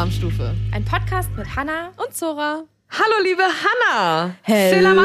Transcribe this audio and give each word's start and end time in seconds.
Programmstufe. 0.00 0.54
Ein 0.72 0.82
Podcast 0.82 1.28
mit 1.36 1.54
Hanna 1.56 1.92
und 1.98 2.16
Zora. 2.16 2.64
Hallo, 2.88 3.22
liebe 3.22 3.42
Hanna. 3.42 4.34
Hello. 4.44 5.02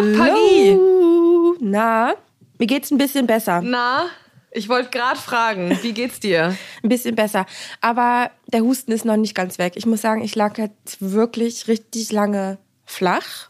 Na, 1.59 2.13
mir 2.57 2.65
geht's 2.65 2.91
ein 2.91 2.97
bisschen 2.97 3.27
besser. 3.27 3.59
Na, 3.61 4.05
ich 4.51 4.69
wollte 4.69 4.91
gerade 4.91 5.19
fragen, 5.19 5.77
wie 5.81 5.91
geht's 5.91 6.21
dir? 6.21 6.55
Ein 6.81 6.87
bisschen 6.87 7.13
besser. 7.13 7.45
Aber 7.81 8.31
der 8.47 8.61
Husten 8.61 8.93
ist 8.93 9.03
noch 9.03 9.17
nicht 9.17 9.35
ganz 9.35 9.57
weg. 9.57 9.73
Ich 9.75 9.85
muss 9.85 9.99
sagen, 9.99 10.23
ich 10.23 10.33
lag 10.33 10.57
jetzt 10.57 11.01
wirklich 11.01 11.67
richtig 11.67 12.13
lange 12.13 12.57
flach. 12.85 13.49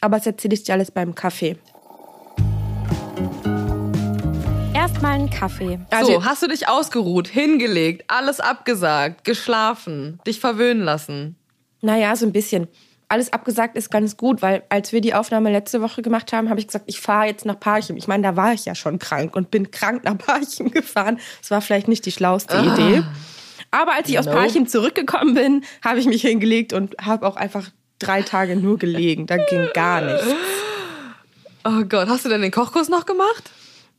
Aber 0.00 0.18
das 0.18 0.28
erzähle 0.28 0.54
ich 0.54 0.62
dir 0.62 0.74
alles 0.74 0.92
beim 0.92 1.16
Kaffee. 1.16 1.56
Erstmal 4.94 5.14
einen 5.14 5.28
Kaffee. 5.28 5.80
Also, 5.90 6.12
so, 6.12 6.24
hast 6.24 6.44
du 6.44 6.46
dich 6.46 6.68
ausgeruht, 6.68 7.26
hingelegt, 7.26 8.04
alles 8.06 8.38
abgesagt, 8.38 9.24
geschlafen, 9.24 10.20
dich 10.24 10.38
verwöhnen 10.38 10.84
lassen? 10.84 11.34
Naja, 11.80 12.14
so 12.14 12.26
ein 12.26 12.30
bisschen. 12.30 12.68
Alles 13.08 13.32
abgesagt 13.32 13.76
ist 13.76 13.90
ganz 13.90 14.16
gut, 14.16 14.40
weil 14.40 14.62
als 14.68 14.92
wir 14.92 15.00
die 15.00 15.12
Aufnahme 15.12 15.50
letzte 15.50 15.82
Woche 15.82 16.00
gemacht 16.00 16.32
haben, 16.32 16.48
habe 16.48 16.60
ich 16.60 16.68
gesagt, 16.68 16.84
ich 16.86 17.00
fahre 17.00 17.26
jetzt 17.26 17.44
nach 17.44 17.58
Parchim. 17.58 17.96
Ich 17.96 18.06
meine, 18.06 18.22
da 18.22 18.36
war 18.36 18.52
ich 18.52 18.66
ja 18.66 18.76
schon 18.76 19.00
krank 19.00 19.34
und 19.34 19.50
bin 19.50 19.72
krank 19.72 20.04
nach 20.04 20.16
Parchim 20.16 20.70
gefahren. 20.70 21.18
Das 21.40 21.50
war 21.50 21.60
vielleicht 21.60 21.88
nicht 21.88 22.06
die 22.06 22.12
schlauste 22.12 22.54
ah. 22.54 22.62
Idee. 22.62 23.02
Aber 23.72 23.94
als 23.94 24.08
ich 24.08 24.16
aus 24.16 24.26
Parchim 24.26 24.68
zurückgekommen 24.68 25.34
bin, 25.34 25.64
habe 25.84 25.98
ich 25.98 26.06
mich 26.06 26.22
hingelegt 26.22 26.72
und 26.72 26.94
habe 27.00 27.26
auch 27.26 27.34
einfach 27.34 27.68
drei 27.98 28.22
Tage 28.22 28.54
nur 28.54 28.78
gelegen. 28.78 29.26
Da 29.26 29.38
ging 29.38 29.68
gar 29.74 30.02
nichts. 30.02 30.24
Oh 31.64 31.82
Gott, 31.88 32.08
hast 32.08 32.24
du 32.24 32.28
denn 32.28 32.42
den 32.42 32.52
Kochkurs 32.52 32.88
noch 32.88 33.06
gemacht? 33.06 33.50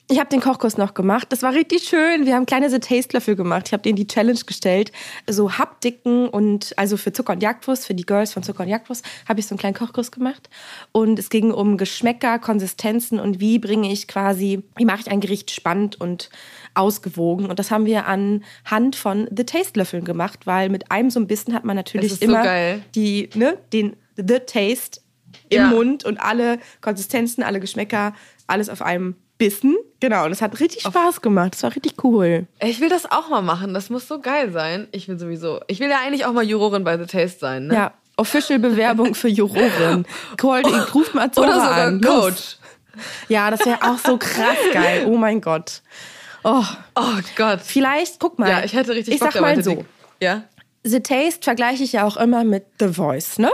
Ich 0.08 0.20
habe 0.20 0.30
den 0.30 0.39
Kochkurs 0.39 0.78
noch 0.78 0.94
gemacht. 0.94 1.28
Das 1.31 1.42
war 1.42 1.53
richtig 1.53 1.84
schön. 1.84 2.28
Wir 2.28 2.36
haben 2.36 2.45
kleine 2.45 2.70
so 2.70 2.78
Tastelöffel 2.78 3.36
gemacht. 3.36 3.64
Ich 3.67 3.73
habe 3.73 3.81
denen 3.81 3.95
die 3.95 4.06
Challenge 4.06 4.39
gestellt, 4.45 4.92
so 5.28 5.58
Haptiken 5.58 6.30
und 6.30 6.73
also 6.78 6.95
für 6.95 7.11
Zucker 7.11 7.34
und 7.34 7.42
Jagdwurst, 7.42 7.88
für 7.88 7.95
die 7.95 8.06
Girls 8.06 8.31
von 8.31 8.44
Zucker 8.44 8.64
und 8.64 8.70
Jagdwurst, 8.70 9.03
habe 9.28 9.39
ich 9.39 9.48
so 9.48 9.53
einen 9.53 9.59
kleinen 9.59 9.73
Kochkurs 9.73 10.11
gemacht. 10.11 10.48
Und 10.92 11.17
es 11.17 11.30
ging 11.30 11.52
um 11.52 11.78
Geschmäcker, 11.78 12.38
Konsistenzen 12.38 13.20
und 13.20 13.39
wie 13.39 13.58
bringe 13.58 13.92
ich 13.92 14.08
quasi, 14.08 14.61
wie 14.76 14.86
mache 14.86 15.02
ich 15.02 15.09
ein 15.09 15.22
Gericht 15.22 15.50
spannend 15.50 16.00
und 16.00 16.30
ausgewogen. 16.76 17.48
Und 17.48 17.58
das 17.58 17.72
haben 17.72 17.88
wir 17.88 18.06
anhand 18.06 18.95
von 18.95 19.28
The 19.36 19.44
Tastelöffeln 19.44 20.06
gemacht, 20.06 20.45
weil 20.45 20.70
mit 20.70 20.92
einem 20.92 21.09
so 21.09 21.20
ein 21.20 21.26
Bissen 21.26 21.56
hat 21.56 21.64
man 21.64 21.76
natürlich 21.76 22.22
immer 22.22 22.44
so 22.44 22.81
die, 22.94 23.31
ne, 23.33 23.58
den 23.73 23.95
The 24.17 24.39
Taste 24.45 25.02
im 25.50 25.58
ja. 25.58 25.67
Mund 25.67 26.06
und 26.06 26.20
alle 26.20 26.59
Konsistenzen, 26.81 27.44
alle 27.44 27.59
Geschmäcker, 27.59 28.14
alles 28.45 28.70
auf 28.70 28.83
einem 28.83 29.16
Bissen. 29.38 29.75
Genau, 30.00 30.25
und 30.25 30.31
es 30.31 30.41
hat 30.41 30.59
richtig 30.59 30.83
Spaß 30.83 31.22
gemacht. 31.22 31.53
Das 31.53 31.64
war 31.64 31.75
richtig 31.75 32.03
cool. 32.03 32.47
Ich 32.61 32.80
will 32.80 32.89
das 32.89 33.09
auch 33.11 33.30
mal 33.30 33.42
machen. 33.42 33.73
Das 33.73 33.89
muss 33.89 34.08
so 34.08 34.19
geil 34.19 34.52
sein. 34.52 34.88
Ich 34.92 35.08
will 35.08 35.19
sowieso. 35.19 35.59
Ich 35.67 35.80
will 35.80 35.89
ja 35.89 36.00
eigentlich 36.05 36.25
auch 36.25 36.33
mal 36.33 36.44
Jurorin 36.44 36.83
bei 36.83 36.97
The 36.97 37.05
Taste 37.05 37.39
sein. 37.39 37.67
Ne? 37.67 37.73
Ja, 37.73 37.94
Official-Bewerbung 38.17 39.16
für 39.16 39.27
Jurorin. 39.27 40.05
Call, 40.38 40.64
ruft 40.94 41.14
mal 41.14 41.31
Zora 41.31 41.47
Oder 41.47 41.55
sogar 41.55 41.88
an. 41.88 42.02
Coach. 42.02 42.58
Ja, 43.27 43.52
das 43.52 43.66
wäre 43.66 43.81
auch 43.81 43.97
so 43.97 44.17
krass 44.17 44.58
geil. 44.72 45.05
Oh 45.08 45.17
mein 45.17 45.42
Gott. 45.42 45.81
Oh. 46.44 46.64
oh 46.95 47.20
Gott. 47.36 47.59
Vielleicht, 47.61 48.20
guck 48.20 48.39
mal. 48.39 48.49
Ja, 48.49 48.64
ich 48.64 48.73
hätte 48.73 48.94
richtig 48.94 49.16
Ich 49.16 49.20
Bock 49.20 49.33
sag 49.33 49.42
mal 49.42 49.61
so. 49.61 49.83
Ja. 50.22 50.44
The 50.83 50.99
Taste 50.99 51.44
vergleiche 51.44 51.83
ich 51.83 51.94
ja 51.94 52.05
auch 52.05 52.16
immer 52.16 52.44
mit 52.44 52.66
The 52.80 52.89
Voice, 52.89 53.39
ne? 53.39 53.52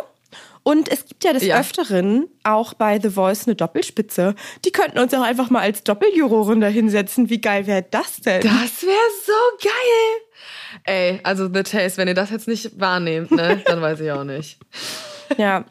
Und 0.63 0.89
es 0.89 1.05
gibt 1.05 1.23
ja 1.23 1.33
des 1.33 1.43
ja. 1.43 1.59
Öfteren 1.59 2.27
auch 2.43 2.73
bei 2.75 2.99
The 2.99 3.09
Voice 3.09 3.47
eine 3.47 3.55
Doppelspitze. 3.55 4.35
Die 4.63 4.71
könnten 4.71 4.99
uns 4.99 5.13
auch 5.13 5.23
einfach 5.23 5.49
mal 5.49 5.61
als 5.61 5.83
Doppeljurorin 5.83 6.61
da 6.61 6.67
hinsetzen. 6.67 7.29
Wie 7.29 7.41
geil 7.41 7.65
wäre 7.65 7.83
das 7.89 8.17
denn? 8.17 8.41
Das 8.41 8.83
wäre 8.83 9.09
so 9.25 9.33
geil. 9.63 10.81
Ey, 10.83 11.19
also 11.23 11.49
The 11.51 11.63
Taste, 11.63 11.97
wenn 11.97 12.07
ihr 12.07 12.13
das 12.13 12.29
jetzt 12.29 12.47
nicht 12.47 12.79
wahrnehmt, 12.79 13.31
ne, 13.31 13.61
dann 13.65 13.81
weiß 13.81 13.99
ich 14.01 14.11
auch 14.11 14.23
nicht. 14.23 14.59
Ja. 15.37 15.65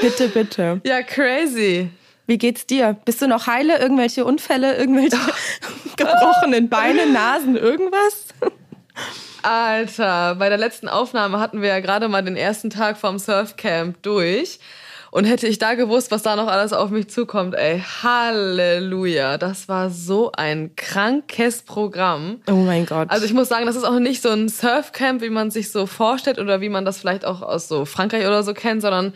Bitte, 0.00 0.28
bitte. 0.28 0.80
Ja, 0.84 1.02
crazy. 1.02 1.90
Wie 2.26 2.38
geht's 2.38 2.66
dir? 2.66 2.96
Bist 3.04 3.20
du 3.20 3.28
noch 3.28 3.46
heile? 3.46 3.78
Irgendwelche 3.78 4.24
Unfälle? 4.24 4.76
Irgendwelche 4.76 5.18
gebrochenen 5.96 6.68
Beine, 6.68 7.06
Nasen, 7.06 7.56
irgendwas? 7.56 8.28
Alter, 9.42 10.36
bei 10.36 10.48
der 10.48 10.58
letzten 10.58 10.88
Aufnahme 10.88 11.40
hatten 11.40 11.62
wir 11.62 11.68
ja 11.68 11.80
gerade 11.80 12.08
mal 12.08 12.22
den 12.22 12.36
ersten 12.36 12.70
Tag 12.70 12.96
vom 12.96 13.18
Surfcamp 13.18 14.02
durch. 14.02 14.58
Und 15.10 15.26
hätte 15.26 15.46
ich 15.46 15.58
da 15.58 15.74
gewusst, 15.74 16.10
was 16.10 16.22
da 16.22 16.36
noch 16.36 16.46
alles 16.46 16.72
auf 16.72 16.88
mich 16.88 17.10
zukommt, 17.10 17.54
ey, 17.54 17.84
Halleluja. 18.02 19.36
Das 19.36 19.68
war 19.68 19.90
so 19.90 20.32
ein 20.32 20.74
krankes 20.74 21.60
Programm. 21.62 22.40
Oh 22.48 22.52
mein 22.52 22.86
Gott. 22.86 23.10
Also 23.10 23.26
ich 23.26 23.34
muss 23.34 23.50
sagen, 23.50 23.66
das 23.66 23.76
ist 23.76 23.84
auch 23.84 23.98
nicht 23.98 24.22
so 24.22 24.30
ein 24.30 24.48
Surfcamp, 24.48 25.20
wie 25.20 25.28
man 25.28 25.50
sich 25.50 25.70
so 25.70 25.84
vorstellt 25.84 26.38
oder 26.38 26.62
wie 26.62 26.70
man 26.70 26.86
das 26.86 26.96
vielleicht 26.96 27.26
auch 27.26 27.42
aus 27.42 27.68
so 27.68 27.84
Frankreich 27.84 28.26
oder 28.26 28.42
so 28.42 28.54
kennt, 28.54 28.80
sondern 28.80 29.12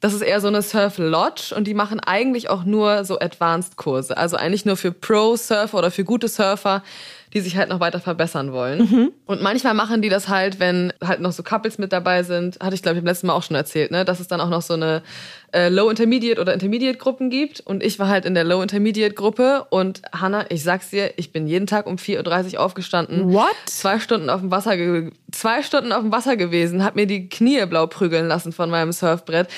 das 0.00 0.12
ist 0.12 0.20
eher 0.20 0.40
so 0.40 0.48
eine 0.48 0.62
Surf 0.62 0.98
Lodge 0.98 1.54
und 1.56 1.64
die 1.64 1.74
machen 1.74 1.98
eigentlich 1.98 2.50
auch 2.50 2.64
nur 2.64 3.04
so 3.04 3.18
Advanced 3.18 3.76
Kurse. 3.76 4.16
Also 4.16 4.36
eigentlich 4.36 4.64
nur 4.64 4.76
für 4.76 4.92
Pro 4.92 5.36
Surfer 5.36 5.78
oder 5.78 5.90
für 5.90 6.04
gute 6.04 6.28
Surfer 6.28 6.82
die 7.34 7.40
sich 7.40 7.56
halt 7.56 7.68
noch 7.68 7.80
weiter 7.80 8.00
verbessern 8.00 8.52
wollen. 8.52 8.80
Mhm. 8.80 9.12
Und 9.26 9.42
manchmal 9.42 9.74
machen 9.74 10.02
die 10.02 10.08
das 10.08 10.28
halt, 10.28 10.60
wenn 10.60 10.92
halt 11.02 11.20
noch 11.20 11.32
so 11.32 11.42
Couples 11.42 11.78
mit 11.78 11.92
dabei 11.92 12.22
sind, 12.22 12.58
hatte 12.60 12.74
ich 12.74 12.82
glaube 12.82 12.96
ich 12.96 13.02
beim 13.02 13.08
letzten 13.08 13.26
Mal 13.26 13.34
auch 13.34 13.42
schon 13.42 13.56
erzählt, 13.56 13.90
ne, 13.90 14.04
dass 14.04 14.20
es 14.20 14.28
dann 14.28 14.40
auch 14.40 14.48
noch 14.48 14.62
so 14.62 14.74
eine 14.74 15.02
äh, 15.52 15.68
Low 15.68 15.88
Intermediate 15.90 16.40
oder 16.40 16.54
Intermediate 16.54 16.98
Gruppen 16.98 17.30
gibt 17.30 17.60
und 17.60 17.82
ich 17.82 17.98
war 17.98 18.08
halt 18.08 18.24
in 18.24 18.34
der 18.34 18.44
Low 18.44 18.62
Intermediate 18.62 19.14
Gruppe 19.14 19.66
und 19.70 20.02
Hanna, 20.12 20.46
ich 20.50 20.62
sag's 20.62 20.90
dir, 20.90 21.12
ich 21.16 21.32
bin 21.32 21.46
jeden 21.46 21.66
Tag 21.66 21.86
um 21.86 21.96
4:30 21.96 22.54
Uhr 22.54 22.60
aufgestanden. 22.60 23.32
What? 23.32 23.54
Zwei 23.66 23.98
Stunden 23.98 24.30
auf 24.30 24.40
dem 24.40 24.50
Wasser 24.50 24.76
zwei 25.32 25.62
Stunden 25.62 25.92
auf 25.92 26.02
dem 26.02 26.12
Wasser 26.12 26.36
gewesen, 26.36 26.84
hab 26.84 26.96
mir 26.96 27.06
die 27.06 27.28
Knie 27.28 27.64
blau 27.66 27.86
prügeln 27.86 28.28
lassen 28.28 28.52
von 28.52 28.70
meinem 28.70 28.92
Surfbrett, 28.92 29.48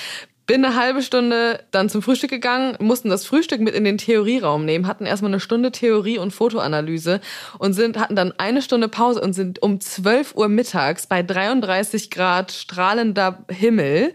bin 0.50 0.65
eine 0.65 0.75
halbe 0.75 1.00
Stunde 1.00 1.62
dann 1.71 1.88
zum 1.88 2.03
Frühstück 2.03 2.28
gegangen, 2.31 2.77
mussten 2.81 3.09
das 3.09 3.25
Frühstück 3.25 3.61
mit 3.61 3.72
in 3.72 3.84
den 3.84 3.99
Theorieraum 3.99 4.65
nehmen, 4.65 4.88
hatten 4.88 5.06
erstmal 5.06 5.31
eine 5.31 5.38
Stunde 5.38 5.71
Theorie 5.71 6.19
und 6.19 6.33
Fotoanalyse 6.33 7.21
und 7.61 7.75
sind, 7.75 7.97
hatten 7.97 8.16
dann 8.16 8.34
eine 8.37 8.61
Stunde 8.61 8.88
Pause 8.88 9.21
und 9.21 9.33
sind 9.33 9.62
um 9.62 9.81
12 9.81 10.34
Uhr 10.34 10.49
mittags 10.49 11.06
bei 11.06 11.22
33 11.22 12.11
Grad 12.11 12.50
strahlender 12.50 13.44
Himmel 13.49 14.12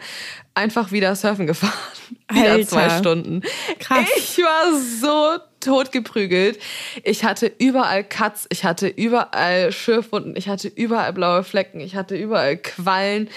einfach 0.56 0.92
wieder 0.92 1.16
surfen 1.16 1.48
gefahren. 1.48 1.72
Alter. 2.28 2.58
Wieder 2.58 2.68
zwei 2.68 2.90
Stunden. 2.90 3.42
Krass. 3.80 4.06
Ich 4.18 4.38
war 4.40 4.78
so 4.78 5.42
totgeprügelt. 5.62 6.60
Ich 7.06 7.24
hatte 7.24 7.50
überall 7.60 8.04
Cuts, 8.04 8.46
ich 8.50 8.66
hatte 8.66 8.90
überall 8.90 9.72
Schürfwunden, 9.72 10.36
ich 10.36 10.50
hatte 10.50 10.68
überall 10.68 11.14
blaue 11.14 11.46
Flecken, 11.46 11.80
ich 11.80 11.96
hatte 11.96 12.18
überall 12.18 12.58
Quallen. 12.58 13.30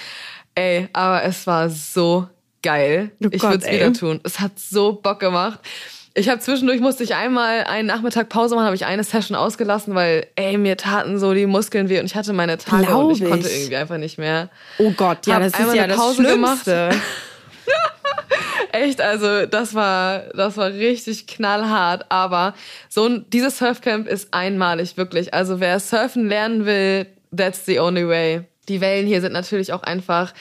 Ey, 0.56 0.88
aber 0.92 1.22
es 1.22 1.46
war 1.46 1.70
so 1.70 2.26
geil. 2.62 3.10
Oh 3.22 3.28
ich 3.30 3.42
würde 3.42 3.64
es 3.64 3.70
wieder 3.70 3.92
tun. 3.92 4.20
Es 4.24 4.40
hat 4.40 4.58
so 4.58 4.92
Bock 4.92 5.20
gemacht. 5.20 5.60
Ich 6.14 6.28
habe 6.28 6.40
zwischendurch 6.40 6.80
musste 6.80 7.04
ich 7.04 7.14
einmal 7.14 7.64
einen 7.64 7.86
Nachmittag 7.86 8.28
Pause 8.28 8.56
machen, 8.56 8.66
habe 8.66 8.74
ich 8.74 8.86
eine 8.86 9.04
Session 9.04 9.36
ausgelassen, 9.36 9.94
weil 9.94 10.26
ey 10.34 10.58
mir 10.58 10.76
taten 10.76 11.18
so 11.18 11.32
die 11.32 11.46
Muskeln 11.46 11.88
weh 11.88 12.00
und 12.00 12.06
ich 12.06 12.16
hatte 12.16 12.32
meine 12.32 12.58
Tage 12.58 12.86
Glaub 12.86 13.04
und 13.04 13.12
ich, 13.12 13.22
ich, 13.22 13.28
konnte 13.28 13.48
irgendwie 13.48 13.76
einfach 13.76 13.98
nicht 13.98 14.18
mehr. 14.18 14.50
Oh 14.78 14.90
Gott, 14.90 15.26
ja, 15.28 15.34
hab 15.34 15.42
das 15.42 15.58
ist 15.58 15.74
ja 15.74 15.84
eine 15.84 15.94
Pause 15.94 16.22
das 16.22 16.32
Schlimmste. 16.32 16.88
gemacht. 16.88 17.02
Echt, 18.72 19.00
also 19.00 19.46
das 19.46 19.74
war 19.74 20.24
das 20.34 20.56
war 20.56 20.70
richtig 20.72 21.28
knallhart, 21.28 22.06
aber 22.08 22.54
so 22.88 23.06
ein 23.06 23.26
dieses 23.30 23.58
Surfcamp 23.58 24.08
ist 24.08 24.34
einmalig 24.34 24.96
wirklich. 24.96 25.32
Also 25.32 25.60
wer 25.60 25.78
surfen 25.78 26.28
lernen 26.28 26.66
will, 26.66 27.06
that's 27.36 27.64
the 27.64 27.78
only 27.78 28.08
way. 28.08 28.42
Die 28.68 28.80
Wellen 28.80 29.06
hier 29.06 29.20
sind 29.20 29.32
natürlich 29.32 29.72
auch 29.72 29.84
einfach 29.84 30.34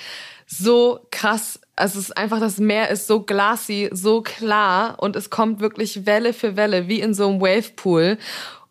so 0.47 1.05
krass 1.11 1.59
also 1.77 1.99
es 1.99 2.09
ist 2.09 2.17
einfach, 2.17 2.39
das 2.39 2.57
Meer 2.57 2.89
ist 2.89 3.07
so 3.07 3.21
glassy, 3.21 3.89
so 3.91 4.21
klar 4.21 4.95
und 4.97 5.15
es 5.15 5.29
kommt 5.29 5.59
wirklich 5.59 6.05
Welle 6.05 6.33
für 6.33 6.57
Welle, 6.57 6.87
wie 6.87 6.99
in 6.99 7.13
so 7.13 7.29
einem 7.29 7.39
Wavepool. 7.39 8.17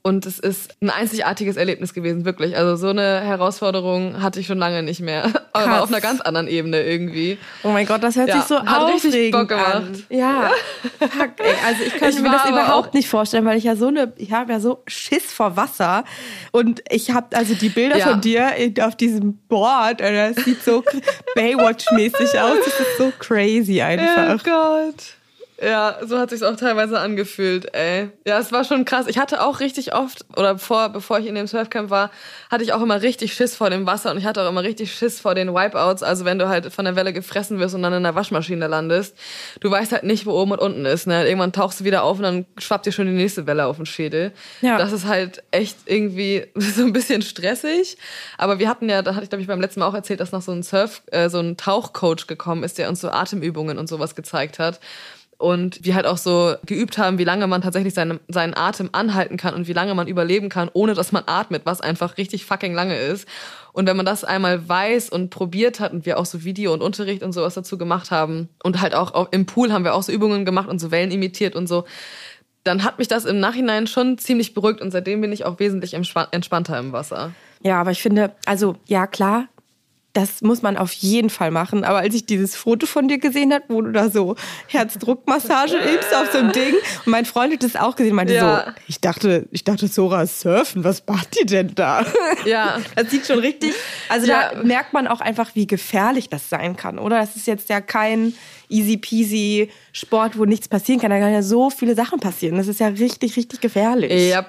Und 0.07 0.25
es 0.25 0.39
ist 0.39 0.77
ein 0.81 0.89
einzigartiges 0.89 1.57
Erlebnis 1.57 1.93
gewesen, 1.93 2.25
wirklich. 2.25 2.57
Also 2.57 2.77
so 2.77 2.91
eine 2.91 3.23
Herausforderung 3.23 4.23
hatte 4.23 4.39
ich 4.39 4.47
schon 4.47 4.57
lange 4.57 4.85
nicht 4.85 5.01
mehr. 5.01 5.33
Aber 5.53 5.83
auf 5.83 5.89
einer 5.89 6.01
ganz 6.01 6.21
anderen 6.21 6.47
Ebene 6.47 6.81
irgendwie. 6.85 7.39
Oh 7.65 7.71
mein 7.71 7.87
Gott, 7.87 8.05
das 8.05 8.15
hört 8.15 8.29
ja, 8.29 8.37
sich 8.37 8.45
so 8.45 8.65
hat 8.65 8.87
richtig 8.95 9.33
Bock 9.33 9.49
gemacht. 9.49 9.75
An. 9.75 10.05
Ja. 10.09 10.53
Fuck, 11.01 11.41
ey. 11.41 11.55
Also 11.67 11.83
ich 11.85 11.95
könnte 11.95 12.23
mir 12.23 12.31
das 12.31 12.49
überhaupt 12.49 12.95
nicht 12.95 13.09
vorstellen, 13.09 13.45
weil 13.47 13.59
ich 13.59 13.65
ja 13.65 13.75
so 13.75 13.89
eine, 13.89 14.13
ich 14.17 14.31
habe 14.31 14.53
ja 14.53 14.61
so 14.61 14.81
Schiss 14.87 15.25
vor 15.33 15.57
Wasser. 15.57 16.05
Und 16.53 16.83
ich 16.89 17.11
habe 17.11 17.37
also 17.37 17.55
die 17.55 17.71
Bilder 17.71 17.99
ja. 17.99 18.07
von 18.07 18.21
dir 18.21 18.53
auf 18.83 18.95
diesem 18.95 19.39
Board, 19.49 19.99
das 19.99 20.37
sieht 20.37 20.63
so 20.63 20.85
Baywatch-mäßig 21.35 22.41
aus. 22.41 22.59
Das 22.65 22.79
ist 22.79 22.99
so 22.99 23.13
crazy 23.19 23.83
einfach. 23.83 24.37
Oh 24.37 24.39
Gott. 24.45 25.16
Ja, 25.63 25.97
so 26.05 26.19
hat 26.19 26.31
sich's 26.31 26.43
auch 26.43 26.57
teilweise 26.57 27.01
angefühlt, 27.01 27.75
ey. 27.75 28.11
Ja, 28.27 28.39
es 28.39 28.53
war 28.53 28.65
schon 28.65 28.85
krass. 28.85 29.07
Ich 29.09 29.17
hatte 29.17 29.43
auch 29.43 29.61
richtig 29.61 29.95
oft, 29.95 30.27
oder 30.37 30.55
bevor, 30.55 30.91
bevor 30.91 31.19
ich 31.19 31.27
in 31.27 31.35
dem 31.35 31.47
Surfcamp 31.47 31.89
war, 31.89 32.11
hatte 32.51 32.63
ich 32.63 32.75
auch 32.75 32.83
immer 32.83 33.01
richtig 33.01 33.33
Schiss 33.33 33.57
vor 33.57 33.71
dem 33.71 33.87
Wasser 33.87 34.11
und 34.11 34.19
ich 34.19 34.27
hatte 34.27 34.43
auch 34.43 34.51
immer 34.51 34.63
richtig 34.63 34.93
Schiss 34.93 35.19
vor 35.19 35.35
den 35.35 35.55
Wipeouts. 35.55 36.03
Also 36.03 36.27
wenn 36.27 36.39
du 36.39 36.49
halt 36.49 36.73
von 36.73 36.85
der 36.85 36.95
Welle 36.95 37.15
gefressen 37.15 37.59
wirst 37.59 37.75
und 37.75 37.83
dann 37.83 37.95
in 37.95 38.03
der 38.03 38.15
Waschmaschine 38.15 38.67
landest, 38.67 39.17
du 39.61 39.71
weißt 39.71 39.93
halt 39.93 40.05
nicht, 40.05 40.27
wo 40.27 40.33
oben 40.33 40.53
und 40.53 40.59
unten 40.59 40.85
ist. 40.85 41.07
Ne? 41.07 41.27
Irgendwann 41.27 41.53
tauchst 41.53 41.81
du 41.81 41.85
wieder 41.85 42.03
auf 42.03 42.19
und 42.19 42.25
dann 42.25 42.47
schwappt 42.59 42.85
dir 42.85 42.93
schon 42.93 43.07
die 43.07 43.13
nächste 43.13 43.47
Welle 43.47 43.67
auf 43.67 43.77
den 43.77 43.87
Schädel. 43.87 44.33
Ja. 44.61 44.77
Das 44.77 44.93
ist 44.93 45.07
halt 45.07 45.43
echt 45.53 45.79
irgendwie 45.87 46.47
so 46.55 46.83
ein 46.83 46.93
bisschen 46.93 47.23
stressig. 47.23 47.97
Aber 48.37 48.59
wir 48.59 48.69
hatten 48.69 48.91
ja, 48.91 49.01
da 49.01 49.15
hatte 49.15 49.25
ich 49.25 49.31
glaube 49.31 49.41
ich 49.41 49.49
beim 49.49 49.63
letzten 49.63 49.81
Mal 49.81 49.87
auch 49.87 49.95
erzählt, 49.95 50.21
dass 50.21 50.33
noch 50.33 50.43
so 50.43 50.53
ein 50.53 50.63
Surf, 50.63 51.03
äh, 51.07 51.31
so 51.31 51.39
ein 51.39 51.57
Tauchcoach 51.57 52.27
gekommen 52.27 52.63
ist, 52.63 52.77
der 52.77 52.91
uns 52.91 53.01
so 53.01 53.09
Atemübungen 53.09 53.79
und 53.79 53.89
sowas 53.89 54.15
gezeigt 54.15 54.59
hat 54.59 54.81
und 55.39 55.85
wir 55.85 55.95
halt 55.95 56.07
auch 56.07 56.17
so 56.17 56.55
geübt 56.65 56.99
haben, 56.99 57.19
wie 57.19 57.25
lange 57.25 57.47
man 57.47 57.63
tatsächlich 57.63 57.95
seinen, 57.95 58.21
seinen 58.29 58.55
Atem 58.57 58.89
anhalten 58.93 59.37
kann 59.37 59.55
und 59.55 59.69
wie 59.69 59.73
lange 59.73 59.95
man 59.95 60.09
überleben 60.09 60.49
kann, 60.49 60.71
ohne 60.73 60.95
dass 60.95 61.13
man 61.13 61.25
atmet, 61.27 61.63
was 61.67 61.81
einfach 61.81 62.17
richtig 62.17 62.47
fucking 62.47 62.75
lange 62.75 62.97
ist. 62.97 63.29
Und 63.73 63.87
wenn 63.87 63.97
man 63.97 64.07
das 64.07 64.25
einmal 64.25 64.67
weiß 64.69 65.11
und 65.11 65.29
probiert 65.29 65.81
hat 65.81 65.93
und 65.93 66.07
wir 66.07 66.19
auch 66.19 66.25
so 66.25 66.45
Video 66.45 66.73
und 66.73 66.83
Unterricht 66.83 67.23
und 67.23 67.33
sowas 67.33 67.55
dazu 67.55 67.77
gemacht 67.77 68.11
haben 68.11 68.49
und 68.63 68.81
halt 68.81 68.95
auch 68.95 69.31
im 69.33 69.45
Pool 69.45 69.73
haben 69.73 69.85
wir 69.85 69.95
auch 69.95 70.03
so 70.03 70.13
Übungen 70.13 70.47
gemacht 70.47 70.69
und 70.69 70.79
so 70.79 70.91
Wellen 70.91 71.11
imitiert 71.11 71.55
und 71.55 71.67
so, 71.67 71.85
dann 72.65 72.83
hat 72.83 72.99
mich 72.99 73.09
das 73.09 73.25
im 73.27 73.39
Nachhinein 73.39 73.87
schon 73.87 74.19
ziemlich 74.19 74.55
beruhigt 74.55 74.81
und 74.81 74.91
seitdem 74.91 75.21
bin 75.21 75.33
ich 75.33 75.45
auch 75.45 75.59
wesentlich 75.59 75.95
entspannter 75.95 76.79
im 76.79 76.93
Wasser. 76.93 77.33
Ja, 77.63 77.81
aber 77.81 77.91
ich 77.91 78.03
finde, 78.03 78.33
also 78.47 78.77
ja 78.87 79.07
klar, 79.07 79.49
das 80.17 80.41
muss 80.41 80.63
man 80.63 80.79
auf 80.79 80.93
jeden 80.93 81.29
Fall 81.29 81.51
machen. 81.51 81.85
Aber 81.85 81.99
als 81.99 82.15
ich 82.15 82.25
dieses 82.25 82.57
Foto 82.57 82.87
von 82.87 83.07
dir 83.07 83.19
gesehen 83.19 83.53
habe, 83.53 83.65
wo 83.69 83.83
du 83.83 83.93
da 83.93 84.09
so 84.09 84.35
Herzdruckmassage 84.69 85.75
übst 85.77 86.15
auf 86.15 86.33
so 86.33 86.39
einem 86.39 86.53
Ding, 86.53 86.75
und 87.05 87.11
mein 87.11 87.27
Freund 87.27 87.53
hat 87.53 87.63
das 87.63 87.77
auch 87.77 87.97
gesehen, 87.97 88.15
meinte 88.15 88.35
ja. 88.35 88.65
so, 88.65 88.73
ich 88.89 89.01
dachte, 89.01 89.47
ich 89.51 89.65
dachte, 89.65 89.89
Sora 89.89 90.27
surfen, 90.27 90.85
was 90.85 91.03
macht 91.07 91.39
ihr 91.39 91.45
denn 91.45 91.75
da? 91.75 92.05
Ja. 92.47 92.79
Das 92.95 93.11
sieht 93.11 93.27
schon 93.27 93.41
richtig, 93.41 93.75
also 94.09 94.27
ja. 94.27 94.55
da 94.55 94.63
merkt 94.63 94.93
man 94.93 95.07
auch 95.07 95.21
einfach, 95.21 95.51
wie 95.55 95.67
gefährlich 95.67 96.31
das 96.31 96.49
sein 96.49 96.77
kann, 96.77 96.99
oder? 96.99 97.21
Das 97.21 97.37
ist 97.37 97.47
jetzt 97.47 97.69
ja 97.69 97.81
kein 97.81 98.35
easy 98.69 98.97
peasy 98.97 99.71
Sport, 99.93 100.39
wo 100.39 100.45
nichts 100.45 100.69
passieren 100.69 101.01
kann. 101.01 101.11
Da 101.11 101.19
kann 101.19 101.33
ja 101.33 101.43
so 101.43 101.71
viele 101.71 101.95
Sachen 101.95 102.21
passieren. 102.21 102.57
Das 102.57 102.69
ist 102.69 102.81
ja 102.81 102.89
richtig, 102.89 103.37
richtig 103.37 103.61
gefährlich. 103.61 104.33
Yep. 104.33 104.47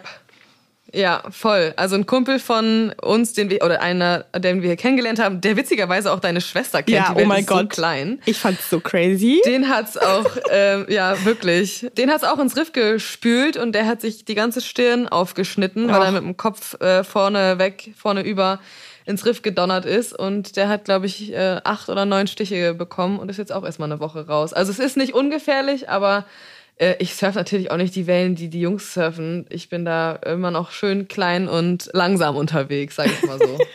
Ja, 0.94 1.24
voll. 1.32 1.74
Also 1.76 1.96
ein 1.96 2.06
Kumpel 2.06 2.40
von 2.40 2.94
uns, 3.02 3.34
den 3.34 3.50
wir, 3.50 3.64
oder 3.64 3.82
einer, 3.82 4.26
den 4.36 4.62
wir 4.62 4.70
hier 4.70 4.78
kennengelernt 4.78 5.20
haben, 5.20 5.42
der 5.42 5.58
witzigerweise 5.58 6.12
auch 6.12 6.20
deine 6.20 6.40
Schwester 6.40 6.82
kennt. 6.82 6.98
Ja, 6.98 7.10
die 7.10 7.18
Welt 7.18 7.26
oh 7.26 7.28
mein 7.28 7.46
Gott. 7.46 7.60
so 7.60 7.68
klein. 7.68 8.22
Ich 8.26 8.38
fand's 8.38 8.70
so 8.70 8.80
crazy. 8.80 9.42
Den 9.46 9.70
hat's 9.70 9.98
auch, 9.98 10.26
ähm, 10.52 10.86
ja, 10.90 11.26
wirklich. 11.26 11.88
Den 11.98 12.10
hat's 12.10 12.24
auch 12.24 12.40
ins 12.40 12.56
Riff 12.56 12.72
gespült 12.72 13.58
und 13.58 13.74
der 13.74 13.86
hat 13.86 14.02
sich 14.02 14.24
die 14.26 14.36
ganze 14.36 14.62
Stirn 14.62 15.08
aufgeschnitten, 15.08 15.88
weil 15.90 16.02
Ach. 16.02 16.06
er 16.06 16.12
mit 16.12 16.24
dem 16.24 16.38
Kopf 16.38 16.80
äh, 16.80 17.04
vorne 17.04 17.60
weg, 17.60 17.92
vorne 17.98 18.22
über 18.22 18.60
ins 19.06 19.26
Riff 19.26 19.42
gedonnert 19.42 19.86
ist 19.86 20.18
und 20.18 20.58
der 20.58 20.68
hat, 20.68 20.84
glaube 20.84 21.06
ich, 21.06 21.32
äh, 21.32 21.62
acht 21.64 21.88
oder 21.90 22.06
neun 22.06 22.28
Stiche 22.28 22.74
bekommen 22.74 23.20
und 23.20 23.30
ist 23.30 23.38
jetzt 23.38 23.54
auch 23.54 23.64
erstmal 23.64 23.90
eine 23.90 24.02
Woche 24.02 24.28
raus. 24.28 24.52
Also 24.52 24.72
es 24.72 24.80
ist 24.80 24.98
nicht 24.98 25.14
ungefährlich, 25.14 25.90
aber 25.90 26.26
äh, 26.80 26.96
ich 27.00 27.16
surfe 27.16 27.38
natürlich 27.38 27.72
auch 27.72 27.78
nicht 27.78 27.96
die 27.96 28.08
Wellen, 28.08 28.36
die 28.36 28.50
die 28.50 28.62
Jungs 28.62 28.94
surfen. 28.94 29.46
Ich 29.50 29.70
bin 29.70 29.86
da 29.86 30.14
immer 30.14 30.52
noch 30.52 30.72
schön 30.72 31.08
klein 31.08 31.48
und 31.48 31.90
langsam 31.94 32.36
unterwegs, 32.36 32.96
sage 32.96 33.12
ich 33.12 33.28
mal 33.28 33.40
so. 33.40 33.58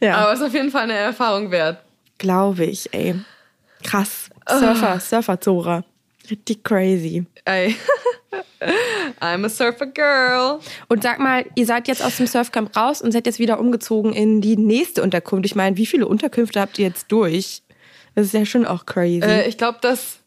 Ja, 0.00 0.18
Aber 0.18 0.32
es 0.32 0.38
ist 0.40 0.46
auf 0.46 0.54
jeden 0.54 0.70
Fall 0.70 0.84
eine 0.84 0.92
Erfahrung 0.94 1.50
wert. 1.50 1.82
glaube 2.18 2.64
ich, 2.64 2.92
ey. 2.94 3.16
Krass. 3.82 4.30
Surfer, 4.48 5.00
Surfer-Zora. 5.00 5.82
Richtig 6.30 6.62
crazy. 6.62 7.26
Ey. 7.44 7.74
I'm 9.20 9.44
a 9.44 9.48
surfer 9.48 9.86
girl. 9.86 10.60
Und 10.88 11.02
sag 11.02 11.18
mal, 11.18 11.44
ihr 11.54 11.66
seid 11.66 11.88
jetzt 11.88 12.04
aus 12.04 12.16
dem 12.16 12.26
Surfcamp 12.26 12.76
raus 12.76 13.02
und 13.02 13.12
seid 13.12 13.26
jetzt 13.26 13.38
wieder 13.38 13.58
umgezogen 13.58 14.12
in 14.12 14.40
die 14.40 14.56
nächste 14.56 15.02
Unterkunft. 15.02 15.46
Ich 15.46 15.54
meine, 15.54 15.76
wie 15.76 15.86
viele 15.86 16.06
Unterkünfte 16.06 16.60
habt 16.60 16.78
ihr 16.78 16.86
jetzt 16.86 17.10
durch? 17.10 17.62
Das 18.14 18.26
ist 18.26 18.34
ja 18.34 18.44
schon 18.44 18.66
auch 18.66 18.86
crazy. 18.86 19.20
Äh, 19.22 19.48
ich 19.48 19.58
glaube, 19.58 19.78
das 19.80 20.17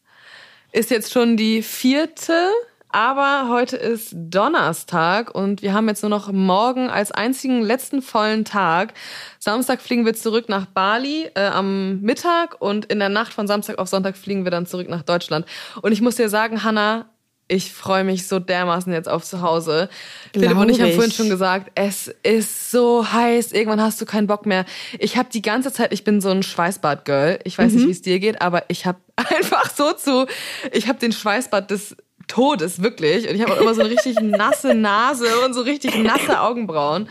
ist 0.72 0.90
jetzt 0.90 1.12
schon 1.12 1.36
die 1.36 1.62
vierte. 1.62 2.50
Aber 2.94 3.48
heute 3.48 3.78
ist 3.78 4.12
Donnerstag 4.14 5.34
und 5.34 5.62
wir 5.62 5.72
haben 5.72 5.88
jetzt 5.88 6.02
nur 6.02 6.10
noch 6.10 6.30
morgen 6.30 6.90
als 6.90 7.10
einzigen 7.10 7.62
letzten 7.62 8.02
vollen 8.02 8.44
Tag. 8.44 8.92
Samstag 9.38 9.80
fliegen 9.80 10.04
wir 10.04 10.12
zurück 10.12 10.50
nach 10.50 10.66
Bali 10.66 11.30
äh, 11.34 11.46
am 11.46 12.02
Mittag 12.02 12.60
und 12.60 12.84
in 12.84 12.98
der 12.98 13.08
Nacht 13.08 13.32
von 13.32 13.46
Samstag 13.46 13.78
auf 13.78 13.88
Sonntag 13.88 14.18
fliegen 14.18 14.44
wir 14.44 14.50
dann 14.50 14.66
zurück 14.66 14.90
nach 14.90 15.02
Deutschland. 15.02 15.46
Und 15.80 15.92
ich 15.92 16.02
muss 16.02 16.16
dir 16.16 16.28
sagen, 16.28 16.64
Hannah, 16.64 17.06
ich 17.48 17.72
freue 17.72 18.04
mich 18.04 18.26
so 18.26 18.38
dermaßen 18.38 18.92
jetzt 18.92 19.08
auf 19.08 19.24
zu 19.24 19.42
Hause. 19.42 19.88
Philipp 20.32 20.56
und 20.56 20.68
ich 20.68 20.80
haben 20.80 20.88
ich. 20.88 20.94
vorhin 20.94 21.12
schon 21.12 21.28
gesagt, 21.28 21.70
es 21.74 22.08
ist 22.22 22.70
so 22.70 23.12
heiß, 23.12 23.52
irgendwann 23.52 23.80
hast 23.80 24.00
du 24.00 24.06
keinen 24.06 24.26
Bock 24.26 24.46
mehr. 24.46 24.64
Ich 24.98 25.16
habe 25.16 25.28
die 25.30 25.42
ganze 25.42 25.72
Zeit, 25.72 25.92
ich 25.92 26.04
bin 26.04 26.20
so 26.20 26.30
ein 26.30 26.42
Schweißbad-Girl. 26.42 27.40
Ich 27.44 27.58
weiß 27.58 27.72
nicht, 27.72 27.86
wie 27.86 27.90
es 27.90 28.02
dir 28.02 28.20
geht, 28.20 28.40
aber 28.40 28.64
ich 28.68 28.86
habe 28.86 28.98
einfach 29.16 29.70
so 29.70 29.92
zu, 29.92 30.26
ich 30.72 30.88
habe 30.88 30.98
den 30.98 31.12
Schweißbad 31.12 31.70
des 31.70 31.96
Todes, 32.28 32.82
wirklich. 32.82 33.28
Und 33.28 33.34
ich 33.34 33.42
habe 33.42 33.52
auch 33.52 33.60
immer 33.60 33.74
so 33.74 33.82
eine 33.82 33.90
richtig 33.90 34.18
nasse 34.20 34.74
Nase 34.74 35.26
und 35.44 35.54
so 35.54 35.60
richtig 35.60 35.96
nasse 35.98 36.40
Augenbrauen. 36.40 37.08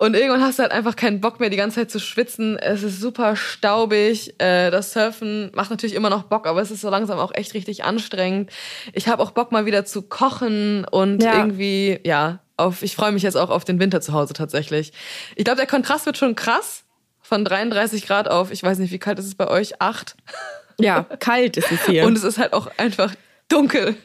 Und 0.00 0.14
irgendwann 0.14 0.40
hast 0.42 0.58
du 0.58 0.62
halt 0.62 0.72
einfach 0.72 0.96
keinen 0.96 1.20
Bock 1.20 1.40
mehr, 1.40 1.50
die 1.50 1.58
ganze 1.58 1.80
Zeit 1.80 1.90
zu 1.90 2.00
schwitzen. 2.00 2.56
Es 2.58 2.82
ist 2.82 3.00
super 3.00 3.36
staubig. 3.36 4.34
Äh, 4.40 4.70
das 4.70 4.92
Surfen 4.94 5.50
macht 5.54 5.68
natürlich 5.68 5.94
immer 5.94 6.08
noch 6.08 6.22
Bock, 6.22 6.46
aber 6.46 6.62
es 6.62 6.70
ist 6.70 6.80
so 6.80 6.88
langsam 6.88 7.18
auch 7.18 7.32
echt 7.34 7.52
richtig 7.52 7.84
anstrengend. 7.84 8.50
Ich 8.94 9.08
habe 9.08 9.22
auch 9.22 9.32
Bock 9.32 9.52
mal 9.52 9.66
wieder 9.66 9.84
zu 9.84 10.00
kochen 10.00 10.86
und 10.90 11.22
Ja. 11.22 11.36
irgendwie, 11.36 12.00
ja, 12.04 12.38
auf, 12.56 12.82
ich 12.82 12.96
freue 12.96 13.12
mich 13.12 13.22
jetzt 13.22 13.36
auch 13.36 13.50
auf 13.50 13.64
den 13.66 13.78
Winter 13.78 14.00
zu 14.00 14.14
Hause 14.14 14.32
tatsächlich. 14.32 14.92
Ich 15.36 15.44
glaube, 15.44 15.58
der 15.58 15.66
Kontrast 15.66 16.06
wird 16.06 16.16
schon 16.16 16.34
krass. 16.34 16.84
Von 17.20 17.44
33 17.44 18.06
Grad 18.06 18.26
auf, 18.28 18.50
ich 18.50 18.62
weiß 18.62 18.78
nicht, 18.78 18.92
wie 18.92 18.98
kalt 18.98 19.18
ist 19.18 19.26
es 19.26 19.34
bei 19.34 19.48
euch? 19.48 19.82
8. 19.82 20.16
ja, 20.80 21.02
kalt 21.04 21.58
ist 21.58 21.70
es 21.70 21.84
hier. 21.84 22.04
Und 22.06 22.16
es 22.16 22.24
ist 22.24 22.38
halt 22.38 22.54
auch 22.54 22.68
einfach 22.78 23.14
dunkel 23.48 23.96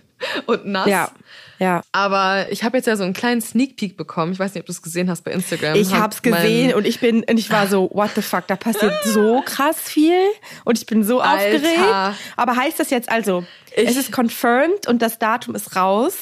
und 0.45 0.65
nass. 0.65 0.87
ja, 0.87 1.11
ja. 1.59 1.81
Aber 1.91 2.47
ich 2.51 2.63
habe 2.63 2.77
jetzt 2.77 2.85
ja 2.85 2.95
so 2.95 3.03
einen 3.03 3.13
kleinen 3.13 3.41
Sneak 3.41 3.77
Peek 3.77 3.97
bekommen. 3.97 4.33
Ich 4.33 4.39
weiß 4.39 4.53
nicht, 4.53 4.61
ob 4.61 4.65
du 4.65 4.71
es 4.71 4.81
gesehen 4.81 5.09
hast 5.09 5.23
bei 5.23 5.31
Instagram. 5.31 5.75
Ich 5.75 5.93
Hab 5.93 6.01
hab's 6.01 6.21
gesehen 6.21 6.73
und 6.73 6.85
ich 6.85 6.99
bin 6.99 7.23
und 7.23 7.37
ich 7.37 7.49
war 7.49 7.67
so, 7.67 7.89
what 7.93 8.11
the 8.15 8.21
fuck, 8.21 8.47
da 8.47 8.55
passiert 8.55 8.93
so 9.05 9.41
krass 9.45 9.77
viel 9.79 10.17
und 10.65 10.77
ich 10.77 10.85
bin 10.85 11.03
so 11.03 11.21
Alter. 11.21 11.55
aufgeregt. 11.55 12.17
Aber 12.35 12.55
heißt 12.55 12.79
das 12.79 12.89
jetzt 12.89 13.09
also, 13.09 13.45
Ich- 13.75 13.87
es 13.89 13.95
ist 13.97 14.11
confirmed 14.11 14.87
und 14.87 15.01
das 15.01 15.19
Datum 15.19 15.55
ist 15.55 15.75
raus? 15.75 16.15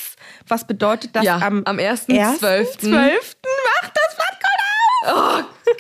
Was 0.48 0.66
bedeutet 0.68 1.16
das 1.16 1.24
Ja, 1.24 1.38
am, 1.38 1.64
am 1.66 1.78
1.12. 1.78 2.08
1.12. 2.40 2.92
Macht 2.92 3.92
das 3.94 4.16
Blattgold 4.16 4.60
auf! 5.06 5.46
Oh 5.66 5.72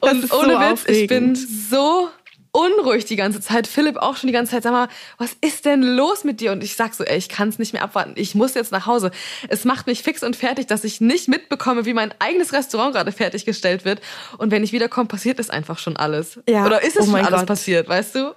Gott! 0.00 0.10
Und 0.12 0.24
ist 0.24 0.30
so 0.32 0.40
ohne 0.40 0.58
Witz, 0.60 0.84
ich 0.86 1.06
bin 1.08 1.32
aufregend. 1.32 1.38
so 1.70 2.08
unruhig 2.56 3.04
die 3.04 3.16
ganze 3.16 3.40
Zeit. 3.40 3.66
Philipp 3.66 3.96
auch 3.98 4.16
schon 4.16 4.28
die 4.28 4.32
ganze 4.32 4.52
Zeit. 4.52 4.62
Sag 4.62 4.72
mal, 4.72 4.88
was 5.18 5.36
ist 5.40 5.64
denn 5.66 5.82
los 5.82 6.24
mit 6.24 6.40
dir? 6.40 6.52
Und 6.52 6.64
ich 6.64 6.74
sag 6.74 6.94
so, 6.94 7.04
ey, 7.04 7.18
ich 7.18 7.28
kann 7.28 7.48
es 7.50 7.58
nicht 7.58 7.72
mehr 7.72 7.82
abwarten. 7.82 8.12
Ich 8.16 8.34
muss 8.34 8.54
jetzt 8.54 8.72
nach 8.72 8.86
Hause. 8.86 9.10
Es 9.48 9.64
macht 9.64 9.86
mich 9.86 10.02
fix 10.02 10.22
und 10.22 10.36
fertig, 10.36 10.66
dass 10.66 10.82
ich 10.84 11.00
nicht 11.00 11.28
mitbekomme, 11.28 11.84
wie 11.84 11.92
mein 11.94 12.14
eigenes 12.18 12.52
Restaurant 12.52 12.94
gerade 12.94 13.12
fertiggestellt 13.12 13.84
wird. 13.84 14.00
Und 14.38 14.50
wenn 14.50 14.64
ich 14.64 14.72
wiederkomme, 14.72 15.06
passiert 15.08 15.38
es 15.38 15.50
einfach 15.50 15.78
schon 15.78 15.96
alles. 15.96 16.40
Ja. 16.48 16.64
Oder 16.66 16.82
ist 16.82 16.96
es 16.96 17.02
Oh 17.08 17.10
schon 17.10 17.16
alles 17.24 17.40
Gott. 17.40 17.46
passiert, 17.46 17.88
weißt 17.88 18.14
du? 18.14 18.34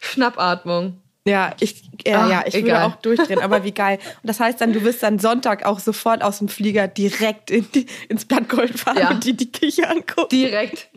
Schnappatmung. 0.00 1.00
Ja, 1.26 1.54
ich, 1.60 1.82
äh, 2.04 2.14
Ah, 2.14 2.28
ja, 2.30 2.42
ich 2.46 2.54
würde 2.54 2.82
auch 2.82 2.96
durchdrehen, 2.96 3.40
aber 3.40 3.62
wie 3.62 3.72
geil. 3.72 3.98
Und 4.22 4.26
das 4.28 4.40
heißt 4.40 4.60
dann, 4.60 4.72
du 4.72 4.82
wirst 4.84 5.02
dann 5.02 5.18
Sonntag 5.18 5.66
auch 5.66 5.78
sofort 5.78 6.22
aus 6.22 6.38
dem 6.38 6.48
Flieger 6.48 6.88
direkt 6.88 7.50
in 7.50 7.70
die, 7.72 7.86
ins 8.08 8.24
Blattgold 8.24 8.78
fahren 8.78 8.98
Ja. 8.98 9.10
und 9.10 9.22
dir 9.24 9.34
die 9.34 9.52
Küche 9.52 9.88
angucken. 9.88 10.30
Direkt. 10.30 10.88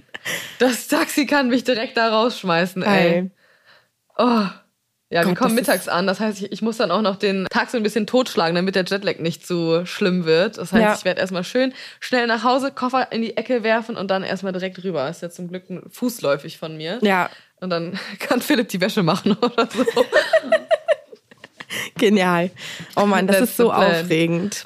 Das 0.60 0.88
Taxi 0.88 1.26
kann 1.26 1.50
mich 1.50 1.64
direkt 1.64 1.98
da 1.98 2.10
rausschmeißen, 2.10 2.82
ey. 2.84 3.12
Geil. 3.12 3.32
Oh. 4.18 4.46
Ja, 5.10 5.20
wir 5.22 5.26
Gott, 5.28 5.38
kommen 5.38 5.56
das 5.56 5.68
mittags 5.68 5.88
an. 5.88 6.08
Das 6.08 6.20
heißt, 6.20 6.42
ich, 6.42 6.52
ich 6.52 6.62
muss 6.64 6.78
dann 6.78 6.90
auch 6.90 7.02
noch 7.04 7.18
den 7.18 7.46
Tag 7.52 7.70
so 7.70 7.78
ein 7.78 7.84
bisschen 7.84 8.08
totschlagen, 8.08 8.56
damit 8.56 8.74
der 8.74 8.84
Jetlag 8.86 9.20
nicht 9.20 9.46
zu 9.46 9.86
schlimm 9.86 10.26
wird. 10.26 10.58
Das 10.58 10.74
heißt, 10.74 10.82
Ja. 10.82 10.94
ich 10.96 11.06
werde 11.06 11.22
erstmal 11.22 11.44
schön 11.44 11.72
schnell 12.00 12.26
nach 12.26 12.44
Hause, 12.44 12.72
Koffer 12.72 13.12
in 13.12 13.22
die 13.22 13.38
Ecke 13.38 13.62
werfen 13.64 13.96
und 13.96 14.10
dann 14.10 14.24
erstmal 14.24 14.54
direkt 14.54 14.84
rüber. 14.84 15.08
Ist 15.10 15.22
ja 15.22 15.30
zum 15.30 15.50
Glück 15.50 15.66
fußläufig 15.92 16.58
von 16.58 16.78
mir. 16.78 16.98
Ja, 17.04 17.30
Und 17.62 17.70
dann 17.70 18.00
kann 18.20 18.42
Philipp 18.42 18.70
die 18.70 18.82
Wäsche 18.82 19.04
machen 19.04 19.34
oder 19.42 19.68
so. 19.68 19.86
genial. 21.98 22.50
Oh 22.96 23.06
Mann, 23.06 23.28
das 23.28 23.38
That's 23.38 23.50
ist 23.52 23.58
so 23.58 23.70
plan. 23.70 24.04
aufregend. 24.04 24.66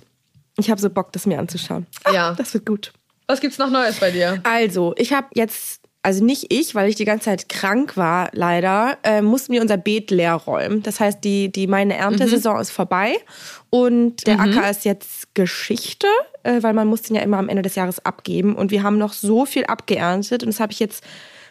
Ich 0.58 0.70
habe 0.72 0.82
so 0.82 0.90
Bock, 0.90 1.12
das 1.12 1.26
mir 1.26 1.40
anzuschauen. 1.40 1.86
Ja. 2.12 2.34
Das 2.34 2.54
wird 2.54 2.66
gut. 2.66 2.94
Was 3.28 3.42
gibt's 3.42 3.58
noch 3.58 3.70
Neues 3.70 4.00
bei 4.00 4.12
dir? 4.12 4.40
Also, 4.44 4.94
ich 4.98 5.14
habe 5.14 5.28
jetzt, 5.36 5.82
also 6.02 6.24
nicht 6.24 6.52
ich, 6.54 6.76
weil 6.76 6.90
ich 6.90 6.96
die 6.96 7.06
ganze 7.06 7.26
Zeit 7.26 7.50
krank 7.50 7.98
war, 7.98 8.30
leider, 8.32 8.98
äh, 9.04 9.22
mussten 9.22 9.54
wir 9.54 9.62
unser 9.62 9.78
Beet 9.78 10.12
leer 10.12 10.36
räumen. 10.36 10.82
Das 10.84 11.00
heißt, 11.00 11.24
die, 11.24 11.52
die 11.52 11.68
meine 11.68 11.96
Erntesaison 11.98 12.60
ist 12.60 12.72
vorbei 12.72 13.18
und 13.70 14.26
der 14.28 14.40
Acker 14.40 14.70
ist 14.70 14.86
jetzt 14.86 15.36
Geschichte, 15.36 16.08
äh, 16.44 16.64
weil 16.64 16.74
man 16.74 16.88
muss 16.88 17.02
den 17.02 17.18
ja 17.18 17.22
immer 17.22 17.38
am 17.38 17.50
Ende 17.50 17.64
des 17.64 17.76
Jahres 17.76 18.04
abgeben. 18.06 18.56
Und 18.56 18.72
wir 18.72 18.84
haben 18.84 18.98
noch 18.98 19.14
so 19.14 19.46
viel 19.46 19.66
abgeerntet 19.66 20.44
und 20.44 20.50
das 20.50 20.60
habe 20.60 20.72
ich 20.72 20.80
jetzt 20.80 21.04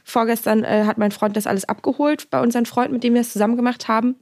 Vorgestern 0.08 0.62
äh, 0.62 0.84
hat 0.84 0.98
mein 0.98 1.10
Freund 1.10 1.36
das 1.36 1.48
alles 1.48 1.68
abgeholt 1.68 2.30
bei 2.30 2.40
unseren 2.40 2.64
Freunden, 2.64 2.92
mit 2.92 3.02
denen 3.02 3.16
wir 3.16 3.22
es 3.22 3.32
zusammen 3.32 3.56
gemacht 3.56 3.88
haben. 3.88 4.14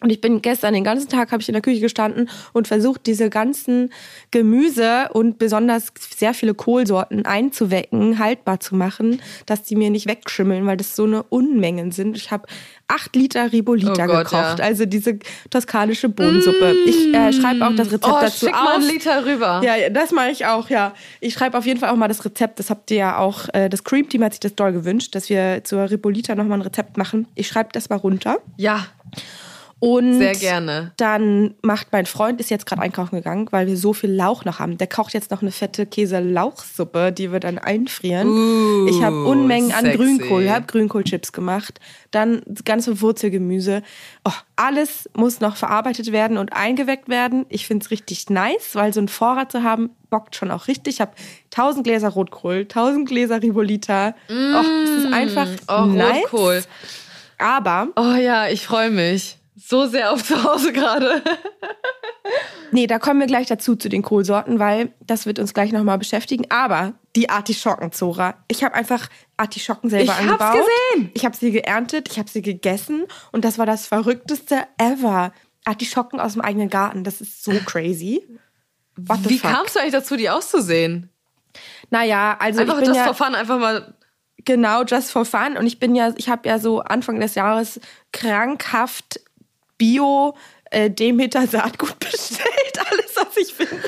Und 0.00 0.10
ich 0.10 0.20
bin 0.20 0.42
gestern 0.42 0.74
den 0.74 0.84
ganzen 0.84 1.08
Tag 1.08 1.32
habe 1.32 1.40
ich 1.40 1.48
in 1.48 1.54
der 1.54 1.62
Küche 1.62 1.80
gestanden 1.80 2.28
und 2.52 2.68
versucht 2.68 3.06
diese 3.06 3.30
ganzen 3.30 3.90
Gemüse 4.32 5.08
und 5.12 5.38
besonders 5.38 5.92
sehr 6.16 6.34
viele 6.34 6.52
Kohlsorten 6.52 7.24
einzuwecken, 7.24 8.18
haltbar 8.18 8.60
zu 8.60 8.74
machen, 8.74 9.22
dass 9.46 9.62
die 9.62 9.76
mir 9.76 9.88
nicht 9.90 10.06
wegschimmeln, 10.06 10.66
weil 10.66 10.76
das 10.76 10.94
so 10.94 11.04
eine 11.04 11.22
Unmengen 11.22 11.90
sind. 11.92 12.16
Ich 12.18 12.30
habe 12.30 12.46
acht 12.86 13.16
Liter 13.16 13.50
Ribolita 13.52 13.92
Oh 14.04 14.06
Gott, 14.06 14.24
gekocht, 14.30 14.58
ja. 14.58 14.64
also 14.64 14.84
diese 14.84 15.18
toskanische 15.48 16.10
Bohnensuppe. 16.10 16.74
Ich 16.86 17.14
äh, 17.14 17.32
schreibe 17.32 17.66
auch 17.66 17.74
das 17.74 17.86
Rezept 17.86 18.06
Oh, 18.06 18.18
dazu 18.20 18.46
schick 18.46 18.54
mal 18.54 18.76
auf. 18.76 18.82
einen 18.82 18.88
Liter 18.90 19.24
rüber. 19.24 19.62
Ja, 19.64 19.76
ja, 19.76 19.88
das 19.88 20.12
mache 20.12 20.30
ich 20.30 20.44
auch, 20.44 20.68
ja. 20.68 20.92
Ich 21.20 21.32
schreibe 21.32 21.56
auf 21.56 21.64
jeden 21.64 21.80
Fall 21.80 21.88
auch 21.88 21.96
mal 21.96 22.08
das 22.08 22.24
Rezept. 22.26 22.58
Das 22.58 22.68
habt 22.68 22.90
ihr 22.90 22.98
ja 22.98 23.18
auch, 23.18 23.48
äh, 23.54 23.70
das 23.70 23.84
Cream 23.84 24.08
Team 24.08 24.22
hat 24.22 24.32
sich 24.34 24.40
das 24.40 24.54
doll 24.54 24.72
gewünscht, 24.72 25.14
dass 25.14 25.30
wir 25.30 25.62
zur 25.64 25.90
Ribolita 25.90 26.34
nochmal 26.34 26.58
ein 26.58 26.62
Rezept 26.62 26.98
machen. 26.98 27.26
Ich 27.36 27.48
schreibe 27.48 27.70
das 27.72 27.88
mal 27.88 27.96
runter. 27.96 28.36
ja 28.58 28.86
Und 29.80 30.18
sehr 30.18 30.34
gerne. 30.34 30.92
dann 30.96 31.54
macht 31.62 31.88
mein 31.92 32.06
Freund, 32.06 32.40
ist 32.40 32.50
jetzt 32.50 32.64
gerade 32.64 32.80
einkaufen 32.80 33.16
gegangen, 33.16 33.48
weil 33.50 33.66
wir 33.66 33.76
so 33.76 33.92
viel 33.92 34.10
Lauch 34.10 34.44
noch 34.44 34.58
haben. 34.58 34.78
Der 34.78 34.86
kocht 34.86 35.12
jetzt 35.12 35.30
noch 35.30 35.42
eine 35.42 35.50
fette 35.50 35.84
Käse-Lauchsuppe, 35.84 37.12
die 37.12 37.32
wir 37.32 37.40
dann 37.40 37.58
einfrieren. 37.58 38.28
Uh, 38.28 38.86
ich 38.88 39.02
habe 39.02 39.24
Unmengen 39.24 39.72
an 39.72 39.84
sexy. 39.84 39.98
Grünkohl, 39.98 40.48
habe 40.48 40.66
Grünkohlchips 40.66 41.32
gemacht. 41.32 41.80
Dann 42.10 42.42
das 42.46 42.64
ganze 42.64 43.00
Wurzelgemüse. 43.00 43.82
Oh, 44.24 44.32
alles 44.56 45.10
muss 45.14 45.40
noch 45.40 45.56
verarbeitet 45.56 46.12
werden 46.12 46.38
und 46.38 46.52
eingeweckt 46.52 47.08
werden. 47.08 47.44
Ich 47.48 47.66
finde 47.66 47.84
es 47.84 47.90
richtig 47.90 48.30
nice, 48.30 48.74
weil 48.74 48.94
so 48.94 49.00
einen 49.00 49.08
Vorrat 49.08 49.52
zu 49.52 49.62
haben, 49.62 49.90
bockt 50.10 50.36
schon 50.36 50.50
auch 50.50 50.68
richtig. 50.68 50.94
Ich 50.94 51.00
habe 51.00 51.12
1000 51.56 51.84
Gläser 51.84 52.08
Rotkohl, 52.08 52.60
1000 52.60 53.08
Gläser 53.08 53.42
Ribolita. 53.42 54.14
Oh, 54.30 54.32
es 54.84 55.04
ist 55.04 55.12
einfach 55.12 55.48
Oh, 55.68 55.86
nice. 55.86 56.22
Rotkohl. 56.24 56.62
Aber 57.38 57.88
Oh 57.96 58.14
ja, 58.14 58.48
ich 58.48 58.64
freue 58.66 58.90
mich. 58.90 59.38
So 59.66 59.86
sehr 59.86 60.12
auf 60.12 60.22
zu 60.22 60.42
Hause 60.44 60.72
gerade. 60.72 61.22
Nee, 62.70 62.86
da 62.86 62.98
kommen 62.98 63.20
wir 63.20 63.26
gleich 63.26 63.46
dazu 63.46 63.76
zu 63.76 63.88
den 63.88 64.02
Kohlsorten, 64.02 64.58
weil 64.58 64.92
das 65.00 65.26
wird 65.26 65.38
uns 65.38 65.54
gleich 65.54 65.72
nochmal 65.72 65.98
beschäftigen. 65.98 66.46
Aber 66.50 66.94
die 67.16 67.30
Artischocken, 67.30 67.92
Zora. 67.92 68.34
Ich 68.48 68.64
habe 68.64 68.74
einfach 68.74 69.08
Artischocken 69.36 69.88
selber 69.90 70.12
Ich 70.12 70.28
hab's 70.28 70.42
angebaut. 70.42 70.66
gesehen. 70.92 71.10
Ich 71.14 71.24
habe 71.24 71.36
sie 71.36 71.50
geerntet, 71.52 72.08
ich 72.10 72.18
habe 72.18 72.28
sie 72.28 72.42
gegessen 72.42 73.04
und 73.32 73.44
das 73.44 73.58
war 73.58 73.66
das 73.66 73.86
verrückteste 73.86 74.64
ever. 74.78 75.32
Artischocken 75.64 76.20
aus 76.20 76.32
dem 76.34 76.42
eigenen 76.42 76.68
Garten, 76.68 77.04
das 77.04 77.20
ist 77.20 77.42
so 77.44 77.52
crazy. 77.64 78.22
What 78.96 79.28
Wie 79.28 79.38
kamst 79.38 79.76
du 79.76 79.80
eigentlich 79.80 79.92
dazu, 79.92 80.16
die 80.16 80.28
auszusehen? 80.28 81.08
Naja, 81.90 82.36
also 82.38 82.60
Einfach 82.60 82.74
ich 82.74 82.80
bin 82.80 82.88
just 82.88 82.98
ja 83.06 83.12
for 83.14 83.26
fun, 83.26 83.34
einfach 83.34 83.58
mal. 83.58 83.94
genau 84.44 84.82
just 84.84 85.10
for 85.10 85.24
fun 85.24 85.56
und 85.56 85.66
ich 85.66 85.78
bin 85.78 85.94
ja, 85.94 86.12
ich 86.16 86.28
habe 86.28 86.48
ja 86.48 86.58
so 86.58 86.80
Anfang 86.80 87.18
des 87.20 87.34
Jahres 87.34 87.80
krankhaft 88.12 89.20
Bio 89.78 90.34
äh, 90.70 90.90
Demeter 90.90 91.46
Saatgut 91.46 91.98
bestellt, 92.00 92.80
alles 92.90 93.14
was 93.16 93.36
ich 93.36 93.54
finde. 93.54 93.82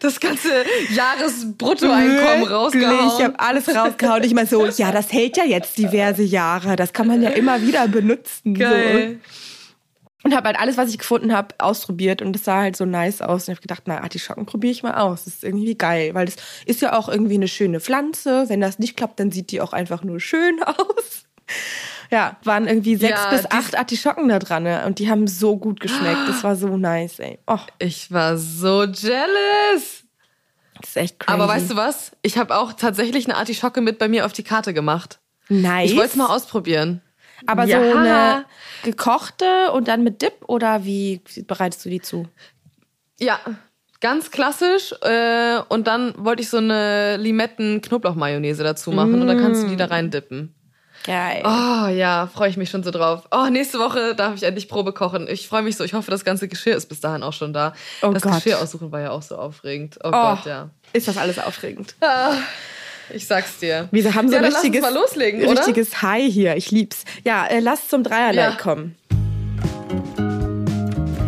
das 0.00 0.18
ganze 0.18 0.64
Jahresbruttoeinkommen 0.94 2.48
rausgehauen. 2.48 3.10
Ich 3.18 3.24
habe 3.24 3.38
alles 3.38 3.68
rausgehauen. 3.68 4.24
Ich 4.24 4.34
mal 4.34 4.46
so, 4.46 4.66
ja, 4.66 4.92
das 4.92 5.12
hält 5.12 5.36
ja 5.36 5.44
jetzt 5.44 5.78
diverse 5.78 6.22
Jahre. 6.22 6.76
Das 6.76 6.92
kann 6.92 7.06
man 7.06 7.22
ja 7.22 7.30
immer 7.30 7.62
wieder 7.62 7.86
benutzen. 7.88 8.54
Geil. 8.54 9.20
So. 9.22 9.28
Und 10.24 10.36
habe 10.36 10.46
halt 10.48 10.58
alles, 10.58 10.76
was 10.76 10.88
ich 10.90 10.98
gefunden 10.98 11.32
habe, 11.32 11.54
ausprobiert 11.58 12.22
und 12.22 12.32
das 12.32 12.44
sah 12.44 12.60
halt 12.60 12.76
so 12.76 12.84
nice 12.84 13.22
aus. 13.22 13.48
Und 13.48 13.52
ich 13.52 13.56
habe 13.58 13.62
gedacht, 13.62 13.82
na, 13.86 14.02
Artischocken 14.02 14.46
probiere 14.46 14.70
ich 14.70 14.82
mal 14.82 14.94
aus. 14.94 15.24
Das 15.24 15.34
ist 15.34 15.44
irgendwie 15.44 15.74
geil, 15.76 16.14
weil 16.14 16.26
das 16.26 16.36
ist 16.64 16.80
ja 16.80 16.96
auch 16.96 17.08
irgendwie 17.08 17.34
eine 17.34 17.48
schöne 17.48 17.80
Pflanze. 17.80 18.48
Wenn 18.48 18.60
das 18.60 18.78
nicht 18.78 18.96
klappt, 18.96 19.18
dann 19.18 19.32
sieht 19.32 19.50
die 19.50 19.60
auch 19.60 19.72
einfach 19.72 20.04
nur 20.04 20.20
schön 20.20 20.62
aus. 20.66 21.24
Ja, 22.12 22.36
waren 22.44 22.68
irgendwie 22.68 22.94
sechs 22.96 23.18
Ja, 23.18 23.30
bis 23.30 23.50
acht 23.50 23.76
Artischocken 23.76 24.28
da 24.28 24.38
dran 24.38 24.64
ne? 24.64 24.84
und 24.86 24.98
die 24.98 25.08
haben 25.10 25.26
so 25.26 25.56
gut 25.56 25.80
geschmeckt. 25.80 26.28
Das 26.28 26.44
war 26.44 26.54
so 26.56 26.76
nice, 26.76 27.18
ey. 27.20 27.38
Oh, 27.46 27.58
Ich 27.78 28.12
war 28.12 28.36
so 28.36 28.84
jealous. 28.84 30.04
das 30.78 30.90
ist 30.90 30.96
echt 30.96 31.18
crazy. 31.18 31.34
Aber 31.34 31.48
weißt 31.48 31.70
du 31.70 31.76
was? 31.76 32.12
Ich 32.20 32.36
habe 32.36 32.54
auch 32.56 32.74
tatsächlich 32.74 33.24
eine 33.24 33.36
Artischocke 33.36 33.80
mit 33.80 33.98
bei 33.98 34.08
mir 34.08 34.26
auf 34.26 34.32
die 34.34 34.42
Karte 34.42 34.74
gemacht. 34.74 35.20
nice. 35.48 35.90
Ich 35.90 35.96
wollte 35.96 36.10
es 36.10 36.16
mal 36.16 36.26
ausprobieren. 36.26 37.00
Aber 37.46 37.64
Ja. 37.64 37.78
so 37.82 37.96
eine 37.98 38.44
gekochte 38.84 39.72
und 39.72 39.88
dann 39.88 40.04
mit 40.04 40.20
Dip 40.22 40.34
oder 40.46 40.84
wie 40.84 41.22
bereitest 41.48 41.84
du 41.84 41.88
die 41.88 42.00
zu? 42.02 42.28
Ja, 43.20 43.40
ganz 44.00 44.30
klassisch. 44.30 44.92
Äh, 45.00 45.60
und 45.70 45.86
dann 45.86 46.14
wollte 46.18 46.42
ich 46.42 46.50
so 46.50 46.58
eine 46.58 47.16
Limetten-Knoblauch-Mayonnaise 47.16 48.62
dazu 48.62 48.92
machen 48.92 49.20
und 49.22 49.26
dann 49.28 49.38
kannst 49.38 49.62
du 49.64 49.68
die 49.68 49.76
da 49.76 49.86
rein 49.86 50.10
dippen. 50.10 50.54
Geil. 51.04 51.42
Oh 51.44 51.88
ja, 51.88 52.28
freue 52.32 52.48
ich 52.48 52.56
mich 52.56 52.70
schon 52.70 52.84
so 52.84 52.90
drauf. 52.92 53.22
Oh, 53.32 53.46
nächste 53.50 53.78
Woche 53.80 54.14
darf 54.14 54.34
ich 54.36 54.44
endlich 54.44 54.68
Probe 54.68 54.92
kochen. 54.92 55.26
Ich 55.28 55.48
freue 55.48 55.62
mich 55.62 55.76
so. 55.76 55.82
Ich 55.84 55.94
hoffe, 55.94 56.10
das 56.10 56.24
ganze 56.24 56.46
Geschirr 56.48 56.76
ist 56.76 56.86
bis 56.88 57.00
dahin 57.00 57.22
auch 57.24 57.32
schon 57.32 57.52
da. 57.52 57.72
Oh 58.02 58.12
das 58.12 58.22
Gott. 58.22 58.34
Geschirr 58.34 58.60
aussuchen 58.60 58.92
war 58.92 59.00
ja 59.00 59.10
auch 59.10 59.22
so 59.22 59.36
aufregend. 59.36 59.98
Oh, 60.04 60.08
Oh, 60.08 60.10
Gott, 60.10 60.46
ja. 60.46 60.70
Ist 60.92 61.08
das 61.08 61.16
alles 61.16 61.38
aufregend? 61.40 61.96
Ich 63.12 63.26
sag's 63.26 63.58
dir. 63.58 63.88
Wir 63.90 64.14
haben 64.14 64.28
so 64.28 64.34
ja, 64.34 64.40
ein 64.40 64.44
richtiges, 64.52 64.80
mal 64.80 64.94
loslegen, 64.94 65.42
oder? 65.44 65.58
richtiges 65.58 66.02
High 66.02 66.32
hier. 66.32 66.56
Ich 66.56 66.70
lieb's. 66.70 67.04
Ja, 67.24 67.46
äh, 67.46 67.58
lass 67.60 67.88
zum 67.88 68.04
Dreierlei 68.04 68.42
Ja. 68.42 68.52
kommen. 68.52 68.96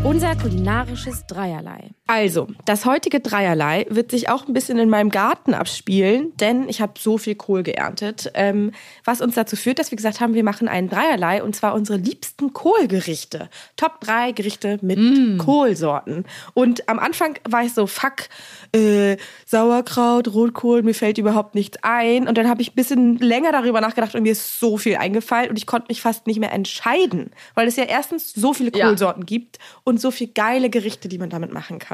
Unser 0.05 0.37
kulinarisches 0.37 1.27
Dreierlei. 1.27 1.91
Also, 2.07 2.49
das 2.67 2.85
heutige 2.85 3.21
Dreierlei 3.21 3.87
wird 3.89 4.11
sich 4.11 4.29
auch 4.29 4.47
ein 4.47 4.53
bisschen 4.53 4.79
in 4.79 4.91
meinem 4.91 5.09
Garten 5.09 5.55
abspielen, 5.55 6.33
denn 6.39 6.69
ich 6.69 6.83
habe 6.83 6.93
so 6.99 7.17
viel 7.17 7.35
Kohl 7.35 7.63
geerntet, 7.63 8.31
ähm, 8.35 8.73
was 9.05 9.23
uns 9.23 9.37
dazu 9.37 9.57
führt, 9.57 9.79
dass 9.79 9.91
wir 9.91 9.97
gesagt 9.97 10.21
haben, 10.21 10.35
wir 10.35 10.45
machen 10.45 10.69
einen 10.69 10.91
Dreierlei 10.91 11.43
und 11.43 11.57
zwar 11.57 11.73
unsere 11.75 11.99
liebsten 11.99 12.53
Kohlgerichte. 12.53 13.49
Top 13.79 14.01
drei 14.01 14.33
Gerichte 14.33 14.79
mit 14.83 14.99
Kohlsorten. 15.39 16.27
Und 16.53 16.87
am 16.91 16.99
Anfang 16.99 17.39
war 17.49 17.65
ich 17.65 17.73
so, 17.73 17.87
fuck, 17.87 18.29
äh, 18.73 19.17
Sauerkraut, 19.47 20.29
Rotkohl, 20.29 20.83
mir 20.83 20.95
fällt 20.95 21.17
überhaupt 21.17 21.55
nichts 21.55 21.79
ein. 21.81 22.29
Und 22.29 22.37
dann 22.37 22.51
habe 22.51 22.61
ich 22.61 22.73
ein 22.73 22.75
bisschen 22.75 23.17
länger 23.19 23.51
darüber 23.51 23.81
nachgedacht 23.81 24.15
und 24.15 24.25
mir 24.25 24.33
ist 24.33 24.61
so 24.61 24.77
viel 24.77 24.97
eingefallen 24.97 25.49
und 25.49 25.57
ich 25.57 25.67
konnte 25.67 25.87
mich 25.89 26.03
fast 26.03 26.27
nicht 26.27 26.39
mehr 26.39 26.53
entscheiden, 26.53 27.31
weil 27.55 27.67
es 27.67 27.77
ja 27.77 27.85
erstens 27.85 28.35
so 28.35 28.53
viele 28.53 28.71
Ja. 28.77 28.89
Kohlsorten 28.89 29.25
gibt 29.25 29.59
und 29.85 30.03
so 30.03 30.11
viele 30.11 30.33
geile 30.33 30.69
Gerichte, 30.69 31.09
die 31.09 31.17
man 31.19 31.31
damit 31.31 31.53
machen 31.55 31.79
kann. 31.79 31.94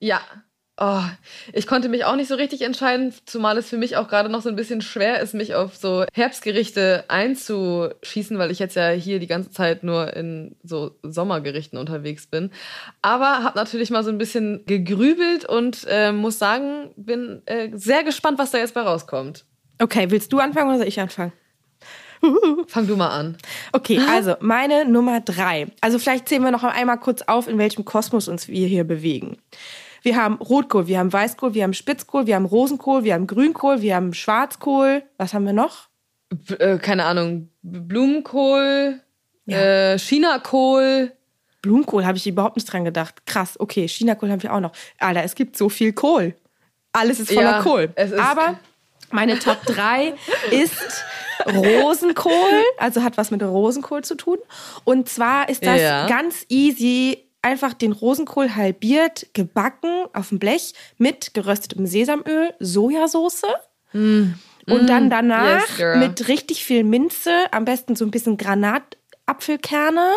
Ja. 0.00 0.20
Oh, 0.80 1.02
ich 1.52 1.66
konnte 1.66 1.88
mich 1.88 2.04
auch 2.04 2.14
nicht 2.14 2.28
so 2.28 2.36
richtig 2.36 2.62
entscheiden, 2.62 3.12
zumal 3.26 3.58
es 3.58 3.68
für 3.68 3.76
mich 3.76 3.96
auch 3.96 4.06
gerade 4.06 4.28
noch 4.28 4.42
so 4.42 4.48
ein 4.48 4.54
bisschen 4.54 4.80
schwer 4.80 5.18
ist, 5.18 5.34
mich 5.34 5.56
auf 5.56 5.74
so 5.76 6.04
Herbstgerichte 6.12 7.04
einzuschießen, 7.08 8.38
weil 8.38 8.52
ich 8.52 8.60
jetzt 8.60 8.76
ja 8.76 8.90
hier 8.90 9.18
die 9.18 9.26
ganze 9.26 9.50
Zeit 9.50 9.82
nur 9.82 10.14
in 10.14 10.54
so 10.62 10.92
Sommergerichten 11.02 11.80
unterwegs 11.80 12.28
bin. 12.28 12.52
Aber 13.02 13.42
habe 13.42 13.58
natürlich 13.58 13.90
mal 13.90 14.04
so 14.04 14.10
ein 14.10 14.18
bisschen 14.18 14.64
gegrübelt 14.66 15.44
und 15.44 15.84
äh, 15.88 16.12
muss 16.12 16.38
sagen, 16.38 16.92
bin 16.94 17.42
äh, 17.46 17.70
sehr 17.74 18.04
gespannt, 18.04 18.38
was 18.38 18.52
da 18.52 18.58
jetzt 18.58 18.74
bei 18.74 18.82
rauskommt. 18.82 19.46
Okay, 19.80 20.06
willst 20.10 20.32
du 20.32 20.38
anfangen 20.38 20.68
oder 20.68 20.78
soll 20.78 20.86
ich 20.86 21.00
anfangen? 21.00 21.32
Fang 22.68 22.86
du 22.86 22.96
mal 22.96 23.08
an. 23.08 23.36
Okay, 23.72 24.00
also 24.08 24.34
meine 24.40 24.84
Nummer 24.84 25.20
drei. 25.20 25.66
Also 25.80 25.98
vielleicht 25.98 26.28
zählen 26.28 26.42
wir 26.44 26.50
noch 26.52 26.62
einmal 26.62 26.98
kurz 26.98 27.22
auf, 27.22 27.48
in 27.48 27.58
welchem 27.58 27.84
Kosmos 27.84 28.28
uns 28.28 28.46
wir 28.46 28.68
hier 28.68 28.84
bewegen. 28.84 29.38
Wir 30.08 30.16
haben 30.16 30.36
Rotkohl, 30.36 30.86
wir 30.86 30.98
haben 31.00 31.12
Weißkohl, 31.12 31.52
wir 31.52 31.64
haben 31.64 31.74
Spitzkohl, 31.74 32.26
wir 32.26 32.34
haben 32.36 32.46
Rosenkohl, 32.46 33.04
wir 33.04 33.12
haben 33.12 33.26
Grünkohl, 33.26 33.82
wir 33.82 33.94
haben 33.94 34.14
Schwarzkohl. 34.14 35.02
Was 35.18 35.34
haben 35.34 35.44
wir 35.44 35.52
noch? 35.52 35.88
B 36.30 36.54
äh, 36.54 36.78
keine 36.78 37.04
Ahnung, 37.04 37.50
Blumenkohl, 37.62 39.00
äh, 39.46 39.98
Chinakohl. 39.98 41.12
Blumenkohl 41.60 42.06
habe 42.06 42.16
ich 42.16 42.26
überhaupt 42.26 42.56
nicht 42.56 42.72
dran 42.72 42.86
gedacht. 42.86 43.26
Krass, 43.26 43.60
okay, 43.60 43.86
Chinakohl 43.86 44.30
haben 44.30 44.42
wir 44.42 44.54
auch 44.54 44.60
noch. 44.60 44.72
Alter, 44.98 45.24
es 45.24 45.34
gibt 45.34 45.58
so 45.58 45.68
viel 45.68 45.92
Kohl. 45.92 46.34
Alles 46.92 47.20
ist 47.20 47.30
voller 47.30 47.58
Ja, 47.58 47.62
Kohl. 47.62 47.92
ist- 47.94 48.14
Aber 48.14 48.58
meine 49.10 49.38
Top 49.38 49.62
3 49.66 50.14
ist 50.50 51.04
Rosenkohl, 51.46 52.62
also 52.78 53.02
hat 53.02 53.18
was 53.18 53.30
mit 53.30 53.42
Rosenkohl 53.42 54.02
zu 54.04 54.14
tun. 54.14 54.38
Und 54.84 55.10
zwar 55.10 55.50
ist 55.50 55.66
das 55.66 55.78
Ja. 55.82 56.06
ganz 56.06 56.46
easy. 56.48 57.24
Einfach 57.42 57.72
den 57.72 57.92
Rosenkohl 57.92 58.56
halbiert, 58.56 59.26
gebacken 59.32 60.06
auf 60.12 60.30
dem 60.30 60.38
Blech 60.38 60.74
mit 60.98 61.34
geröstetem 61.34 61.86
Sesamöl, 61.86 62.52
Sojasauce. 62.58 63.42
Und 63.92 64.86
dann 64.86 65.08
danach 65.08 65.44
Mm. 65.44 65.60
Yes, 65.68 65.76
girl. 65.76 65.98
mit 65.98 66.28
richtig 66.28 66.64
viel 66.64 66.84
Minze, 66.84 67.30
am 67.52 67.64
besten 67.64 67.96
so 67.96 68.04
ein 68.04 68.10
bisschen 68.10 68.36
Granatapfelkerne 68.36 70.10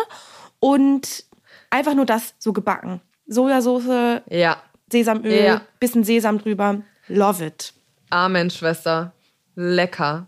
und 0.60 1.24
einfach 1.70 1.94
nur 1.94 2.06
das 2.06 2.34
so 2.38 2.52
gebacken. 2.52 3.00
Sojasauce, 3.26 4.20
Ja. 4.28 4.62
Sesamöl, 4.90 5.32
Ja. 5.44 5.62
bisschen 5.80 6.04
Sesam 6.04 6.38
drüber. 6.38 6.82
Love 7.08 7.46
it. 7.46 7.72
Amen, 8.10 8.50
Schwester. 8.50 9.12
Lecker. 9.54 10.26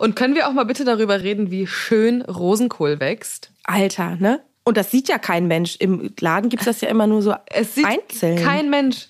Und 0.00 0.16
können 0.16 0.34
wir 0.34 0.48
auch 0.48 0.52
mal 0.52 0.64
bitte 0.64 0.84
darüber 0.84 1.22
reden, 1.22 1.50
wie 1.50 1.66
schön 1.66 2.20
Rosenkohl 2.22 3.00
wächst? 3.00 3.50
Alter, 3.64 4.16
ne? 4.16 4.40
Und 4.64 4.76
das 4.76 4.90
sieht 4.90 5.08
ja 5.08 5.18
kein 5.18 5.48
Mensch. 5.48 5.76
Im 5.80 6.12
Laden 6.20 6.48
gibt 6.48 6.62
es 6.62 6.66
das 6.66 6.80
ja 6.80 6.88
immer 6.88 7.06
nur 7.06 7.22
so 7.22 7.34
Es 7.46 7.74
sieht 7.74 7.84
einzeln. 7.86 8.42
kein 8.42 8.70
Mensch. 8.70 9.08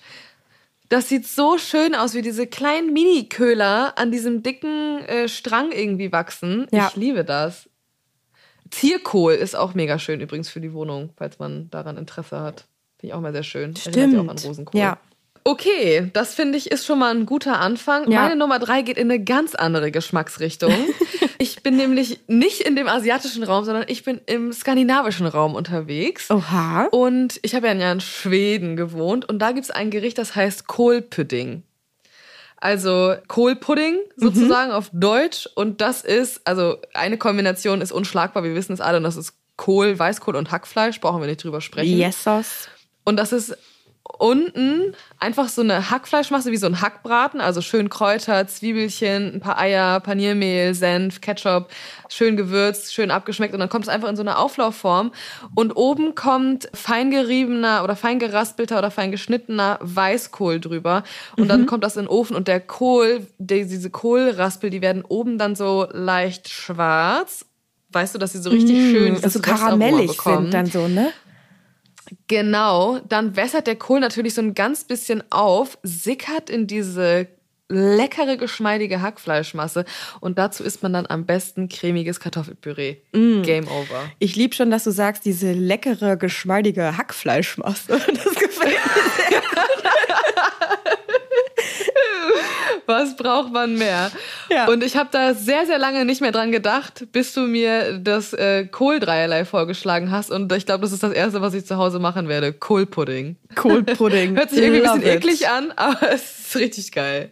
Das 0.89 1.09
sieht 1.09 1.27
so 1.27 1.59
schön 1.59 1.95
aus, 1.95 2.15
wie 2.15 2.23
diese 2.23 2.47
kleinen 2.47 2.93
Mini-Köhler 2.93 3.97
an 3.97 4.11
diesem 4.11 4.43
dicken 4.43 4.99
äh, 5.07 5.29
Strang 5.29 5.73
irgendwie 5.73 6.13
wachsen. 6.13 6.67
Ja. 6.71 6.89
Ich 6.89 6.97
liebe 6.97 7.25
das. 7.25 7.69
Zierkohl 8.71 9.35
ist 9.35 9.55
auch 9.55 9.75
mega 9.75 9.99
schön 9.99 10.21
übrigens 10.21 10.49
für 10.49 10.61
die 10.61 10.73
Wohnung, 10.73 11.11
falls 11.17 11.39
man 11.39 11.69
daran 11.71 11.97
Interesse 11.99 12.41
hat. 12.41 12.65
Finde 12.99 13.09
ich 13.09 13.15
auch 13.15 13.21
mal 13.21 13.33
sehr 13.33 13.43
schön. 13.43 13.75
Erinnert 13.85 14.13
ja 14.13 14.21
auch 14.21 14.29
an 14.29 14.39
Stimmt. 14.39 14.51
Rosenkohl. 14.51 14.81
Ja. 14.81 14.99
Okay, 15.45 16.11
das 16.13 16.35
finde 16.35 16.57
ich 16.57 16.71
ist 16.71 16.87
schon 16.87 16.99
mal 16.99 17.15
ein 17.15 17.27
guter 17.27 17.59
Anfang. 17.59 18.11
Ja. 18.11 18.23
Meine 18.23 18.37
Nummer 18.37 18.59
drei 18.59 18.83
geht 18.83 18.97
in 18.97 19.11
eine 19.11 19.23
ganz 19.23 19.55
andere 19.55 19.91
Geschmacksrichtung. 19.91 20.73
ich 21.39 21.63
bin 21.63 21.77
nämlich 21.77 22.21
nicht 22.29 22.61
in 22.61 22.77
dem 22.77 22.87
asiatischen 22.87 23.43
Raum, 23.43 23.65
sondern 23.65 23.85
ich 23.89 24.05
bin 24.05 24.21
im 24.27 24.53
skandinavischen 24.53 25.27
Raum 25.27 25.55
unterwegs. 25.55 26.31
Oha. 26.31 26.85
Und 26.93 27.41
ich 27.43 27.55
habe 27.55 27.67
ja 27.67 27.93
in 27.93 28.01
Schweden 28.01 28.77
gewohnt 28.77 29.29
und 29.29 29.41
da 29.41 29.53
gibt 29.53 29.65
es 29.65 29.71
ein 29.71 29.91
Gericht, 29.91 30.19
das 30.19 30.37
heißt 30.37 30.69
Kohlpudding. 30.69 31.65
Also 32.57 33.17
Kohlpudding 33.27 33.97
sozusagen 34.15 34.71
auf 34.71 34.91
Deutsch. 34.93 35.49
Und 35.57 35.81
das 35.81 36.03
ist, 36.03 36.47
also 36.47 36.77
eine 36.95 37.19
Kombination 37.19 37.81
ist 37.81 37.91
unschlagbar, 37.91 38.45
wir 38.45 38.55
wissen 38.55 38.73
es 38.73 38.81
alle, 38.81 38.99
und 38.99 39.03
das 39.03 39.17
ist 39.17 39.35
Kohl, 39.57 39.99
Weißkohl 39.99 40.37
und 40.37 40.53
Hackfleisch, 40.53 41.01
brauchen 41.01 41.21
wir 41.21 41.27
nicht 41.27 41.43
drüber 41.43 41.61
sprechen. 41.61 41.99
Yesos. 41.99 42.69
Und 43.05 43.17
das 43.17 43.33
ist 43.33 43.57
unten 44.19 44.95
einfach 45.19 45.49
so 45.49 45.63
eine 45.63 45.91
Hackfleischmasse 45.91 46.53
wie 46.53 46.57
so 46.57 46.67
ein 46.67 46.81
Hackbraten, 46.81 47.41
also 47.41 47.61
schön 47.61 47.89
Kräuter, 47.89 48.47
Zwiebelchen, 48.47 49.35
ein 49.35 49.41
paar 49.41 49.59
Eier, 49.59 50.01
Paniermehl, 50.01 50.75
Senf, 50.75 51.21
Ketchup, 51.21 51.69
schön 52.09 52.37
gewürzt, 52.37 52.93
schön 52.93 53.11
abgeschmeckt 53.11 53.55
und 53.55 53.61
dann 53.61 53.69
kommt 53.69 53.85
es 53.85 53.89
einfach 53.89 54.09
in 54.09 54.17
so 54.17 54.23
eine 54.23 54.39
Auflaufform. 54.39 55.13
Und 55.55 55.73
oben 55.73 56.15
kommt 56.15 56.69
feingeriebener 56.75 57.85
oder 57.85 57.97
feingeraspelter 57.97 58.79
oder 58.79 58.91
feingeschnittener 58.91 59.79
Weißkohl 59.81 60.61
drüber. 60.61 61.05
Und 61.37 61.49
dann 61.49 61.67
kommt 61.67 61.85
das 61.85 61.97
in 61.97 62.05
den 62.05 62.09
Ofen 62.09 62.37
und 62.37 62.49
der 62.49 62.61
Kohl, 62.61 63.27
die, 63.39 63.67
diese 63.67 63.91
Kohlraspel, 63.91 64.71
die 64.71 64.83
werden 64.83 65.05
oben 65.07 65.39
dann 65.39 65.57
so 65.57 65.87
leicht 65.93 66.49
schwarz. 66.49 67.47
Weißt 67.91 68.15
du, 68.15 68.19
dass 68.19 68.33
sie 68.33 68.39
so 68.39 68.51
richtig 68.51 68.77
schön 68.91 69.15
dieses 69.15 69.25
Also 69.25 69.41
karamellig 69.41 70.19
sind 70.21 70.55
dann 70.55 70.67
so, 70.67 70.89
ne? 70.89 71.13
Genau, 72.29 72.99
dann 73.09 73.37
wässert 73.37 73.67
der 73.67 73.77
Kohl 73.77 74.01
natürlich 74.01 74.35
so 74.35 74.43
ein 74.43 74.55
ganz 74.55 74.85
bisschen 74.85 75.23
auf, 75.31 75.79
sickert 75.83 76.51
in 76.51 76.67
diese 76.67 77.29
leckere, 77.69 78.37
geschmeidige 78.37 79.01
Hackfleischmasse 79.01 79.85
und 80.21 80.39
dazu 80.39 80.63
isst 80.63 80.83
man 80.83 80.93
dann 80.93 81.07
am 81.07 81.25
besten 81.25 81.69
cremiges 81.69 82.21
Kartoffelpüree. 82.21 82.97
Game 83.43 83.67
over. 83.67 84.11
Ich 84.19 84.37
lieb 84.37 84.55
schon, 84.55 84.71
dass 84.71 84.85
du 84.85 84.91
sagst, 84.91 85.25
diese 85.25 85.53
leckere, 85.53 86.17
geschmeidige 86.17 86.97
Hackfleischmasse. 86.97 88.01
Das 88.13 88.35
gefällt 88.35 88.77
mir. 89.31 89.42
Was 92.87 93.17
braucht 93.17 93.53
man 93.53 93.77
mehr? 93.77 94.11
Ja. 94.51 94.67
Und 94.69 94.83
ich 94.83 94.97
habe 94.97 95.09
da 95.13 95.35
sehr, 95.35 95.67
sehr 95.67 95.79
lange 95.79 96.05
nicht 96.05 96.21
mehr 96.21 96.33
dran 96.33 96.51
gedacht, 96.53 97.07
bis 97.13 97.33
du 97.33 97.43
mir 97.43 97.99
das 97.99 98.33
äh, 98.33 98.67
Kohldreierlei 98.67 99.45
vorgeschlagen 99.45 100.11
hast. 100.11 100.31
Und 100.31 100.53
ich 100.53 100.67
glaube, 100.67 100.83
das 100.83 100.93
ist 100.93 101.03
das 101.03 101.13
Erste, 101.13 101.41
was 101.41 101.55
ich 101.55 101.65
zu 101.65 101.77
Hause 101.77 101.99
machen 101.99 102.29
werde. 102.29 102.53
Kohlpudding. 102.53 103.37
Kohlpudding. 103.55 104.37
Hört 104.37 104.51
sich 104.51 104.61
irgendwie 104.61 104.81
ein 104.87 105.01
bisschen 105.01 105.03
Love 105.03 105.11
it. 105.11 105.25
eklig 105.25 105.49
an, 105.49 105.73
aber 105.77 106.13
es 106.13 106.39
ist 106.47 106.57
richtig 106.57 106.93
geil. 106.93 107.31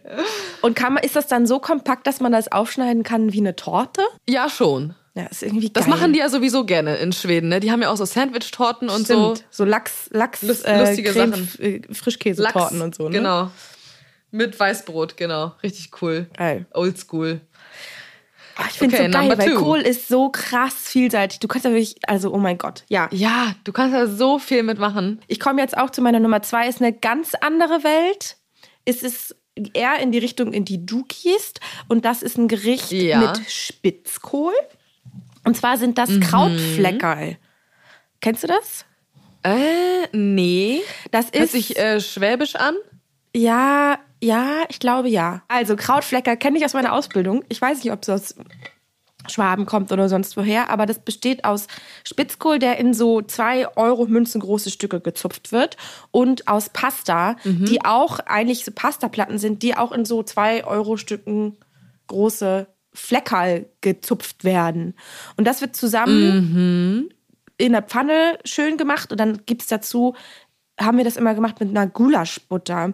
Und 0.61 0.75
kann 0.75 0.93
man, 0.93 1.03
ist 1.03 1.15
das 1.15 1.27
dann 1.27 1.45
so 1.45 1.59
kompakt, 1.59 2.07
dass 2.07 2.19
man 2.21 2.31
das 2.31 2.51
aufschneiden 2.51 3.03
kann 3.03 3.33
wie 3.33 3.39
eine 3.39 3.55
Torte? 3.55 4.01
Ja, 4.27 4.49
schon. 4.49 4.95
Ja, 5.13 5.25
ist 5.25 5.43
irgendwie 5.43 5.69
Das 5.69 5.83
geil. 5.85 5.93
machen 5.93 6.13
die 6.13 6.19
ja 6.19 6.29
sowieso 6.29 6.63
gerne 6.63 6.95
in 6.95 7.11
Schweden. 7.11 7.49
Ne? 7.49 7.59
Die 7.59 7.69
haben 7.69 7.81
ja 7.81 7.89
auch 7.89 7.97
so 7.97 8.05
Sandwich-Torten 8.05 8.87
und 8.89 9.05
so. 9.05 9.35
Stimmt. 9.35 9.47
So 9.51 9.65
Lachs, 9.65 10.09
Lachs, 10.11 10.41
Lust- 10.41 10.65
äh, 10.65 10.79
lustige 10.79 11.11
Creme, 11.11 11.31
Sachen. 11.31 11.49
äh, 11.59 11.81
Frischkäsetorten 11.93 12.77
Lachs, 12.79 12.81
und 12.81 12.95
so, 12.95 13.09
ne? 13.09 13.17
Genau. 13.17 13.51
Mit 14.31 14.59
Weißbrot, 14.59 15.17
genau. 15.17 15.53
Richtig 15.61 15.89
cool. 16.01 16.27
Geil. 16.37 16.65
Oldschool. 16.73 17.41
Ah, 18.55 18.65
ich 18.69 18.77
finde 18.77 18.95
Okay, 18.97 19.05
so 19.11 19.11
geil, 19.17 19.37
weil 19.37 19.49
two. 19.49 19.59
Kohl 19.59 19.79
ist 19.79 20.07
so 20.07 20.29
krass 20.29 20.73
vielseitig. 20.75 21.39
Du 21.39 21.47
kannst 21.47 21.65
ja 21.65 21.71
wirklich, 21.71 21.95
also 22.07 22.33
oh 22.33 22.37
mein 22.37 22.57
Gott, 22.57 22.83
ja. 22.89 23.07
Ja, 23.11 23.55
du 23.63 23.71
kannst 23.71 23.95
da 23.95 24.07
so 24.07 24.39
viel 24.39 24.63
mitmachen. 24.63 25.21
Ich 25.27 25.39
komme 25.39 25.61
jetzt 25.61 25.77
auch 25.77 25.89
zu 25.89 26.01
meiner 26.01 26.19
Nummer 26.19 26.41
zwei. 26.41 26.67
Ist 26.67 26.81
eine 26.81 26.93
ganz 26.93 27.33
andere 27.41 27.83
Welt. 27.83 28.37
Es 28.85 29.03
ist 29.03 29.35
eher 29.73 29.99
in 29.99 30.11
die 30.11 30.17
Richtung, 30.19 30.53
in 30.53 30.65
die 30.65 30.85
du 30.85 31.03
gehst. 31.07 31.59
Und 31.87 32.05
das 32.05 32.21
ist 32.23 32.37
ein 32.37 32.47
Gericht 32.47 32.91
Ja. 32.91 33.19
mit 33.19 33.49
Spitzkohl. 33.49 34.53
Und 35.43 35.57
zwar 35.57 35.77
sind 35.77 35.97
das 35.97 36.09
Mhm. 36.09 36.19
Krautfleckerl. 36.21 37.37
Kennst 38.19 38.43
du 38.43 38.47
das? 38.47 38.85
Äh, 39.43 40.07
nee. 40.15 40.81
Das 41.11 41.25
Hört 41.27 41.35
ist 41.35 41.51
sich 41.53 41.77
äh, 41.77 41.99
schwäbisch 41.99 42.55
an? 42.55 42.75
ja, 43.35 43.97
ja, 44.21 44.63
ich 44.69 44.79
glaube 44.79 45.09
ja. 45.09 45.41
Also 45.47 45.75
Krautflecker 45.75 46.35
kenne 46.37 46.57
ich 46.57 46.65
aus 46.65 46.73
meiner 46.73 46.93
Ausbildung. 46.93 47.43
Ich 47.49 47.61
weiß 47.61 47.83
nicht, 47.83 47.91
ob 47.91 48.03
es 48.03 48.09
aus 48.09 48.35
Schwaben 49.29 49.65
kommt 49.65 49.91
oder 49.91 50.09
sonst 50.09 50.35
woher, 50.37 50.69
aber 50.69 50.85
das 50.85 50.99
besteht 50.99 51.45
aus 51.45 51.67
Spitzkohl, 52.03 52.57
der 52.57 52.77
in 52.77 52.93
so 52.93 53.21
zwei 53.21 53.67
Euro 53.77 54.05
Münzen 54.05 54.41
große 54.41 54.71
Stücke 54.71 54.99
gezupft 54.99 55.51
wird 55.51 55.77
und 56.09 56.47
aus 56.47 56.69
Pasta, 56.69 57.35
die 57.67 57.85
auch 57.85 58.19
eigentlich 58.19 58.65
so 58.65 58.71
Pastaplatten 58.71 59.37
sind, 59.37 59.61
die 59.61 59.75
auch 59.77 59.91
in 59.91 60.05
so 60.05 60.23
zwei 60.23 60.65
Euro 60.65 60.97
Stücken 60.97 61.57
große 62.07 62.67
Fleckerl 62.93 63.67
gezupft 63.81 64.43
werden. 64.43 64.95
Und 65.37 65.45
das 65.45 65.61
wird 65.61 65.75
zusammen 65.75 67.09
in 67.57 67.71
der 67.73 67.83
Pfanne 67.83 68.39
schön 68.43 68.77
gemacht 68.77 69.11
und 69.11 69.19
dann 69.19 69.45
gibt's 69.45 69.67
dazu, 69.67 70.15
haben 70.79 70.97
wir 70.97 71.05
das 71.05 71.15
immer 71.15 71.35
gemacht 71.35 71.59
mit 71.59 71.69
einer 71.69 71.85
Gulaschbutter 71.85 72.93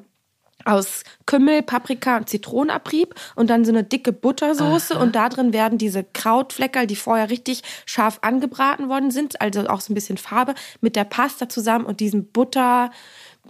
aus 0.66 1.04
Kümmel, 1.26 1.62
Paprika 1.62 2.18
und 2.18 2.30
Zitronenabrieb 2.30 3.16
und 3.36 3.50
dann 3.50 3.66
so 3.66 3.72
eine 3.72 3.84
dicke 3.84 4.12
Buttersoße 4.12 4.98
und 4.98 5.16
da 5.16 5.30
drin 5.30 5.54
werden 5.54 5.78
diese 5.78 6.04
Krautfleckerl, 6.04 6.88
die 6.88 6.96
vorher 6.96 7.30
richtig 7.30 7.64
scharf 7.86 8.20
angebraten 8.22 8.90
worden 8.90 9.12
sind, 9.12 9.40
also 9.42 9.68
auch 9.68 9.82
so 9.82 9.92
ein 9.92 9.96
bisschen 9.96 10.18
Farbe, 10.18 10.56
mit 10.82 10.96
der 10.96 11.06
Pasta 11.06 11.48
zusammen 11.48 11.86
und 11.86 12.00
diesem 12.00 12.26
Butter, 12.26 12.92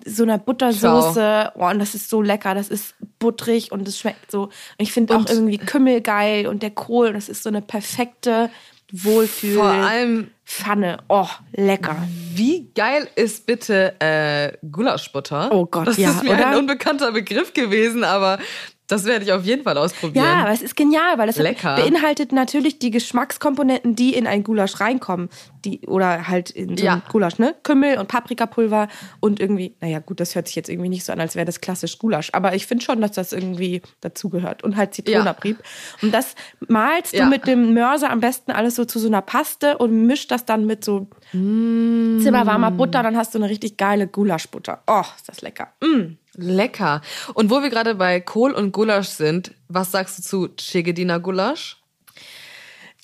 so 0.05 0.23
einer 0.23 0.37
Buttersoße. 0.37 1.53
Oh, 1.55 1.65
und 1.65 1.79
das 1.79 1.95
ist 1.95 2.09
so 2.09 2.21
lecker, 2.21 2.53
das 2.53 2.69
ist 2.69 2.95
butterig 3.19 3.71
und 3.71 3.87
es 3.87 3.97
schmeckt 3.97 4.31
so. 4.31 4.43
Und 4.43 4.51
ich 4.77 4.91
finde 4.91 5.15
auch 5.15 5.25
irgendwie 5.27 5.57
Kümmel 5.57 6.01
geil 6.01 6.47
und 6.47 6.61
der 6.61 6.71
Kohl, 6.71 7.13
das 7.13 7.29
ist 7.29 7.43
so 7.43 7.49
eine 7.49 7.61
perfekte 7.61 8.49
Wohlfühl. 8.91 9.55
Vor 9.55 9.65
allem, 9.65 10.31
Pfanne. 10.45 10.99
Oh, 11.09 11.27
lecker. 11.51 11.97
wie 12.33 12.71
geil 12.73 13.09
ist 13.15 13.45
bitte 13.45 13.99
äh, 13.99 14.53
Gulaschbutter? 14.65 15.49
Oh 15.51 15.65
Gott, 15.65 15.87
das 15.87 15.97
ja, 15.97 16.11
ist 16.11 16.23
mir 16.23 16.31
oder? 16.31 16.47
ein 16.47 16.57
unbekannter 16.57 17.11
Begriff 17.11 17.53
gewesen, 17.53 18.05
aber 18.05 18.39
das 18.87 19.05
werde 19.05 19.25
ich 19.25 19.31
auf 19.33 19.43
jeden 19.45 19.63
Fall 19.63 19.77
ausprobieren. 19.77 20.25
Ja, 20.25 20.41
aber 20.43 20.51
es 20.51 20.61
ist 20.61 20.75
genial, 20.75 21.17
weil 21.17 21.27
das 21.27 21.37
Lecker. 21.37 21.75
beinhaltet 21.75 22.31
natürlich 22.31 22.79
die 22.79 22.89
Geschmackskomponenten, 22.91 23.95
die 23.95 24.15
in 24.15 24.25
ein 24.27 24.43
Gulasch 24.43 24.79
reinkommen. 24.79 25.29
Die, 25.65 25.81
oder 25.87 26.27
halt 26.29 26.49
in 26.51 26.77
so 26.77 26.83
Ja. 26.85 26.93
ein 26.95 27.01
Gulasch, 27.09 27.39
ne? 27.39 27.53
Kümmel 27.63 27.97
und 27.97 28.07
Paprikapulver 28.07 28.87
und 29.19 29.39
irgendwie, 29.41 29.75
naja, 29.81 29.99
gut, 29.99 30.19
das 30.21 30.33
hört 30.35 30.47
sich 30.47 30.55
jetzt 30.55 30.69
irgendwie 30.69 30.87
nicht 30.89 31.03
so 31.03 31.11
an, 31.11 31.19
als 31.19 31.35
wäre 31.35 31.45
das 31.45 31.59
klassisch 31.59 31.97
Gulasch. 31.99 32.29
Aber 32.33 32.55
ich 32.55 32.65
finde 32.67 32.85
schon, 32.85 33.01
dass 33.01 33.11
das 33.11 33.33
irgendwie 33.33 33.81
dazugehört. 33.99 34.63
Und 34.63 34.77
halt 34.77 34.93
Zitronenabrieb. 34.93 35.57
Und 36.01 36.13
das 36.13 36.35
malst 36.67 37.13
Ja. 37.13 37.25
du 37.25 37.29
mit 37.29 37.45
dem 37.47 37.73
Mörser 37.73 38.09
am 38.09 38.21
besten 38.21 38.51
alles 38.51 38.75
so 38.75 38.85
zu 38.85 38.99
so 38.99 39.07
einer 39.07 39.21
Paste 39.21 39.77
und 39.77 40.05
mischst 40.07 40.31
das 40.31 40.45
dann 40.45 40.65
mit 40.65 40.85
so 40.85 41.07
Mm. 41.33 42.19
zimmerwarmer 42.21 42.71
Butter. 42.71 43.03
Dann 43.03 43.17
hast 43.17 43.33
du 43.35 43.39
eine 43.39 43.49
richtig 43.49 43.77
geile 43.77 44.07
Gulaschbutter. 44.07 44.81
Oh, 44.87 45.03
ist 45.17 45.27
das 45.27 45.41
lecker. 45.41 45.73
Mm. 45.83 46.17
Lecker. 46.37 47.01
Und 47.33 47.49
wo 47.49 47.61
wir 47.61 47.69
gerade 47.69 47.95
bei 47.95 48.21
Kohl 48.21 48.51
und 48.53 48.71
Gulasch 48.71 49.07
sind, 49.09 49.53
was 49.67 49.91
sagst 49.91 50.17
du 50.19 50.23
zu 50.23 50.49
Chegedina 50.55 51.17
Gulasch? 51.17 51.77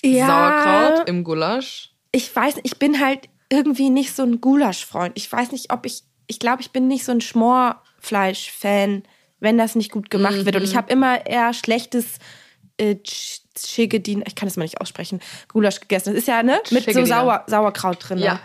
Sauerkraut 0.02 1.08
im 1.08 1.24
Gulasch? 1.24 1.90
ich 2.12 2.34
weiß, 2.34 2.56
nicht, 2.56 2.66
ich 2.66 2.78
bin 2.78 3.00
halt 3.00 3.28
irgendwie 3.50 3.90
nicht 3.90 4.14
so 4.14 4.22
ein 4.22 4.40
Gulasch-Freund. 4.40 5.12
Ich 5.16 5.30
weiß 5.30 5.50
nicht, 5.50 5.72
ob 5.72 5.84
ich, 5.84 6.04
ich 6.28 6.38
glaube, 6.38 6.62
ich 6.62 6.70
bin 6.70 6.86
nicht 6.86 7.04
so 7.04 7.10
ein 7.10 7.20
Schmorfleisch-Fan, 7.20 9.02
wenn 9.40 9.58
das 9.58 9.74
nicht 9.74 9.90
gut 9.90 10.10
gemacht 10.10 10.44
wird. 10.44 10.54
Und 10.54 10.62
ich 10.62 10.76
habe 10.76 10.92
immer 10.92 11.26
eher 11.26 11.52
schlechtes 11.52 12.18
äh, 12.76 12.94
Ch- 13.04 13.40
Chigedin, 13.58 14.22
ich 14.26 14.36
kann 14.36 14.48
das 14.48 14.56
mal 14.56 14.62
nicht 14.62 14.80
aussprechen, 14.80 15.20
Gulasch 15.48 15.80
gegessen. 15.80 16.10
Das 16.10 16.18
ist 16.22 16.28
ja, 16.28 16.42
ne, 16.44 16.60
mit 16.70 16.84
so. 16.92 17.04
Sauer, 17.04 17.42
Sauerkraut 17.48 18.08
drin. 18.08 18.18
Ja. 18.18 18.38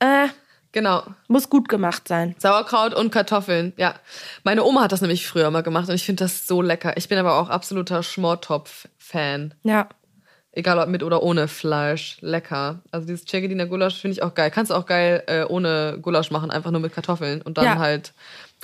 Äh, 0.00 0.28
Genau. 0.74 1.04
muss 1.28 1.48
gut 1.48 1.68
gemacht 1.68 2.08
sein. 2.08 2.34
Sauerkraut 2.38 2.92
und 2.94 3.10
Kartoffeln, 3.12 3.72
ja. 3.76 3.94
Meine 4.42 4.64
Oma 4.64 4.82
hat 4.82 4.92
das 4.92 5.00
nämlich 5.00 5.26
früher 5.26 5.50
mal 5.50 5.62
gemacht 5.62 5.88
und 5.88 5.94
ich 5.94 6.04
finde 6.04 6.24
das 6.24 6.46
so 6.46 6.60
lecker. 6.60 6.96
Ich 6.96 7.08
bin 7.08 7.16
aber 7.16 7.38
auch 7.38 7.48
absoluter 7.48 8.02
Schmortopf-Fan. 8.02 9.54
Ja. 9.62 9.88
Egal 10.52 10.78
ob 10.78 10.88
mit 10.88 11.02
oder 11.02 11.22
ohne 11.22 11.48
Fleisch. 11.48 12.18
Lecker. 12.20 12.80
Also 12.92 13.06
dieses 13.06 13.24
Chegediner 13.24 13.66
Gulasch 13.66 14.00
finde 14.00 14.12
ich 14.12 14.22
auch 14.22 14.34
geil. 14.34 14.50
Kannst 14.50 14.70
du 14.70 14.74
auch 14.76 14.86
geil 14.86 15.22
äh, 15.26 15.44
ohne 15.44 15.98
Gulasch 16.00 16.30
machen, 16.30 16.50
einfach 16.50 16.70
nur 16.70 16.80
mit 16.80 16.92
Kartoffeln. 16.92 17.42
Und 17.42 17.58
dann 17.58 17.64
Ja. 17.64 17.78
halt, 17.78 18.12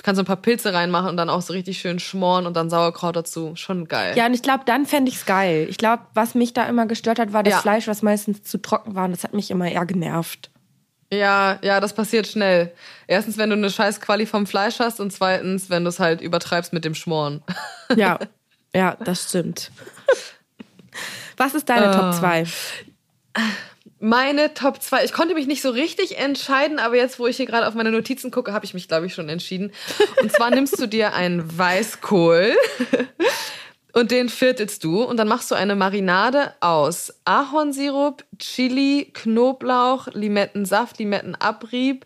kannst 0.03 0.17
du 0.17 0.23
ein 0.23 0.25
paar 0.25 0.37
Pilze 0.37 0.73
reinmachen 0.73 1.09
und 1.09 1.17
dann 1.17 1.29
auch 1.29 1.41
so 1.41 1.51
richtig 1.51 1.79
schön 1.79 1.99
schmoren 1.99 2.45
und 2.45 2.55
dann 2.55 2.69
Sauerkraut 2.69 3.15
dazu. 3.17 3.57
Schon 3.57 3.89
geil. 3.89 4.13
Ja, 4.17 4.25
und 4.25 4.33
ich 4.33 4.41
glaube, 4.41 4.63
dann 4.65 4.85
fände 4.85 5.09
ich 5.11 5.17
es 5.17 5.25
geil. 5.25 5.67
Ich 5.69 5.77
glaube, 5.77 6.03
was 6.13 6.33
mich 6.33 6.53
da 6.53 6.63
immer 6.67 6.85
gestört 6.85 7.19
hat, 7.19 7.33
war 7.33 7.43
das 7.43 7.53
Ja. 7.55 7.59
Fleisch, 7.59 7.87
was 7.87 8.01
meistens 8.01 8.43
zu 8.43 8.61
trocken 8.61 8.95
war. 8.95 9.03
Und 9.05 9.11
das 9.11 9.25
hat 9.25 9.33
mich 9.33 9.51
immer 9.51 9.69
eher 9.69 9.85
genervt. 9.85 10.49
Ja, 11.13 11.59
ja, 11.61 11.79
das 11.79 11.93
passiert 11.93 12.27
schnell. 12.27 12.71
Erstens, 13.05 13.37
wenn 13.37 13.49
du 13.49 13.55
eine 13.55 13.69
scheiß 13.69 13.99
Quali 13.99 14.25
vom 14.25 14.47
Fleisch 14.47 14.79
hast 14.79 14.99
und 15.01 15.11
zweitens, 15.11 15.69
wenn 15.69 15.83
du 15.83 15.89
es 15.89 15.99
halt 15.99 16.21
übertreibst 16.21 16.71
mit 16.73 16.85
dem 16.85 16.95
Schmoren. 16.95 17.43
Ja, 17.97 18.19
ja, 18.73 18.95
das 19.03 19.27
stimmt. 19.27 19.69
Was 21.35 21.55
ist 21.55 21.67
deine 21.67 21.89
uh. 21.89 21.93
Top 21.93 22.13
2? 22.13 22.45
Meine 23.99 24.53
Top 24.53 24.81
2. 24.81 25.03
Ich 25.03 25.11
konnte 25.11 25.33
mich 25.33 25.45
nicht 25.45 25.61
so 25.61 25.71
richtig 25.71 26.17
entscheiden, 26.17 26.79
aber 26.79 26.95
jetzt, 26.95 27.19
wo 27.19 27.27
ich 27.27 27.35
hier 27.35 27.45
gerade 27.45 27.67
auf 27.67 27.73
meine 27.73 27.91
Notizen 27.91 28.31
gucke, 28.31 28.53
habe 28.53 28.63
ich 28.63 28.73
mich, 28.73 28.87
glaube 28.87 29.07
ich, 29.07 29.13
schon 29.13 29.27
entschieden. 29.27 29.73
Und 30.21 30.31
zwar 30.31 30.51
nimmst 30.51 30.79
du 30.79 30.87
dir 30.87 31.13
einen 31.13 31.57
Weißkohl 31.57 32.55
und 33.93 34.11
den 34.11 34.29
viertelst 34.29 34.83
du 34.83 35.03
und 35.03 35.17
dann 35.17 35.27
machst 35.27 35.51
du 35.51 35.55
eine 35.55 35.75
Marinade 35.75 36.53
aus 36.59 37.13
Ahornsirup, 37.25 38.23
Chili, 38.39 39.11
Knoblauch, 39.13 40.07
Limettensaft, 40.13 40.99
Limettenabrieb, 40.99 42.05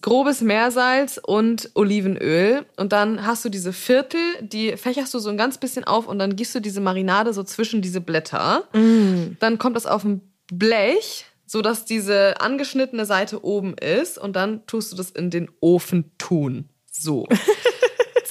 grobes 0.00 0.40
Meersalz 0.40 1.20
und 1.22 1.70
Olivenöl. 1.74 2.64
Und 2.76 2.92
dann 2.92 3.26
hast 3.26 3.44
du 3.44 3.48
diese 3.48 3.72
Viertel, 3.72 4.20
die 4.40 4.76
fächerst 4.76 5.12
du 5.12 5.18
so 5.18 5.28
ein 5.30 5.36
ganz 5.36 5.58
bisschen 5.58 5.84
auf 5.84 6.06
und 6.06 6.18
dann 6.18 6.36
gießt 6.36 6.54
du 6.54 6.60
diese 6.60 6.80
Marinade 6.80 7.32
so 7.32 7.42
zwischen 7.42 7.82
diese 7.82 8.00
Blätter. 8.00 8.64
Mm. 8.72 9.36
Dann 9.40 9.58
kommt 9.58 9.76
das 9.76 9.86
auf 9.86 10.04
ein 10.04 10.22
Blech, 10.50 11.26
so 11.46 11.62
dass 11.62 11.84
diese 11.84 12.40
angeschnittene 12.40 13.04
Seite 13.04 13.44
oben 13.44 13.74
ist 13.74 14.18
und 14.18 14.34
dann 14.34 14.66
tust 14.66 14.92
du 14.92 14.96
das 14.96 15.10
in 15.10 15.30
den 15.30 15.50
Ofen 15.60 16.10
tun. 16.18 16.68
So. 16.90 17.26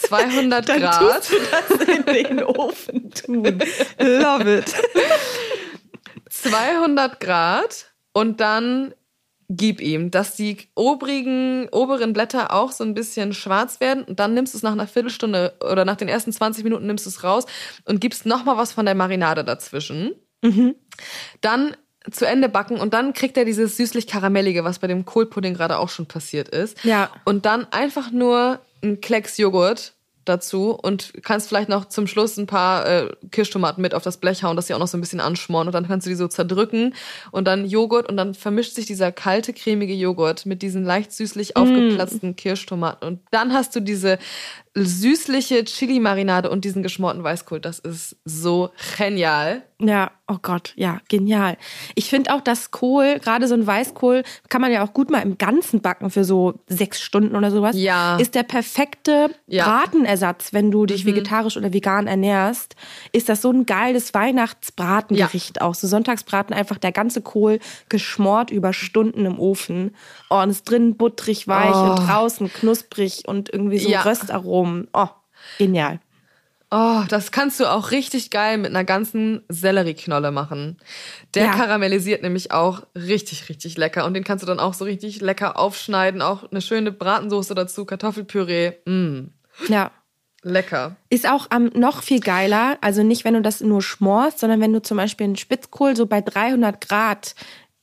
200 0.08 0.70
dann 0.70 0.82
Grad. 0.82 1.28
Tust 1.28 1.32
du 1.32 1.36
das 1.52 1.88
in 1.88 2.06
den 2.06 2.44
Ofen 2.44 3.12
tun. 3.12 3.64
Love 4.00 4.60
it. 4.60 4.74
200 6.30 7.20
Grad 7.20 7.94
und 8.14 8.40
dann 8.40 8.94
gib 9.50 9.80
ihm, 9.80 10.12
dass 10.12 10.36
die 10.36 10.58
obrigen, 10.76 11.70
oberen 11.70 12.14
Blätter 12.14 12.54
auch 12.54 12.72
so 12.72 12.84
ein 12.84 12.94
bisschen 12.94 13.34
schwarz 13.34 13.80
werden 13.80 14.04
und 14.04 14.20
dann 14.20 14.34
nimmst 14.34 14.54
du 14.54 14.58
es 14.58 14.64
nach 14.64 14.72
einer 14.72 14.88
Viertelstunde 14.88 15.56
oder 15.62 15.86
nach 15.86 15.98
den 15.98 16.08
ersten 16.08 16.32
20 16.32 16.64
Minuten 16.64 16.88
nimmst 16.88 17.06
du 17.06 17.10
es 17.10 17.24
raus 17.24 17.46
und 17.86 18.02
gibst 18.02 18.26
nochmal 18.26 18.58
was 18.58 18.74
von 18.74 18.86
der 18.86 18.96
Marinade 18.96 19.44
dazwischen. 19.44 20.16
Mhm. 20.42 20.76
Dann 21.42 21.76
zu 22.12 22.26
Ende 22.26 22.50
backen 22.50 22.80
und 22.80 22.94
dann 22.94 23.14
kriegt 23.14 23.38
er 23.38 23.46
dieses 23.46 23.78
süßlich-karamellige, 23.78 24.64
was 24.64 24.80
bei 24.80 24.88
dem 24.88 25.06
Kohlpudding 25.06 25.56
gerade 25.56 25.80
auch 25.80 25.90
schon 25.90 26.06
passiert 26.06 26.50
ist. 26.50 26.84
Ja. 26.84 27.10
Und 27.24 27.46
dann 27.46 27.66
einfach 27.72 28.12
nur 28.12 28.60
ein 28.84 29.02
Klecks 29.02 29.38
Joghurt 29.38 29.95
dazu 30.26 30.72
und 30.72 31.14
kannst 31.24 31.48
vielleicht 31.48 31.70
noch 31.70 31.86
zum 31.86 32.08
Schluss 32.08 32.38
ein 32.38 32.48
paar 32.48 32.86
äh, 32.88 33.10
Kirschtomaten 33.32 33.82
mit 33.82 33.94
auf 33.94 34.04
das 34.04 34.18
Blech 34.18 34.44
hauen, 34.44 34.56
dass 34.56 34.68
sie 34.68 34.74
auch 34.74 34.80
noch 34.80 34.88
so 34.88 34.98
ein 34.98 35.02
bisschen 35.02 35.20
anschmoren 35.20 35.68
und 35.68 35.74
dann 35.74 35.88
kannst 35.88 36.06
du 36.06 36.10
die 36.10 36.16
so 36.16 36.28
zerdrücken 36.28 36.94
und 37.32 37.46
dann 37.48 37.66
Joghurt 37.66 38.10
und 38.10 38.18
dann 38.18 38.34
vermischt 38.34 38.74
sich 38.74 38.86
dieser 38.86 39.12
kalte, 39.12 39.54
cremige 39.54 39.94
Joghurt 39.94 40.46
mit 40.46 40.62
diesen 40.62 40.84
leicht 40.84 41.12
süßlich 41.12 41.50
mm. 41.50 41.58
aufgeplatzten 41.58 42.32
mm. 42.32 42.36
Kirschtomaten 42.36 43.08
und 43.08 43.20
dann 43.32 43.54
hast 43.54 43.76
du 43.76 43.80
diese 43.80 44.18
süßliche 44.76 45.64
Chili-Marinade 45.64 46.50
und 46.50 46.66
diesen 46.66 46.84
geschmorten 46.84 47.24
Weißkohl. 47.24 47.62
Das 47.62 47.80
ist 47.80 48.18
so 48.26 48.72
genial. 48.98 49.64
Ja, 49.80 50.12
oh 50.28 50.38
Gott, 50.42 50.74
ja, 50.76 51.00
genial. 51.10 51.58
Ich 51.96 52.10
finde 52.10 52.34
auch, 52.34 52.40
dass 52.42 52.72
Kohl, 52.72 53.20
gerade 53.20 53.48
so 53.48 53.56
ein 53.56 53.68
Weißkohl, 53.68 54.24
kann 54.50 54.62
man 54.62 54.72
ja 54.72 54.86
auch 54.86 54.94
gut 54.94 55.10
mal 55.10 55.22
im 55.22 55.38
Ganzen 55.38 55.82
backen 55.82 56.10
für 56.10 56.24
so 56.24 56.56
sechs 56.68 57.02
Stunden 57.02 57.36
oder 57.36 57.52
sowas. 57.52 57.76
Ja. 57.78 58.16
Ist 58.18 58.36
der 58.36 58.44
perfekte 58.44 59.36
ja. 59.48 59.66
Bratenersatz, 59.66 60.54
wenn 60.54 60.72
du 60.72 60.86
dich 60.86 61.04
mhm. 61.04 61.10
vegetarisch 61.10 61.58
oder 61.58 61.74
vegan 61.74 62.08
ernährst. 62.08 62.76
Ist 63.12 63.28
das 63.28 63.42
so 63.42 63.52
ein 63.52 63.66
geiles 63.66 64.14
Weihnachtsbratengericht 64.14 65.58
ja. 65.58 65.62
auch. 65.62 65.76
So 65.76 65.88
Sonntagsbraten, 65.88 66.56
einfach 66.56 66.78
der 66.78 66.94
ganze 66.94 67.22
Kohl 67.22 67.60
geschmort 67.90 68.52
über 68.52 68.72
Stunden 68.72 69.26
im 69.26 69.40
Ofen. 69.40 69.94
Oh, 70.30 70.42
und 70.42 70.50
ist 70.50 70.70
drin 70.70 70.96
butterig 70.96 71.48
weich 71.48 71.76
oh. 71.76 71.92
und 71.92 71.96
draußen 72.08 72.52
knusprig 72.52 73.24
und 73.28 73.52
irgendwie 73.52 73.80
so 73.80 73.90
ja. 73.90 74.02
Röstaromen 74.02 74.65
rum. 74.66 74.88
Oh, 74.94 75.08
genial. 75.58 76.00
Oh, 76.72 77.04
das 77.08 77.32
kannst 77.32 77.60
du 77.60 77.72
auch 77.72 77.92
richtig 77.92 78.32
geil 78.32 78.58
mit 78.58 78.72
einer 78.72 78.84
ganzen 78.84 79.44
Sellerieknolle 79.50 80.32
machen. 80.32 80.78
Der 81.34 81.46
ja. 81.46 81.52
karamellisiert 81.52 82.24
nämlich 82.24 82.52
auch 82.52 82.84
richtig, 82.96 83.48
richtig 83.50 83.78
lecker. 83.78 84.04
Und 84.06 84.14
den 84.14 84.24
kannst 84.24 84.44
du 84.44 84.48
dann 84.48 84.60
auch 84.60 84.74
so 84.74 84.84
richtig 84.84 85.22
lecker 85.22 85.60
aufschneiden. 85.60 86.22
Auch 86.22 86.52
eine 86.52 86.62
schöne 86.62 86.92
Bratensoße 86.92 87.54
dazu, 87.56 87.86
Kartoffelpüree. 87.86 88.74
Mm. 88.86 89.28
Ja. 89.70 89.92
Lecker. 90.42 90.96
Ist 91.10 91.28
auch 91.28 91.48
ähm, 91.52 91.72
noch 91.76 92.04
viel 92.04 92.20
geiler. 92.20 92.78
Also 92.82 93.04
nicht, 93.04 93.26
wenn 93.26 93.34
du 93.34 93.42
das 93.42 93.62
nur 93.62 93.82
schmorst, 93.82 94.40
sondern 94.40 94.62
wenn 94.62 94.74
du 94.74 94.82
zum 94.82 94.98
Beispiel 94.98 95.26
einen 95.26 95.38
Spitzkohl 95.38 95.96
so 95.96 96.06
bei 96.06 96.22
300 96.22 96.88
Grad 96.88 97.36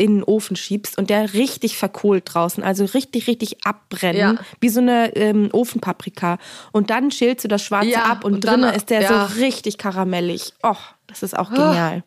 in 0.03 0.17
den 0.17 0.25
Ofen 0.25 0.57
schiebst 0.57 0.99
und 0.99 1.11
der 1.11 1.33
richtig 1.33 1.79
verkohlt 1.79 2.25
draußen, 2.27 2.65
also 2.65 2.85
richtig, 2.85 3.29
richtig 3.29 3.65
abbrennen, 3.65 4.37
ja. 4.37 4.45
wie 4.61 4.69
so 4.69 4.81
eine 4.81 5.15
ähm, 5.15 5.49
Ofenpaprika. 5.53 6.39
Und 6.73 6.91
dann 6.91 7.13
schälst 7.13 7.45
du 7.45 7.49
das 7.49 7.63
Schwarze 7.63 7.91
ja, 7.91 8.07
ab 8.07 8.25
und, 8.25 8.35
und 8.35 8.45
drinnen 8.45 8.75
ist 8.75 8.91
der 8.91 9.03
ja. 9.03 9.29
so 9.29 9.41
richtig 9.41 9.79
karamellig. 9.79 10.55
Och, 10.67 10.81
das 11.07 11.23
ist 11.23 11.39
auch 11.39 11.51
genial. 11.51 12.03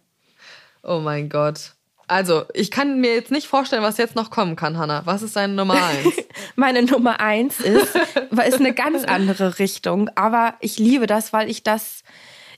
Oh 0.84 0.99
mein 0.99 1.29
Gott. 1.29 1.71
Also, 2.08 2.43
ich 2.53 2.69
kann 2.69 2.99
mir 2.99 3.15
jetzt 3.15 3.31
nicht 3.31 3.47
vorstellen, 3.47 3.81
was 3.81 3.97
jetzt 3.97 4.15
noch 4.15 4.29
kommen 4.29 4.55
kann, 4.55 4.77
Hanna. 4.77 5.03
Was 5.05 5.23
ist 5.23 5.36
deine 5.36 5.53
Nummer 5.53 5.81
eins? 5.81 6.15
Meine 6.55 6.84
Nummer 6.84 7.19
eins 7.19 7.60
ist, 7.60 7.95
ist 8.47 8.60
eine 8.60 8.73
ganz 8.73 9.05
andere 9.05 9.58
Richtung, 9.58 10.10
aber 10.15 10.55
ich 10.60 10.77
liebe 10.77 11.08
das, 11.08 11.34
weil 11.34 11.49
ich 11.49 11.63
das 11.63 12.03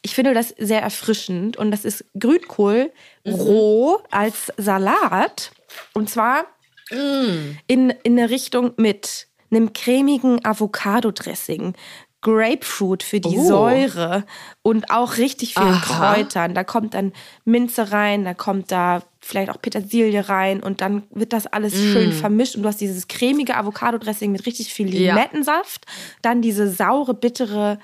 ich 0.02 0.16
finde 0.16 0.34
das 0.34 0.50
sehr 0.58 0.82
erfrischend 0.82 1.58
und 1.58 1.72
das 1.72 1.86
ist 1.86 2.06
Grünkohl 2.20 2.92
mhm. 3.24 3.34
roh 3.34 3.98
als 4.12 4.52
Salat 4.58 5.52
und 5.94 6.10
zwar 6.10 6.46
mhm. 6.92 7.58
in, 7.68 7.90
in 8.04 8.18
eine 8.18 8.30
Richtung 8.30 8.74
mit 8.78 9.28
einem 9.50 9.74
cremigen 9.74 10.44
Avocado-Dressing, 10.44 11.74
Grapefruit 12.22 13.04
für 13.04 13.20
die 13.20 13.38
oh. 13.38 13.48
Säure 13.48 14.26
und 14.64 14.90
auch 14.90 15.18
richtig 15.18 15.54
vielen 15.54 15.68
Aha. 15.68 16.16
Kräutern. 16.16 16.56
Da 16.56 16.64
kommt 16.64 16.94
dann 16.94 17.14
Minze 17.46 17.92
rein, 17.92 18.26
da 18.26 18.34
kommt 18.34 18.72
da 18.72 19.04
vielleicht 19.20 19.52
auch 19.52 19.62
Petersilie 19.62 20.28
rein 20.28 20.64
und 20.64 20.82
dann 20.82 21.04
wird 21.12 21.32
das 21.32 21.48
alles 21.48 21.74
mm. 21.74 21.94
schön 21.94 22.12
vermischt 22.12 22.56
und 22.56 22.64
du 22.64 22.70
hast 22.70 22.82
dieses 22.82 23.08
cremige 23.08 23.56
Avocado-Dressing 23.56 24.32
mit 24.32 24.46
richtig 24.46 24.74
viel 24.74 24.88
Limettensaft, 24.88 25.86
ja. 25.86 25.92
dann 26.22 26.42
diese 26.42 26.70
saure, 26.70 27.14
bittere 27.14 27.80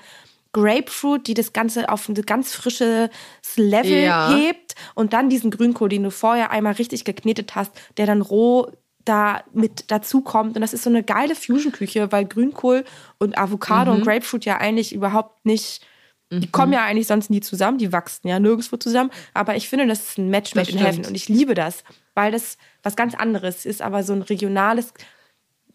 Grapefruit, 0.54 1.26
die 1.26 1.34
das 1.34 1.52
Ganze 1.52 1.90
auf 1.90 2.08
ein 2.08 2.14
ganz 2.14 2.54
frisches 2.54 3.10
Level 3.56 4.02
ja. 4.02 4.34
hebt 4.34 4.74
und 4.94 5.12
dann 5.12 5.28
diesen 5.28 5.50
Grünkohl, 5.50 5.90
den 5.90 6.04
du 6.04 6.10
vorher 6.10 6.50
einmal 6.50 6.74
richtig 6.74 7.04
geknetet 7.04 7.54
hast, 7.54 7.72
der 7.98 8.06
dann 8.06 8.22
roh 8.22 8.68
da 9.04 9.42
mit 9.52 9.90
dazu 9.90 10.22
kommt. 10.22 10.56
Und 10.56 10.62
das 10.62 10.72
ist 10.72 10.84
so 10.84 10.90
eine 10.90 11.02
geile 11.02 11.34
Fusion-Küche, 11.34 12.10
weil 12.12 12.24
Grünkohl 12.24 12.84
und 13.18 13.36
Avocado 13.36 13.90
mhm. 13.90 13.98
und 13.98 14.04
Grapefruit 14.04 14.46
ja 14.46 14.56
eigentlich 14.56 14.94
überhaupt 14.94 15.44
nicht, 15.44 15.84
die 16.30 16.46
mhm. 16.46 16.52
kommen 16.52 16.72
ja 16.72 16.84
eigentlich 16.84 17.08
sonst 17.08 17.30
nie 17.30 17.40
zusammen, 17.40 17.78
die 17.78 17.92
wachsen 17.92 18.28
ja 18.28 18.38
nirgendwo 18.38 18.76
zusammen. 18.76 19.10
Aber 19.34 19.56
ich 19.56 19.68
finde, 19.68 19.86
das 19.88 20.10
ist 20.10 20.18
ein 20.18 20.30
Match 20.30 20.54
made 20.54 20.70
in 20.70 20.78
heaven 20.78 21.04
und 21.04 21.14
ich 21.14 21.28
liebe 21.28 21.54
das, 21.54 21.84
weil 22.14 22.32
das 22.32 22.56
was 22.82 22.96
ganz 22.96 23.14
anderes 23.14 23.66
ist, 23.66 23.82
aber 23.82 24.04
so 24.04 24.12
ein 24.12 24.22
regionales 24.22 24.94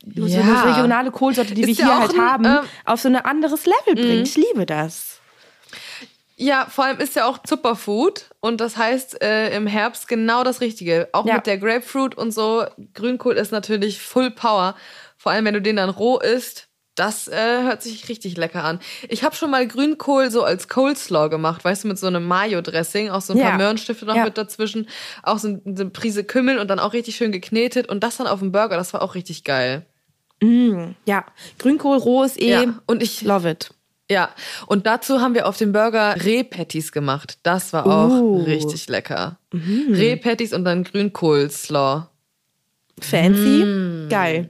ja. 0.05 0.27
so 0.27 0.39
eine 0.39 0.65
regionale 0.65 1.11
Kohlsorte, 1.11 1.53
die 1.53 1.61
ist 1.61 1.67
wir 1.67 1.85
hier 1.85 1.99
halt 1.99 2.13
ein, 2.13 2.21
haben, 2.21 2.45
äh, 2.45 2.61
auf 2.85 3.01
so 3.01 3.09
ein 3.09 3.15
anderes 3.15 3.65
Level 3.65 3.95
bringt. 3.95 4.17
Mhm. 4.17 4.23
Ich 4.23 4.35
liebe 4.35 4.65
das. 4.65 5.19
Ja, 6.41 6.67
vor 6.69 6.85
allem 6.85 6.99
ist 6.99 7.17
ja 7.17 7.25
auch 7.25 7.39
Superfood 7.45 8.29
und 8.39 8.61
das 8.61 8.77
heißt 8.77 9.21
äh, 9.21 9.53
im 9.53 9.67
Herbst 9.67 10.07
genau 10.07 10.45
das 10.45 10.61
Richtige. 10.61 11.09
Auch 11.11 11.25
ja. 11.25 11.35
mit 11.35 11.47
der 11.47 11.57
Grapefruit 11.57 12.15
und 12.15 12.31
so. 12.31 12.65
Grünkohl 12.93 13.35
ist 13.35 13.51
natürlich 13.51 14.01
Full 14.01 14.31
Power. 14.31 14.75
Vor 15.17 15.33
allem, 15.33 15.43
wenn 15.43 15.53
du 15.53 15.61
den 15.61 15.75
dann 15.75 15.89
roh 15.89 16.17
isst. 16.17 16.68
Das 16.99 17.29
äh, 17.29 17.63
hört 17.63 17.81
sich 17.81 18.09
richtig 18.09 18.35
lecker 18.35 18.65
an. 18.65 18.79
Ich 19.07 19.23
habe 19.23 19.33
schon 19.33 19.49
mal 19.49 19.65
Grünkohl 19.65 20.31
so 20.31 20.43
als 20.43 20.67
Coleslaw 20.67 21.29
gemacht, 21.29 21.63
weißt 21.63 21.85
du, 21.85 21.87
mit 21.87 21.97
so 21.97 22.07
einem 22.07 22.27
Mayo-Dressing, 22.27 23.09
auch 23.09 23.21
so 23.21 23.31
ein 23.31 23.39
ja. 23.39 23.51
paar 23.51 23.57
Möhrenstifte 23.57 24.03
noch 24.05 24.17
ja. 24.17 24.25
mit 24.25 24.37
dazwischen, 24.37 24.85
auch 25.23 25.37
so 25.37 25.61
eine 25.65 25.85
Prise 25.91 26.25
Kümmel 26.25 26.59
und 26.59 26.67
dann 26.67 26.77
auch 26.77 26.91
richtig 26.91 27.15
schön 27.15 27.31
geknetet 27.31 27.87
und 27.87 28.03
das 28.03 28.17
dann 28.17 28.27
auf 28.27 28.39
dem 28.39 28.51
Burger, 28.51 28.75
das 28.75 28.91
war 28.93 29.01
auch 29.01 29.15
richtig 29.15 29.45
geil. 29.45 29.85
Mm, 30.41 30.89
ja, 31.05 31.25
Grünkohl 31.57 31.99
roh 31.99 32.23
ist 32.23 32.37
eh 32.37 32.51
ja. 32.51 32.65
und 32.85 33.01
ich 33.01 33.21
love 33.21 33.49
it. 33.49 33.69
Ja, 34.11 34.31
und 34.67 34.85
dazu 34.85 35.21
haben 35.21 35.35
wir 35.35 35.47
auf 35.47 35.55
dem 35.55 35.71
Burger 35.71 36.17
Rehpatties 36.21 36.91
gemacht. 36.91 37.37
Das 37.43 37.71
war 37.71 37.85
auch 37.85 38.09
uh. 38.09 38.43
richtig 38.43 38.89
lecker. 38.89 39.37
Mhm. 39.53 39.93
Rehpatties 39.93 40.51
und 40.51 40.65
dann 40.65 40.83
Grünkohl-Slaw. 40.83 42.07
Fancy? 42.99 43.63
Mm. 43.63 44.09
Geil. 44.09 44.49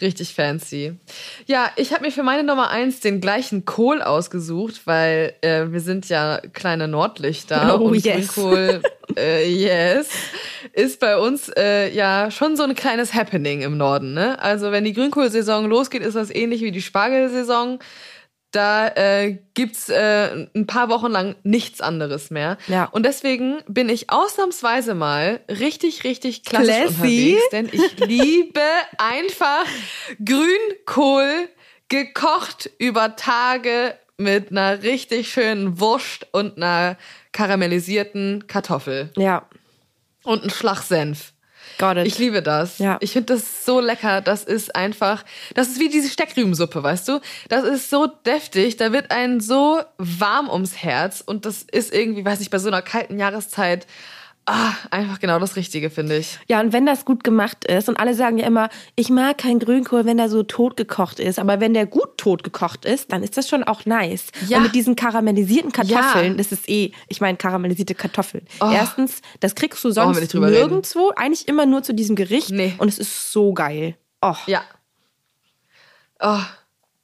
Richtig 0.00 0.34
fancy. 0.34 0.94
Ja, 1.46 1.70
ich 1.76 1.92
habe 1.92 2.04
mir 2.04 2.10
für 2.10 2.22
meine 2.22 2.42
Nummer 2.42 2.70
eins 2.70 3.00
den 3.00 3.20
gleichen 3.20 3.64
Kohl 3.64 4.00
ausgesucht, 4.00 4.82
weil 4.86 5.34
äh, 5.42 5.66
wir 5.68 5.80
sind 5.80 6.08
ja 6.08 6.40
kleine 6.52 6.88
Nordlichter 6.88 7.78
oh, 7.80 7.84
und 7.84 8.04
yes. 8.04 8.34
Grünkohl, 8.34 8.82
äh, 9.16 9.46
yes, 9.46 10.08
ist 10.72 11.00
bei 11.00 11.18
uns 11.18 11.50
äh, 11.56 11.94
ja 11.94 12.30
schon 12.30 12.56
so 12.56 12.62
ein 12.62 12.74
kleines 12.74 13.12
Happening 13.12 13.60
im 13.60 13.76
Norden. 13.76 14.14
Ne? 14.14 14.40
Also 14.42 14.72
wenn 14.72 14.84
die 14.84 14.94
Grünkohlsaison 14.94 15.68
losgeht, 15.68 16.02
ist 16.02 16.14
das 16.14 16.34
ähnlich 16.34 16.62
wie 16.62 16.72
die 16.72 16.82
Spargelsaison 16.82 17.78
da 18.54 18.88
äh, 18.88 19.38
gibt's 19.54 19.88
äh, 19.88 20.46
ein 20.54 20.66
paar 20.66 20.88
Wochen 20.88 21.10
lang 21.10 21.36
nichts 21.42 21.80
anderes 21.80 22.30
mehr. 22.30 22.56
Ja. 22.68 22.84
Und 22.86 23.04
deswegen 23.04 23.62
bin 23.66 23.88
ich 23.88 24.10
ausnahmsweise 24.10 24.94
mal 24.94 25.40
richtig, 25.48 26.04
richtig 26.04 26.44
klassisch 26.44 26.74
Classy. 26.74 27.36
unterwegs, 27.36 27.42
denn 27.52 27.68
ich 27.72 27.98
liebe 28.06 28.60
einfach 28.98 29.64
Grünkohl 30.24 31.48
gekocht 31.88 32.70
über 32.78 33.16
Tage 33.16 33.96
mit 34.16 34.50
einer 34.50 34.82
richtig 34.82 35.30
schönen 35.32 35.80
Wurst 35.80 36.26
und 36.32 36.56
einer 36.56 36.96
karamellisierten 37.32 38.46
Kartoffel 38.46 39.10
Ja, 39.16 39.46
und 40.22 40.42
einen 40.42 40.50
Schlag 40.50 40.82
Senf. 40.82 41.33
Got 41.78 41.96
it. 41.96 42.06
Ich 42.06 42.18
liebe 42.18 42.42
das. 42.42 42.78
Ja. 42.78 42.96
Ich 43.00 43.12
finde 43.12 43.34
das 43.34 43.64
so 43.64 43.80
lecker. 43.80 44.20
Das 44.20 44.44
ist 44.44 44.74
einfach, 44.74 45.24
das 45.54 45.68
ist 45.68 45.80
wie 45.80 45.88
diese 45.88 46.08
Steckrübensuppe, 46.08 46.82
weißt 46.82 47.08
du? 47.08 47.20
Das 47.48 47.64
ist 47.64 47.90
so 47.90 48.06
deftig. 48.06 48.76
Da 48.76 48.92
wird 48.92 49.10
einen 49.10 49.40
so 49.40 49.80
warm 49.98 50.48
ums 50.50 50.76
Herz. 50.76 51.22
Und 51.24 51.46
das 51.46 51.62
ist 51.62 51.92
irgendwie, 51.92 52.24
weiß 52.24 52.40
ich, 52.40 52.50
bei 52.50 52.58
so 52.58 52.68
einer 52.68 52.82
kalten 52.82 53.18
Jahreszeit, 53.18 53.86
ah, 54.46 54.72
einfach 54.90 55.20
genau 55.20 55.38
das 55.38 55.56
Richtige, 55.56 55.90
finde 55.90 56.16
ich. 56.16 56.38
Ja, 56.48 56.60
und 56.60 56.72
wenn 56.72 56.86
das 56.86 57.04
gut 57.04 57.24
gemacht 57.24 57.64
ist, 57.64 57.88
und 57.88 57.98
alle 57.98 58.14
sagen 58.14 58.38
ja 58.38 58.46
immer, 58.46 58.68
ich 58.96 59.10
mag 59.10 59.38
keinen 59.38 59.58
Grünkohl, 59.58 60.04
wenn 60.04 60.16
der 60.16 60.28
so 60.28 60.42
tot 60.42 60.76
gekocht 60.76 61.18
ist, 61.20 61.38
aber 61.38 61.60
wenn 61.60 61.74
der 61.74 61.86
gut 61.86 62.18
tot 62.18 62.42
gekocht 62.44 62.84
ist, 62.84 63.12
dann 63.12 63.22
ist 63.22 63.36
das 63.36 63.48
schon 63.48 63.64
auch 63.64 63.86
nice. 63.86 64.26
Ja. 64.48 64.58
Und 64.58 64.64
mit 64.64 64.74
diesen 64.74 64.96
karamellisierten 64.96 65.72
Kartoffeln, 65.72 66.32
Ja. 66.32 66.34
das 66.36 66.52
ist 66.52 66.68
eh, 66.68 66.92
ich 67.08 67.20
meine 67.20 67.36
karamellisierte 67.38 67.94
Kartoffeln. 67.94 68.46
Oh. 68.60 68.70
Erstens, 68.72 69.20
das 69.40 69.54
kriegst 69.54 69.82
du 69.84 69.90
sonst 69.90 70.20
nicht 70.20 70.32
drüber 70.32 70.48
reden. 70.48 70.58
nirgendwo, 70.58 71.12
eigentlich 71.16 71.48
immer 71.48 71.66
nur 71.66 71.82
zu 71.82 71.94
diesem 71.94 72.16
Gericht. 72.16 72.50
Nee. 72.50 72.74
Und 72.78 72.88
es 72.88 72.98
ist 72.98 73.32
so 73.32 73.52
geil. 73.54 73.96
Oh, 74.22 74.34
Ja. 74.46 74.62
Oh, 76.20 76.38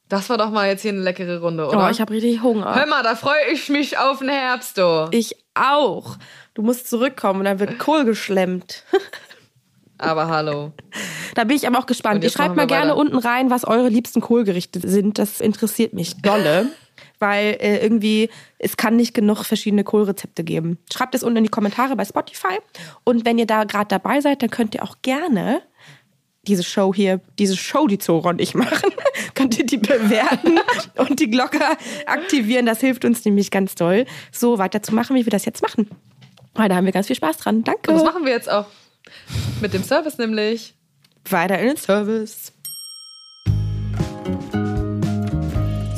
das 0.09 0.29
war 0.31 0.38
doch 0.38 0.50
mal 0.50 0.68
jetzt 0.68 0.83
hier 0.83 0.92
eine 0.92 1.03
leckere 1.03 1.40
Runde, 1.40 1.66
oder? 1.68 1.87
oh 1.87 1.90
ich 1.90 2.00
habe 2.00 2.12
richtig 2.12 2.42
Hunger. 2.42 2.74
Hör 2.74 2.87
mal, 2.87 3.03
da 3.03 3.14
freue 3.14 3.46
ich 3.53 3.68
mich 3.68 3.98
auf 3.98 4.18
den 4.18 4.29
Herbst, 4.29 4.79
du. 4.79 5.09
Ich 5.12 5.37
auch. 5.55 6.16
Du 6.54 6.62
musst 6.62 6.88
zurückkommen 6.88 7.40
und 7.40 7.44
dann 7.44 7.60
wird 7.60 7.78
Kohl 7.78 8.04
geschlemmt. 8.04 8.84
Aber 9.98 10.28
hallo. 10.28 10.72
Da 11.34 11.44
bin 11.44 11.56
ich 11.56 11.66
aber 11.66 11.78
auch 11.78 11.84
gespannt. 11.84 12.24
Ihr 12.24 12.30
schreibt 12.30 12.56
mal 12.56 12.66
gerne 12.66 12.92
weiter. 12.92 12.96
unten 12.96 13.18
rein, 13.18 13.50
was 13.50 13.66
eure 13.66 13.90
liebsten 13.90 14.22
Kohlgerichte 14.22 14.80
sind. 14.80 15.18
Das 15.18 15.42
interessiert 15.42 15.92
mich 15.92 16.16
dolle. 16.22 16.68
Weil 17.18 17.58
äh, 17.60 17.82
irgendwie, 17.82 18.30
es 18.58 18.78
kann 18.78 18.96
nicht 18.96 19.12
genug 19.12 19.44
verschiedene 19.44 19.84
Kohlrezepte 19.84 20.42
geben. 20.42 20.78
Schreibt 20.90 21.14
es 21.14 21.22
unten 21.22 21.38
in 21.38 21.44
die 21.44 21.50
Kommentare 21.50 21.96
bei 21.96 22.04
Spotify. 22.06 22.58
Und 23.04 23.26
wenn 23.26 23.38
ihr 23.38 23.44
da 23.44 23.64
gerade 23.64 23.88
dabei 23.88 24.22
seid, 24.22 24.42
dann 24.42 24.50
könnt 24.50 24.74
ihr 24.74 24.82
auch 24.82 24.96
gerne 25.02 25.60
diese 26.46 26.62
Show 26.62 26.94
hier, 26.94 27.20
diese 27.38 27.56
Show, 27.56 27.86
die 27.86 27.98
Zora 27.98 28.30
und 28.30 28.40
ich 28.40 28.54
machen, 28.54 28.90
könnt 29.34 29.58
ihr 29.58 29.66
die 29.66 29.76
bewerten 29.76 30.58
und 30.96 31.20
die 31.20 31.30
Glocke 31.30 31.60
aktivieren. 32.06 32.64
Das 32.64 32.80
hilft 32.80 33.04
uns 33.04 33.24
nämlich 33.26 33.50
ganz 33.50 33.74
doll, 33.74 34.06
so 34.32 34.56
weiterzumachen, 34.56 35.14
wie 35.14 35.26
wir 35.26 35.30
das 35.30 35.44
jetzt 35.44 35.62
machen. 35.62 35.90
Weil 36.54 36.68
da 36.68 36.76
haben 36.76 36.84
wir 36.84 36.92
ganz 36.92 37.06
viel 37.06 37.16
Spaß 37.16 37.38
dran. 37.38 37.64
Danke. 37.64 37.90
Und 37.90 37.98
das 37.98 38.04
machen 38.04 38.24
wir 38.24 38.32
jetzt 38.32 38.50
auch. 38.50 38.66
Mit 39.60 39.72
dem 39.72 39.82
Service 39.82 40.18
nämlich. 40.18 40.74
Weiter 41.28 41.58
in 41.58 41.68
den 41.68 41.76
Service. 41.76 42.52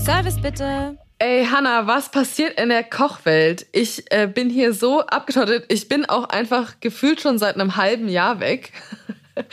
Service 0.05 0.41
bitte. 0.41 0.99
Ey, 1.19 1.47
Hanna, 1.47 1.87
was 1.87 2.11
passiert 2.11 2.59
in 2.59 2.69
der 2.69 2.83
Kochwelt? 2.83 3.67
Ich 3.71 4.11
äh, 4.11 4.27
bin 4.27 4.51
hier 4.51 4.75
so 4.75 5.07
abgeschottet. 5.07 5.67
Ich 5.69 5.89
bin 5.89 6.05
auch 6.05 6.25
einfach 6.29 6.81
gefühlt 6.81 7.21
schon 7.21 7.39
seit 7.39 7.55
einem 7.55 7.77
halben 7.77 8.09
Jahr 8.09 8.41
weg. 8.41 8.73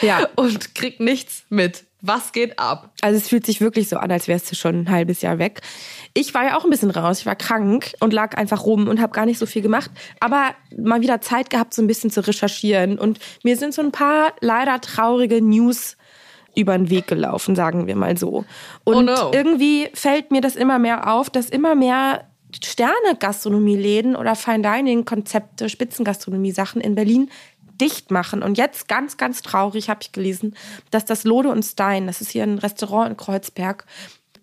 Ja. 0.01 0.27
Und 0.35 0.73
krieg 0.73 0.99
nichts 0.99 1.43
mit. 1.49 1.85
Was 2.01 2.31
geht 2.31 2.57
ab? 2.59 2.91
Also 3.01 3.17
es 3.17 3.27
fühlt 3.27 3.45
sich 3.45 3.59
wirklich 3.59 3.89
so 3.89 3.97
an, 3.97 4.09
als 4.11 4.27
wärst 4.27 4.49
du 4.51 4.55
schon 4.55 4.81
ein 4.81 4.89
halbes 4.89 5.21
Jahr 5.21 5.37
weg. 5.37 5.61
Ich 6.13 6.33
war 6.33 6.45
ja 6.45 6.57
auch 6.57 6.63
ein 6.63 6.69
bisschen 6.69 6.91
raus. 6.91 7.19
Ich 7.19 7.25
war 7.25 7.35
krank 7.35 7.93
und 7.99 8.13
lag 8.13 8.37
einfach 8.37 8.65
rum 8.65 8.87
und 8.87 9.01
habe 9.01 9.11
gar 9.11 9.25
nicht 9.25 9.37
so 9.37 9.45
viel 9.45 9.61
gemacht. 9.61 9.91
Aber 10.19 10.51
mal 10.77 11.01
wieder 11.01 11.19
Zeit 11.19 11.49
gehabt, 11.49 11.73
so 11.73 11.81
ein 11.81 11.87
bisschen 11.87 12.09
zu 12.09 12.25
recherchieren. 12.25 12.97
Und 12.97 13.19
mir 13.43 13.57
sind 13.57 13.73
so 13.73 13.81
ein 13.81 13.91
paar 13.91 14.33
leider 14.39 14.79
traurige 14.79 15.41
News 15.41 15.97
über 16.55 16.77
den 16.77 16.89
Weg 16.89 17.07
gelaufen, 17.07 17.55
sagen 17.55 17.85
wir 17.87 17.95
mal 17.95 18.17
so. 18.17 18.45
Und 18.85 18.95
Oh 18.95 19.01
no. 19.01 19.31
irgendwie 19.33 19.89
fällt 19.93 20.31
mir 20.31 20.41
das 20.41 20.55
immer 20.55 20.79
mehr 20.79 21.13
auf, 21.13 21.29
dass 21.29 21.49
immer 21.49 21.75
mehr 21.75 22.25
Sterne-Gastronomie-Läden 22.63 24.15
oder 24.15 24.35
Fine-Dining-Konzepte, 24.35 25.69
Spitzengastronomie-Sachen 25.69 26.81
in 26.81 26.95
Berlin 26.95 27.29
dicht 27.79 28.11
machen. 28.11 28.43
Und 28.43 28.57
jetzt 28.57 28.87
ganz, 28.87 29.17
ganz 29.17 29.41
traurig 29.41 29.89
habe 29.89 29.99
ich 30.01 30.11
gelesen, 30.11 30.55
dass 30.91 31.05
das 31.05 31.23
Lode 31.23 31.49
und 31.49 31.63
Stein, 31.63 32.07
das 32.07 32.21
ist 32.21 32.31
hier 32.31 32.43
ein 32.43 32.59
Restaurant 32.59 33.09
in 33.11 33.17
Kreuzberg, 33.17 33.85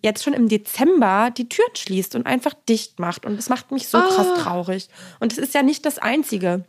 jetzt 0.03 0.23
schon 0.23 0.33
im 0.33 0.47
Dezember 0.47 1.31
die 1.35 1.49
Türen 1.49 1.75
schließt 1.75 2.15
und 2.15 2.25
einfach 2.25 2.53
dicht 2.69 2.99
macht. 2.99 3.25
Und 3.25 3.37
das 3.37 3.49
macht 3.49 3.71
mich 3.71 3.87
so 3.87 3.99
krass 3.99 4.27
traurig. 4.43 4.89
Und 5.19 5.31
es 5.31 5.37
ist 5.37 5.53
ja 5.53 5.63
nicht 5.63 5.85
das 5.85 5.97
Einzige. 5.97 6.65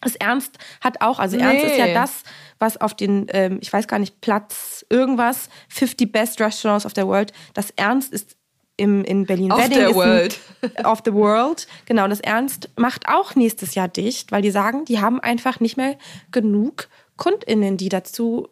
Das 0.00 0.16
Ernst 0.16 0.56
hat 0.80 1.02
auch, 1.02 1.18
also 1.18 1.36
Ernst 1.36 1.64
ist 1.64 1.76
ja 1.76 1.86
Nee. 1.86 1.94
das, 1.94 2.22
was 2.58 2.80
auf 2.80 2.94
den, 2.94 3.26
ähm, 3.30 3.58
ich 3.60 3.70
weiß 3.70 3.86
gar 3.86 3.98
nicht, 3.98 4.20
Platz 4.22 4.84
irgendwas, 4.88 5.50
50 5.68 6.10
Best 6.10 6.40
Restaurants 6.40 6.86
of 6.86 6.92
the 6.96 7.02
World. 7.02 7.32
Das 7.52 7.70
Ernst 7.76 8.12
ist 8.12 8.36
im, 8.80 9.04
in 9.04 9.26
Berlin. 9.26 9.52
Of 9.52 9.58
Wedding 9.58 9.78
the 9.78 9.82
ist 9.84 9.88
ein- 9.90 9.94
world. 9.94 10.38
of 10.84 11.02
the 11.04 11.12
World. 11.12 11.66
Genau, 11.86 12.08
das 12.08 12.20
Ernst 12.20 12.70
macht 12.76 13.06
auch 13.08 13.34
nächstes 13.34 13.74
Jahr 13.74 13.88
dicht, 13.88 14.32
weil 14.32 14.42
die 14.42 14.50
sagen, 14.50 14.84
die 14.86 15.00
haben 15.00 15.20
einfach 15.20 15.60
nicht 15.60 15.76
mehr 15.76 15.96
genug 16.32 16.88
KundInnen, 17.16 17.76
die 17.76 17.88
dazu 17.88 18.48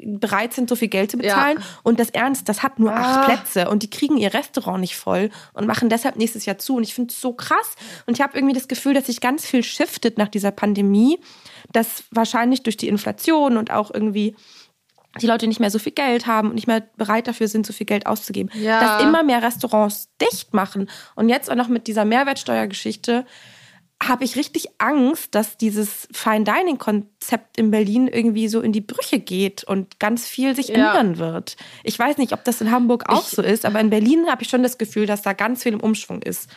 bereit 0.00 0.52
sind, 0.54 0.68
so 0.68 0.76
viel 0.76 0.86
Geld 0.88 1.10
zu 1.10 1.16
bezahlen. 1.16 1.58
Ja. 1.58 1.64
Und 1.82 1.98
das 1.98 2.10
Ernst, 2.10 2.48
das 2.48 2.62
hat 2.62 2.78
nur 2.78 2.92
Ah. 2.92 3.22
acht 3.22 3.24
Plätze 3.26 3.68
und 3.68 3.82
die 3.82 3.90
kriegen 3.90 4.16
ihr 4.16 4.32
Restaurant 4.32 4.80
nicht 4.80 4.96
voll 4.96 5.30
und 5.54 5.66
machen 5.66 5.88
deshalb 5.88 6.16
nächstes 6.16 6.46
Jahr 6.46 6.56
zu. 6.58 6.76
Und 6.76 6.84
ich 6.84 6.94
finde 6.94 7.12
es 7.12 7.20
so 7.20 7.32
krass. 7.32 7.74
Und 8.06 8.16
ich 8.16 8.20
habe 8.22 8.36
irgendwie 8.38 8.54
das 8.54 8.68
Gefühl, 8.68 8.94
dass 8.94 9.06
sich 9.06 9.20
ganz 9.20 9.44
viel 9.44 9.64
shiftet 9.64 10.16
nach 10.16 10.28
dieser 10.28 10.52
Pandemie, 10.52 11.18
dass 11.72 12.04
wahrscheinlich 12.12 12.62
durch 12.62 12.76
die 12.76 12.86
Inflation 12.88 13.56
und 13.56 13.72
auch 13.72 13.92
irgendwie 13.92 14.36
die 15.20 15.26
Leute 15.26 15.46
nicht 15.46 15.58
mehr 15.60 15.70
so 15.70 15.78
viel 15.78 15.92
Geld 15.92 16.26
haben 16.26 16.48
und 16.48 16.54
nicht 16.54 16.66
mehr 16.66 16.82
bereit 16.96 17.26
dafür 17.26 17.48
sind, 17.48 17.66
so 17.66 17.72
viel 17.72 17.86
Geld 17.86 18.06
auszugeben. 18.06 18.50
Ja. 18.54 18.80
Dass 18.80 19.02
immer 19.02 19.22
mehr 19.22 19.42
Restaurants 19.42 20.08
dicht 20.20 20.54
machen. 20.54 20.88
Und 21.16 21.28
jetzt 21.28 21.50
auch 21.50 21.54
noch 21.56 21.68
mit 21.68 21.86
dieser 21.86 22.04
Mehrwertsteuergeschichte 22.04 23.24
habe 24.00 24.22
ich 24.24 24.36
richtig 24.36 24.68
Angst, 24.78 25.34
dass 25.34 25.56
dieses 25.56 26.06
Fine-Dining-Konzept 26.12 27.56
in 27.58 27.70
Berlin 27.70 28.06
irgendwie 28.06 28.46
so 28.48 28.60
in 28.60 28.72
die 28.72 28.80
Brüche 28.80 29.18
geht 29.18 29.64
und 29.64 29.98
ganz 29.98 30.26
viel 30.26 30.54
sich 30.54 30.68
Ja. 30.68 30.74
ändern 30.98 31.18
wird. 31.18 31.56
Ich 31.82 31.98
weiß 31.98 32.16
nicht, 32.18 32.32
ob 32.32 32.44
das 32.44 32.60
in 32.60 32.70
Hamburg 32.70 33.08
auch 33.08 33.22
Ich- 33.28 33.34
so 33.34 33.42
ist, 33.42 33.64
aber 33.64 33.80
in 33.80 33.90
Berlin 33.90 34.26
habe 34.30 34.42
ich 34.42 34.48
schon 34.48 34.62
das 34.62 34.78
Gefühl, 34.78 35.06
dass 35.06 35.22
da 35.22 35.32
ganz 35.32 35.64
viel 35.64 35.72
im 35.72 35.80
Umschwung 35.80 36.22
ist. 36.22 36.48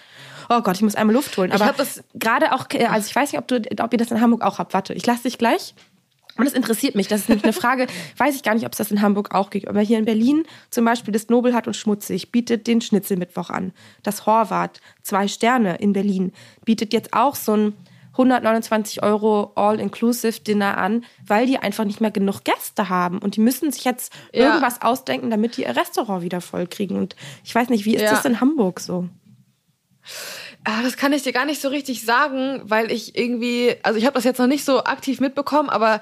Oh 0.50 0.62
Gott, 0.62 0.76
ich 0.76 0.82
muss 0.82 0.96
einmal 0.96 1.16
Luft 1.16 1.36
holen. 1.38 1.52
Aber 1.52 1.74
das- 1.76 2.04
gerade 2.14 2.54
auch, 2.54 2.66
äh, 2.74 2.86
also 2.86 3.08
ich 3.08 3.16
weiß 3.16 3.32
nicht, 3.32 3.40
ob, 3.40 3.48
du, 3.48 3.62
ob 3.82 3.92
ihr 3.94 3.98
das 3.98 4.12
in 4.12 4.22
Hamburg 4.22 4.44
auch 4.44 4.60
habt. 4.60 4.74
Warte, 4.74 4.94
ich 4.94 5.06
lasse 5.06 5.24
dich 5.24 5.38
gleich. 5.38 5.74
Und 6.38 6.46
das 6.46 6.54
interessiert 6.54 6.96
mich. 6.96 7.08
Das 7.08 7.22
ist 7.22 7.30
nämlich 7.30 7.44
eine 7.44 7.54
Frage, 7.54 7.88
weiß 8.18 8.36
ich 8.36 8.44
gar 8.44 8.54
nicht, 8.56 8.66
ob 8.66 8.72
es 8.72 8.78
das 8.78 8.92
in 8.92 9.02
Hamburg 9.02 9.34
auch 9.36 9.50
gibt. 9.50 9.68
Aber 9.68 9.82
hier 9.82 9.98
in 9.98 10.06
Berlin 10.06 10.44
zum 10.70 10.86
Beispiel 10.86 11.12
das 11.12 11.30
Nobelhart 11.30 11.68
und 11.68 11.76
Schmutzig 11.76 12.32
bietet 12.32 12.68
den 12.68 12.82
Schnitzelmittwoch 12.82 13.50
an. 13.50 13.74
Das 14.04 14.26
Horvath, 14.26 14.82
zwei 15.04 15.28
Sterne 15.28 15.76
in 15.78 15.94
Berlin, 15.94 16.32
bietet 16.66 16.94
jetzt 16.94 17.14
auch 17.14 17.36
so 17.36 17.56
ein 17.56 17.74
129 18.14 19.04
Euro 19.04 19.54
All-Inclusive-Dinner 19.56 20.78
an, 20.78 21.06
weil 21.26 21.46
die 21.46 21.58
einfach 21.60 21.86
nicht 21.86 22.02
mehr 22.02 22.12
genug 22.12 22.44
Gäste 22.44 22.90
haben. 22.90 23.20
Und 23.20 23.36
die 23.38 23.40
müssen 23.40 23.72
sich 23.72 23.86
jetzt 23.86 24.12
Ja. 24.34 24.48
irgendwas 24.48 24.82
ausdenken, 24.82 25.30
damit 25.30 25.56
die 25.58 25.62
ihr 25.62 25.76
Restaurant 25.76 26.22
wieder 26.22 26.42
voll 26.42 26.68
kriegen. 26.68 26.98
Und 26.98 27.16
ich 27.44 27.56
weiß 27.56 27.70
nicht, 27.70 27.86
wie 27.86 27.96
ist 27.96 28.02
Ja. 28.04 28.12
das 28.12 28.26
in 28.26 28.42
Hamburg 28.42 28.80
so? 28.82 29.08
Ah, 30.64 30.84
das 30.84 30.96
kann 30.96 31.12
ich 31.12 31.24
dir 31.24 31.34
gar 31.34 31.46
nicht 31.46 31.60
so 31.60 31.70
richtig 31.70 32.04
sagen, 32.06 32.62
weil 32.64 32.92
ich 32.92 33.18
irgendwie, 33.18 33.76
also 33.82 33.98
ich 33.98 34.06
habe 34.06 34.14
das 34.14 34.24
jetzt 34.24 34.38
noch 34.38 34.48
nicht 34.48 34.64
so 34.64 34.84
aktiv 34.84 35.20
mitbekommen, 35.20 35.70
aber 35.70 36.02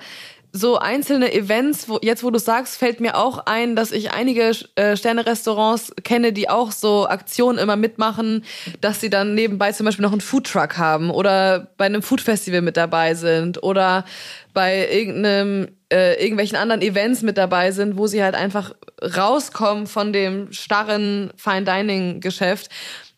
so 0.52 0.80
einzelne 0.80 1.32
Events, 1.32 1.88
wo 1.88 2.00
jetzt 2.02 2.24
wo 2.24 2.32
du 2.32 2.40
sagst, 2.40 2.78
fällt 2.78 3.00
mir 3.00 3.16
auch 3.16 3.46
ein, 3.46 3.76
dass 3.76 3.92
ich 3.92 4.12
einige 4.12 4.52
äh, 4.76 4.98
Sterne-Restaurants 4.98 5.94
kenne, 6.04 6.34
die 6.34 6.50
auch 6.50 6.72
so 6.72 7.08
Aktionen 7.08 7.60
immer 7.60 7.76
mitmachen, 7.76 8.44
dass 8.82 9.00
sie 9.00 9.10
dann 9.10 9.36
nebenbei 9.36 9.72
zum 9.72 9.86
Beispiel 9.86 10.04
noch 10.04 10.12
einen 10.12 10.22
Foodtruck 10.22 10.78
haben 10.78 11.12
oder 11.12 11.68
bei 11.78 11.86
einem 11.86 12.02
Foodfestival 12.02 12.62
mit 12.62 12.78
dabei 12.78 13.14
sind 13.14 13.62
oder 13.62 14.06
bei 14.54 14.90
irgendeinem 14.92 15.68
äh, 15.92 16.22
irgendwelchen 16.22 16.58
anderen 16.58 16.82
Events 16.82 17.22
mit 17.22 17.38
dabei 17.38 17.72
sind, 17.72 17.98
wo 17.98 18.08
sie 18.08 18.24
halt 18.24 18.36
einfach 18.36 18.74
rauskommen 19.02 19.88
von 19.88 20.12
dem 20.12 20.52
starren 20.52 21.32
Fine 21.38 21.64
Dining 21.64 22.22
Geschäft 22.22 22.70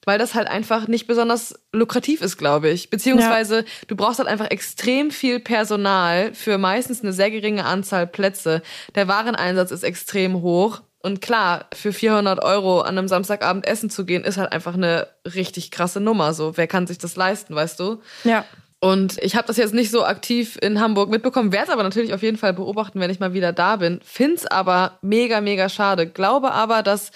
weil 0.06 0.18
das 0.18 0.34
halt 0.34 0.48
einfach 0.48 0.88
nicht 0.88 1.08
besonders 1.08 1.56
lukrativ 1.72 2.22
ist, 2.22 2.38
glaube 2.38 2.70
ich. 2.70 2.90
Beziehungsweise 2.90 3.66
du 3.88 3.96
brauchst 3.96 4.20
halt 4.20 4.30
einfach 4.30 4.50
extrem 4.50 5.12
viel 5.12 5.40
Personal 5.40 6.34
für 6.34 6.58
meistens 6.58 7.02
eine 7.02 7.14
sehr 7.14 7.32
geringe 7.32 7.66
Anzahl 7.66 8.08
Plätze. 8.08 8.62
Der 8.96 9.08
Wareneinsatz 9.08 9.72
ist 9.72 9.84
extrem 9.84 10.42
hoch. 10.42 10.82
Und 11.04 11.20
klar, 11.20 11.66
für 11.74 11.94
400 11.94 12.44
Euro 12.44 12.82
an 12.82 12.98
einem 12.98 13.08
Samstagabend 13.08 13.66
essen 13.66 13.90
zu 13.90 14.06
gehen, 14.06 14.24
ist 14.24 14.38
halt 14.38 14.52
einfach 14.52 14.76
eine 14.76 15.08
richtig 15.26 15.72
krasse 15.72 16.00
Nummer. 16.00 16.34
So, 16.34 16.58
wer 16.58 16.68
kann 16.68 16.86
sich 16.86 17.00
das 17.00 17.16
leisten, 17.16 17.56
weißt 17.56 17.80
du? 17.80 18.02
Ja. 18.24 18.46
Und 18.80 19.20
ich 19.20 19.36
habe 19.36 19.48
das 19.48 19.58
jetzt 19.58 19.74
nicht 19.74 19.92
so 19.92 20.04
aktiv 20.06 20.58
in 20.62 20.80
Hamburg 20.80 21.10
mitbekommen, 21.10 21.52
werde 21.52 21.68
es 21.68 21.74
aber 21.74 21.84
natürlich 21.84 22.14
auf 22.14 22.24
jeden 22.24 22.38
Fall 22.38 22.54
beobachten, 22.54 23.00
wenn 23.00 23.12
ich 23.12 23.20
mal 23.20 23.34
wieder 23.34 23.54
da 23.54 23.76
bin. 23.76 24.00
Find's 24.04 24.48
aber 24.48 24.98
mega, 25.02 25.40
mega 25.42 25.70
schade. 25.70 26.08
Glaube 26.08 26.52
aber, 26.52 26.82
dass 26.82 27.12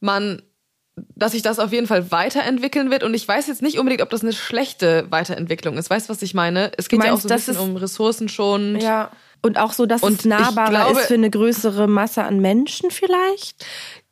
man 0.00 0.42
dass 0.96 1.32
sich 1.32 1.42
das 1.42 1.58
auf 1.58 1.72
jeden 1.72 1.86
Fall 1.86 2.10
weiterentwickeln 2.12 2.90
wird. 2.90 3.02
Und 3.02 3.14
ich 3.14 3.26
weiß 3.26 3.46
jetzt 3.48 3.62
nicht 3.62 3.78
unbedingt, 3.78 4.02
ob 4.02 4.10
das 4.10 4.22
eine 4.22 4.32
schlechte 4.32 5.06
Weiterentwicklung 5.10 5.76
ist. 5.76 5.90
Weißt 5.90 6.08
du, 6.08 6.12
was 6.12 6.22
ich 6.22 6.34
meine? 6.34 6.70
Es 6.76 6.88
geht 6.88 7.00
Du 7.00 7.04
ja 7.06 7.12
auch 7.12 7.22
meinst, 7.22 7.28
so 7.28 7.34
ein 7.34 7.36
bisschen 7.56 7.70
um 7.70 7.76
Ressourcen 7.76 8.28
schon. 8.28 8.78
Ja. 8.80 9.10
Und 9.42 9.58
auch 9.58 9.72
so, 9.72 9.86
dass 9.86 10.02
Und 10.02 10.20
es 10.20 10.24
nahbarer 10.24 10.70
glaube- 10.70 11.00
ist 11.00 11.06
für 11.06 11.14
eine 11.14 11.30
größere 11.30 11.86
Masse 11.88 12.22
an 12.22 12.40
Menschen 12.40 12.90
vielleicht. 12.90 13.66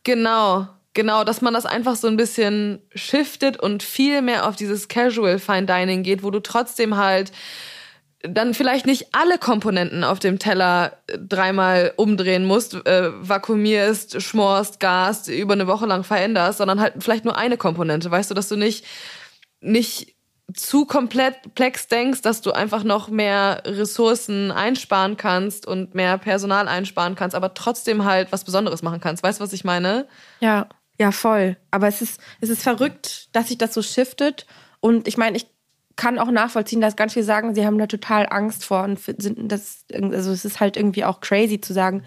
Genau, 0.05 0.67
genau, 0.95 1.25
dass 1.25 1.41
man 1.41 1.55
das 1.55 1.65
einfach 1.67 1.97
so 1.97 2.09
ein 2.09 2.17
bisschen 2.17 2.81
shiftet 2.95 3.59
und 3.59 3.83
viel 3.83 4.21
mehr 4.21 4.47
auf 4.49 4.57
dieses 4.57 4.89
Casual 4.89 5.39
Fine 5.39 5.67
Dining 5.67 6.03
geht, 6.03 6.23
wo 6.23 6.31
du 6.31 6.41
trotzdem 6.41 6.97
halt 6.97 7.33
dann 8.23 8.55
vielleicht 8.55 8.87
nicht 8.87 9.09
alle 9.13 9.39
Komponenten 9.39 10.05
auf 10.05 10.19
dem 10.19 10.39
Teller 10.39 10.99
äh, 11.07 11.19
dreimal 11.19 11.93
umdrehen 11.97 12.45
musst, 12.45 12.75
äh, 12.87 13.11
vakuumierst, 13.21 14.23
schmorst, 14.23 14.81
gast, 14.81 15.29
über 15.29 15.55
eine 15.55 15.67
Woche 15.67 15.87
lang 15.87 16.05
veränderst, 16.05 16.59
sondern 16.59 16.81
halt 16.81 16.95
vielleicht 17.01 17.25
nur 17.25 17.37
eine 17.37 17.57
Komponente. 17.57 18.11
Weißt 18.11 18.31
du, 18.31 18.35
dass 18.35 18.49
du 18.49 18.57
nicht, 18.57 18.85
nicht 19.61 20.15
zu 20.55 20.85
komplex 20.85 21.89
denkst, 21.89 22.23
dass 22.23 22.43
du 22.43 22.53
einfach 22.53 22.85
noch 22.85 23.09
mehr 23.09 23.63
Ressourcen 23.65 24.51
einsparen 24.51 25.17
kannst 25.17 25.67
und 25.67 25.95
mehr 25.95 26.19
Personal 26.19 26.69
einsparen 26.69 27.15
kannst, 27.15 27.35
aber 27.35 27.55
trotzdem 27.55 28.05
halt 28.05 28.33
was 28.33 28.45
Besonderes 28.45 28.83
machen 28.83 29.01
kannst. 29.01 29.23
Weißt 29.23 29.41
du, 29.41 29.45
was 29.45 29.53
ich 29.53 29.65
meine? 29.65 30.07
Ja, 30.41 30.69
ja, 30.99 31.11
voll. 31.11 31.57
Aber 31.71 31.89
es 31.89 32.03
ist, 32.03 32.21
es 32.41 32.51
ist 32.51 32.63
verrückt, 32.63 33.29
dass 33.33 33.49
sich 33.49 33.59
das 33.59 33.75
so 33.75 33.83
shiftet. 33.83 34.47
Und 34.81 35.09
ich 35.09 35.17
meine, 35.17 35.37
ich 35.37 35.47
kann 35.97 36.19
auch 36.19 36.31
nachvollziehen, 36.31 36.81
dass 36.81 36.97
ganz 36.97 37.13
viele 37.13 37.25
sagen, 37.25 37.55
sie 37.55 37.67
haben 37.67 37.79
da 37.79 37.87
total 37.87 38.27
Angst 38.31 38.65
vor 38.65 38.83
und 38.85 38.99
sind 39.01 39.51
das, 39.51 39.85
also 39.93 40.33
es 40.33 40.45
ist 40.45 40.61
halt 40.61 40.77
irgendwie 40.77 41.05
auch 41.05 41.21
crazy 41.21 41.61
zu 41.61 41.73
sagen, 41.73 42.03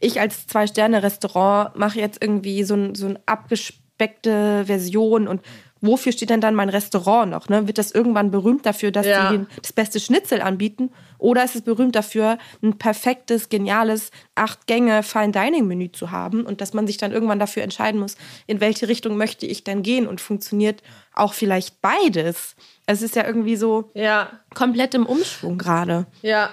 ich 0.00 0.20
als 0.20 0.46
Zwei-Sterne-Restaurant 0.46 1.76
mache 1.76 1.98
jetzt 1.98 2.22
irgendwie 2.22 2.62
so, 2.64 2.74
ein, 2.74 2.94
so 2.94 3.06
eine 3.06 3.20
abgespeckte 3.26 4.64
Version 4.66 5.26
und 5.26 5.42
wofür 5.80 6.12
steht 6.12 6.30
denn 6.30 6.40
dann 6.40 6.54
mein 6.54 6.68
Restaurant 6.68 7.30
noch? 7.30 7.48
Ne? 7.48 7.66
Wird 7.66 7.78
das 7.78 7.92
irgendwann 7.92 8.30
berühmt 8.30 8.66
dafür, 8.66 8.90
dass 8.90 9.06
Ja. 9.06 9.30
sie 9.30 9.36
den, 9.38 9.46
das 9.62 9.72
beste 9.72 10.00
Schnitzel 10.00 10.40
anbieten? 10.42 10.90
Oder 11.18 11.44
ist 11.44 11.54
es 11.56 11.62
berühmt 11.62 11.96
dafür, 11.96 12.38
ein 12.62 12.78
perfektes, 12.78 13.48
geniales 13.48 14.10
Acht-Gänge-Fine-Dining-Menü 14.36 15.92
zu 15.92 16.10
haben 16.10 16.44
und 16.44 16.60
dass 16.60 16.74
man 16.74 16.86
sich 16.86 16.96
dann 16.96 17.12
irgendwann 17.12 17.38
dafür 17.38 17.62
entscheiden 17.62 18.00
muss, 18.00 18.16
in 18.46 18.60
welche 18.60 18.88
Richtung 18.88 19.16
möchte 19.16 19.46
ich 19.46 19.64
denn 19.64 19.82
gehen 19.82 20.06
und 20.06 20.20
funktioniert 20.20 20.82
auch 21.14 21.32
vielleicht 21.34 21.80
beides? 21.80 22.54
Es 22.86 23.02
ist 23.02 23.16
ja 23.16 23.26
irgendwie 23.26 23.56
so 23.56 23.90
Ja, 23.94 24.30
komplett 24.54 24.94
im 24.94 25.06
Umschwung 25.06 25.58
gerade. 25.58 26.06
ja. 26.22 26.50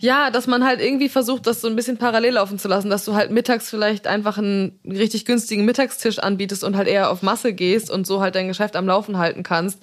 Ja, 0.00 0.30
dass 0.30 0.46
man 0.46 0.64
halt 0.64 0.80
irgendwie 0.80 1.08
versucht, 1.08 1.46
das 1.46 1.60
so 1.60 1.68
ein 1.68 1.76
bisschen 1.76 1.98
parallel 1.98 2.34
laufen 2.34 2.58
zu 2.58 2.68
lassen, 2.68 2.90
dass 2.90 3.04
du 3.04 3.14
halt 3.14 3.30
mittags 3.30 3.68
vielleicht 3.68 4.06
einfach 4.06 4.38
einen 4.38 4.80
richtig 4.84 5.24
günstigen 5.24 5.64
Mittagstisch 5.64 6.18
anbietest 6.18 6.64
und 6.64 6.76
halt 6.76 6.88
eher 6.88 7.10
auf 7.10 7.22
Masse 7.22 7.52
gehst 7.52 7.90
und 7.90 8.06
so 8.06 8.20
halt 8.20 8.34
dein 8.34 8.48
Geschäft 8.48 8.76
am 8.76 8.86
Laufen 8.86 9.18
halten 9.18 9.42
kannst 9.42 9.82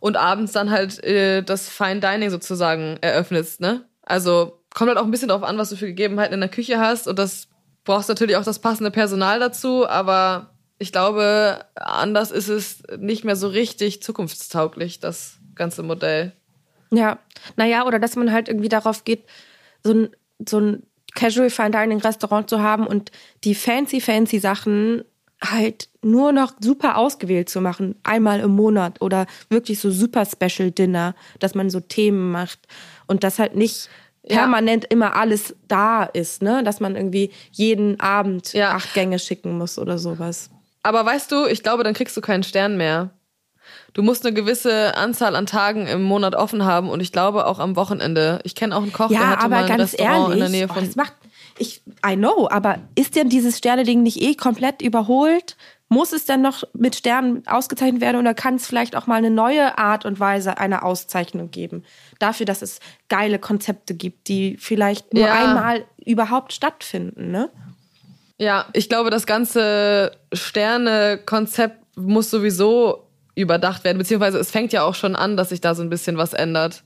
und 0.00 0.16
abends 0.16 0.52
dann 0.52 0.70
halt 0.70 1.02
äh, 1.02 1.42
das 1.42 1.68
Fine 1.68 2.00
Dining 2.00 2.30
sozusagen 2.30 2.98
eröffnest, 3.00 3.60
ne? 3.60 3.88
Also 4.02 4.60
kommt 4.74 4.88
halt 4.88 4.98
auch 4.98 5.04
ein 5.04 5.10
bisschen 5.10 5.28
darauf 5.28 5.44
an, 5.44 5.58
was 5.58 5.70
du 5.70 5.76
für 5.76 5.86
Gegebenheiten 5.86 6.34
in 6.34 6.40
der 6.40 6.50
Küche 6.50 6.78
hast 6.78 7.08
und 7.08 7.18
das 7.18 7.48
brauchst 7.84 8.08
natürlich 8.08 8.36
auch 8.36 8.44
das 8.44 8.58
passende 8.58 8.90
Personal 8.90 9.40
dazu, 9.40 9.86
aber 9.88 10.50
ich 10.78 10.92
glaube, 10.92 11.64
anders 11.76 12.30
ist 12.30 12.48
es 12.48 12.82
nicht 12.98 13.24
mehr 13.24 13.36
so 13.36 13.48
richtig 13.48 14.02
zukunftstauglich, 14.02 15.00
das 15.00 15.38
ganze 15.54 15.82
Modell. 15.82 16.32
Ja, 16.96 17.18
naja, 17.56 17.86
oder 17.86 17.98
dass 17.98 18.16
man 18.16 18.32
halt 18.32 18.48
irgendwie 18.48 18.68
darauf 18.68 19.04
geht, 19.04 19.24
so 19.82 19.92
ein, 19.92 20.08
so 20.48 20.58
ein 20.60 20.82
Casual 21.14 21.50
Fine 21.50 21.70
Dining 21.70 22.00
Restaurant 22.00 22.48
zu 22.50 22.60
haben 22.62 22.86
und 22.86 23.10
die 23.44 23.54
fancy, 23.54 24.00
fancy 24.00 24.38
Sachen 24.38 25.04
halt 25.42 25.88
nur 26.02 26.32
noch 26.32 26.54
super 26.60 26.96
ausgewählt 26.96 27.48
zu 27.48 27.60
machen, 27.60 27.96
einmal 28.02 28.40
im 28.40 28.52
Monat 28.52 29.00
oder 29.02 29.26
wirklich 29.50 29.78
so 29.78 29.90
super 29.90 30.24
Special 30.24 30.70
Dinner, 30.70 31.14
dass 31.38 31.54
man 31.54 31.70
so 31.70 31.80
Themen 31.80 32.30
macht 32.32 32.60
und 33.06 33.24
das 33.24 33.38
halt 33.38 33.54
nicht 33.54 33.88
Ja. 34.26 34.36
permanent 34.38 34.86
immer 34.86 35.16
alles 35.16 35.54
da 35.68 36.04
ist, 36.04 36.42
ne, 36.42 36.62
dass 36.64 36.80
man 36.80 36.96
irgendwie 36.96 37.30
jeden 37.52 38.00
Abend 38.00 38.54
Ja. 38.54 38.70
acht 38.72 38.94
Gänge 38.94 39.18
schicken 39.18 39.58
muss 39.58 39.78
oder 39.78 39.98
sowas. 39.98 40.48
Aber 40.82 41.04
weißt 41.04 41.30
du, 41.30 41.46
ich 41.46 41.62
glaube, 41.62 41.84
dann 41.84 41.92
kriegst 41.94 42.16
du 42.16 42.22
keinen 42.22 42.42
Stern 42.42 42.76
mehr. 42.78 43.10
Du 43.94 44.02
musst 44.02 44.26
eine 44.26 44.34
gewisse 44.34 44.96
Anzahl 44.96 45.36
an 45.36 45.46
Tagen 45.46 45.86
im 45.86 46.02
Monat 46.02 46.34
offen 46.34 46.64
haben 46.64 46.90
und 46.90 47.00
ich 47.00 47.12
glaube 47.12 47.46
auch 47.46 47.60
am 47.60 47.76
Wochenende. 47.76 48.40
Ich 48.42 48.54
kenne 48.54 48.76
auch 48.76 48.82
einen 48.82 48.92
Koch, 48.92 49.08
der 49.08 49.20
Ja, 49.20 49.26
hatte 49.28 49.44
aber 49.44 49.54
mal 49.56 49.62
ein 49.62 49.68
ganz 49.68 49.92
Restaurant 49.92 50.18
ehrlich, 50.28 50.34
in 50.34 50.40
der 50.40 50.48
Nähe 50.48 50.66
oh, 50.68 50.74
von. 50.74 50.84
das 50.84 50.96
macht 50.96 51.14
ich 51.58 51.82
I 52.04 52.16
know, 52.16 52.48
aber 52.50 52.78
ist 52.96 53.14
denn 53.14 53.28
dieses 53.28 53.58
Sterne-Ding 53.58 54.02
nicht 54.02 54.20
eh 54.20 54.34
komplett 54.34 54.82
überholt? 54.82 55.56
Muss 55.88 56.12
es 56.12 56.24
denn 56.24 56.42
noch 56.42 56.64
mit 56.72 56.96
Sternen 56.96 57.46
ausgezeichnet 57.46 58.00
werden 58.00 58.16
oder 58.16 58.34
kann 58.34 58.56
es 58.56 58.66
vielleicht 58.66 58.96
auch 58.96 59.06
mal 59.06 59.16
eine 59.16 59.30
neue 59.30 59.78
Art 59.78 60.04
und 60.04 60.18
Weise 60.18 60.58
einer 60.58 60.82
Auszeichnung 60.84 61.52
geben? 61.52 61.84
Dafür, 62.18 62.46
dass 62.46 62.62
es 62.62 62.80
geile 63.08 63.38
Konzepte 63.38 63.94
gibt, 63.94 64.26
die 64.26 64.56
vielleicht 64.58 65.14
nur 65.14 65.26
Ja. 65.26 65.34
einmal 65.34 65.84
überhaupt 66.04 66.52
stattfinden, 66.52 67.30
ne? 67.30 67.50
ja, 68.38 68.66
ich 68.72 68.88
glaube, 68.88 69.10
das 69.10 69.26
ganze 69.26 70.10
Sterne-Konzept 70.32 71.96
muss 71.96 72.30
sowieso 72.30 73.03
überdacht 73.34 73.84
werden, 73.84 73.98
beziehungsweise 73.98 74.38
es 74.38 74.50
fängt 74.50 74.72
ja 74.72 74.82
auch 74.82 74.94
schon 74.94 75.16
an, 75.16 75.36
dass 75.36 75.48
sich 75.48 75.60
da 75.60 75.74
so 75.74 75.82
ein 75.82 75.90
bisschen 75.90 76.16
was 76.16 76.32
ändert. 76.32 76.84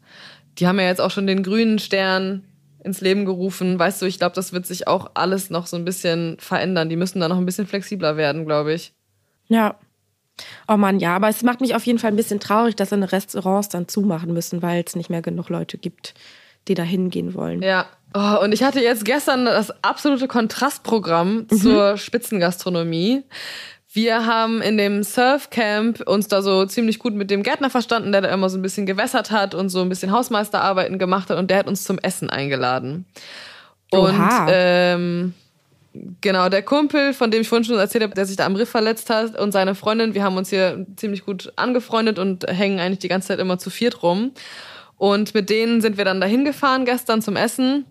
Die 0.58 0.66
haben 0.66 0.78
ja 0.80 0.86
jetzt 0.86 1.00
auch 1.00 1.10
schon 1.10 1.26
den 1.26 1.42
grünen 1.42 1.78
Stern 1.78 2.44
ins 2.82 3.00
Leben 3.00 3.24
gerufen. 3.24 3.78
Weißt 3.78 4.00
du, 4.00 4.06
ich 4.06 4.18
glaube, 4.18 4.34
das 4.34 4.52
wird 4.52 4.66
sich 4.66 4.86
auch 4.88 5.10
alles 5.14 5.50
noch 5.50 5.66
so 5.66 5.76
ein 5.76 5.84
bisschen 5.84 6.36
verändern. 6.40 6.88
Die 6.88 6.96
müssen 6.96 7.20
da 7.20 7.28
noch 7.28 7.36
ein 7.38 7.46
bisschen 7.46 7.66
flexibler 7.66 8.16
werden, 8.16 8.44
glaube 8.46 8.72
ich. 8.72 8.92
Ja. 9.48 9.76
Oh 10.68 10.76
Mann, 10.76 11.00
ja, 11.00 11.16
aber 11.16 11.28
es 11.28 11.42
macht 11.42 11.60
mich 11.60 11.74
auf 11.74 11.84
jeden 11.84 11.98
Fall 11.98 12.12
ein 12.12 12.16
bisschen 12.16 12.38
traurig, 12.40 12.76
dass 12.76 12.90
seine 12.90 13.10
Restaurants 13.10 13.68
dann 13.68 13.88
zumachen 13.88 14.32
müssen, 14.32 14.62
weil 14.62 14.84
es 14.86 14.94
nicht 14.94 15.10
mehr 15.10 15.22
genug 15.22 15.48
Leute 15.48 15.78
gibt, 15.78 16.14
die 16.68 16.74
da 16.74 16.84
hingehen 16.84 17.34
wollen. 17.34 17.60
Ja. 17.62 17.86
Oh, 18.14 18.42
und 18.42 18.52
ich 18.52 18.62
hatte 18.62 18.80
jetzt 18.80 19.04
gestern 19.04 19.44
das 19.44 19.72
absolute 19.82 20.28
Kontrastprogramm 20.28 21.46
Mhm. 21.50 21.58
zur 21.60 21.96
Spitzengastronomie. 21.98 23.24
Wir 24.00 24.26
haben 24.26 24.62
in 24.62 24.78
dem 24.78 25.02
Surfcamp 25.02 26.02
uns 26.06 26.28
da 26.28 26.40
so 26.40 26.64
ziemlich 26.66 27.00
gut 27.00 27.14
mit 27.14 27.32
dem 27.32 27.42
Gärtner 27.42 27.68
verstanden, 27.68 28.12
der 28.12 28.20
da 28.20 28.28
immer 28.28 28.48
so 28.48 28.56
ein 28.56 28.62
bisschen 28.62 28.86
gewässert 28.86 29.32
hat 29.32 29.56
und 29.56 29.70
so 29.70 29.80
ein 29.80 29.88
bisschen 29.88 30.12
Hausmeisterarbeiten 30.12 31.00
gemacht 31.00 31.30
hat 31.30 31.36
und 31.36 31.50
der 31.50 31.58
hat 31.58 31.66
uns 31.66 31.82
zum 31.82 31.98
Essen 31.98 32.30
eingeladen. 32.30 33.06
Und 33.90 34.14
Oha. 34.14 34.46
ähm, 34.50 35.34
genau, 36.20 36.48
der 36.48 36.62
Kumpel, 36.62 37.12
von 37.12 37.32
dem 37.32 37.40
ich 37.40 37.48
vorhin 37.48 37.64
schon 37.64 37.76
erzählt 37.76 38.04
habe, 38.04 38.14
der 38.14 38.24
sich 38.24 38.36
da 38.36 38.46
am 38.46 38.54
Riff 38.54 38.68
verletzt 38.68 39.10
hat 39.10 39.36
und 39.36 39.50
seine 39.50 39.74
Freundin, 39.74 40.14
wir 40.14 40.22
haben 40.22 40.36
uns 40.36 40.50
hier 40.50 40.86
ziemlich 40.94 41.26
gut 41.26 41.52
angefreundet 41.56 42.20
und 42.20 42.46
hängen 42.46 42.78
eigentlich 42.78 43.00
die 43.00 43.08
ganze 43.08 43.26
Zeit 43.26 43.40
immer 43.40 43.58
zu 43.58 43.68
viert 43.68 44.04
rum. 44.04 44.30
Und 44.96 45.34
mit 45.34 45.50
denen 45.50 45.80
sind 45.80 45.96
wir 45.96 46.04
dann 46.04 46.20
dahin 46.20 46.44
gefahren 46.44 46.84
gestern 46.84 47.20
zum 47.20 47.34
Essen 47.34 47.84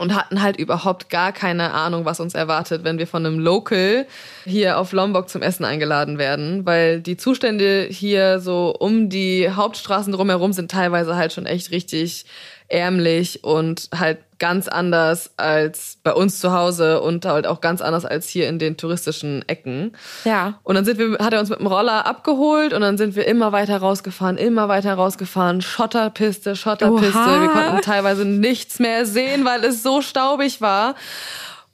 und 0.00 0.14
hatten 0.14 0.40
halt 0.40 0.56
überhaupt 0.56 1.10
gar 1.10 1.30
keine 1.30 1.72
Ahnung, 1.72 2.06
was 2.06 2.20
uns 2.20 2.34
erwartet, 2.34 2.84
wenn 2.84 2.96
wir 2.96 3.06
von 3.06 3.26
einem 3.26 3.38
Local 3.38 4.06
hier 4.46 4.78
auf 4.78 4.92
Lombok 4.92 5.28
zum 5.28 5.42
Essen 5.42 5.66
eingeladen 5.66 6.16
werden, 6.16 6.64
weil 6.64 7.00
die 7.00 7.18
Zustände 7.18 7.86
hier 7.90 8.40
so 8.40 8.74
um 8.78 9.10
die 9.10 9.50
Hauptstraßen 9.50 10.10
drumherum 10.14 10.54
sind 10.54 10.70
teilweise 10.70 11.16
halt 11.16 11.34
schon 11.34 11.44
echt 11.44 11.70
richtig 11.70 12.24
ärmlich 12.68 13.44
und 13.44 13.90
halt 13.94 14.18
ganz 14.40 14.66
anders 14.66 15.30
als 15.36 15.98
bei 16.02 16.12
uns 16.12 16.40
zu 16.40 16.52
Hause 16.52 17.00
und 17.00 17.24
halt 17.24 17.46
auch 17.46 17.60
ganz 17.60 17.80
anders 17.80 18.04
als 18.04 18.28
hier 18.28 18.48
in 18.48 18.58
den 18.58 18.76
touristischen 18.76 19.48
Ecken. 19.48 19.92
Ja. 20.24 20.58
Und 20.64 20.74
dann 20.74 20.84
sind 20.84 20.98
wir, 20.98 21.18
hat 21.18 21.32
er 21.32 21.38
uns 21.38 21.50
mit 21.50 21.60
dem 21.60 21.68
Roller 21.68 22.06
abgeholt 22.06 22.72
und 22.72 22.80
dann 22.80 22.98
sind 22.98 23.14
wir 23.14 23.28
immer 23.28 23.52
weiter 23.52 23.76
rausgefahren, 23.76 24.36
immer 24.36 24.68
weiter 24.68 24.94
rausgefahren. 24.94 25.60
Schotterpiste, 25.60 26.56
Schotterpiste. 26.56 27.16
Oha. 27.16 27.40
Wir 27.40 27.48
konnten 27.48 27.82
teilweise 27.82 28.24
nichts 28.24 28.80
mehr 28.80 29.06
sehen, 29.06 29.44
weil 29.44 29.62
es 29.64 29.84
so 29.84 30.02
staubig 30.02 30.60
war. 30.60 30.96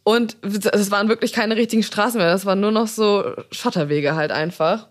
Und 0.03 0.37
es 0.43 0.91
waren 0.91 1.09
wirklich 1.09 1.33
keine 1.33 1.57
richtigen 1.57 1.83
Straßen 1.83 2.19
mehr. 2.19 2.31
Das 2.31 2.47
waren 2.47 2.61
nur 2.61 2.71
noch 2.71 2.87
so 2.87 3.25
Schotterwege 3.51 4.15
halt 4.15 4.31
einfach. 4.31 4.89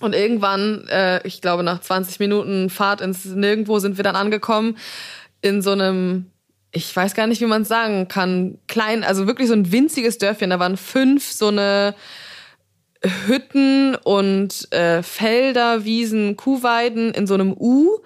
Und 0.00 0.14
irgendwann, 0.14 0.86
äh, 0.88 1.26
ich 1.26 1.40
glaube 1.40 1.62
nach 1.62 1.80
20 1.80 2.18
Minuten 2.18 2.70
Fahrt 2.70 3.00
ins 3.00 3.24
Nirgendwo 3.24 3.78
sind 3.78 3.96
wir 3.96 4.04
dann 4.04 4.16
angekommen 4.16 4.76
in 5.40 5.62
so 5.62 5.70
einem, 5.70 6.30
ich 6.76 6.94
weiß 6.94 7.14
gar 7.14 7.26
nicht, 7.26 7.40
wie 7.40 7.46
man 7.46 7.62
es 7.62 7.68
sagen 7.68 8.06
kann, 8.06 8.58
klein, 8.68 9.02
also 9.02 9.26
wirklich 9.26 9.48
so 9.48 9.54
ein 9.54 9.72
winziges 9.72 10.18
Dörfchen. 10.18 10.50
Da 10.50 10.58
waren 10.58 10.76
fünf 10.76 11.32
so 11.32 11.48
eine 11.48 11.94
Hütten 13.26 13.94
und 13.94 14.70
äh, 14.72 15.02
Felder, 15.02 15.84
Wiesen, 15.84 16.36
Kuhweiden 16.36 17.12
in 17.12 17.26
so 17.26 17.34
einem 17.34 17.52
U 17.52 17.98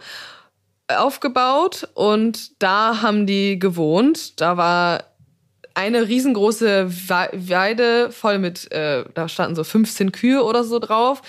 aufgebaut 0.89 1.89
und 1.95 2.63
da 2.63 3.03
haben 3.03 3.27
die 3.27 3.59
gewohnt. 3.59 4.41
Da 4.41 4.57
war 4.57 5.05
eine 5.75 6.07
riesengroße 6.09 6.91
Wei- 7.09 7.31
Weide 7.33 8.11
voll 8.13 8.39
mit, 8.39 8.71
äh, 8.73 9.05
da 9.15 9.29
standen 9.29 9.57
so 9.57 9.65
15 9.65 10.13
Kühe 10.13 10.43
oder 10.45 10.65
so 10.65 10.79
drauf. 10.79 11.23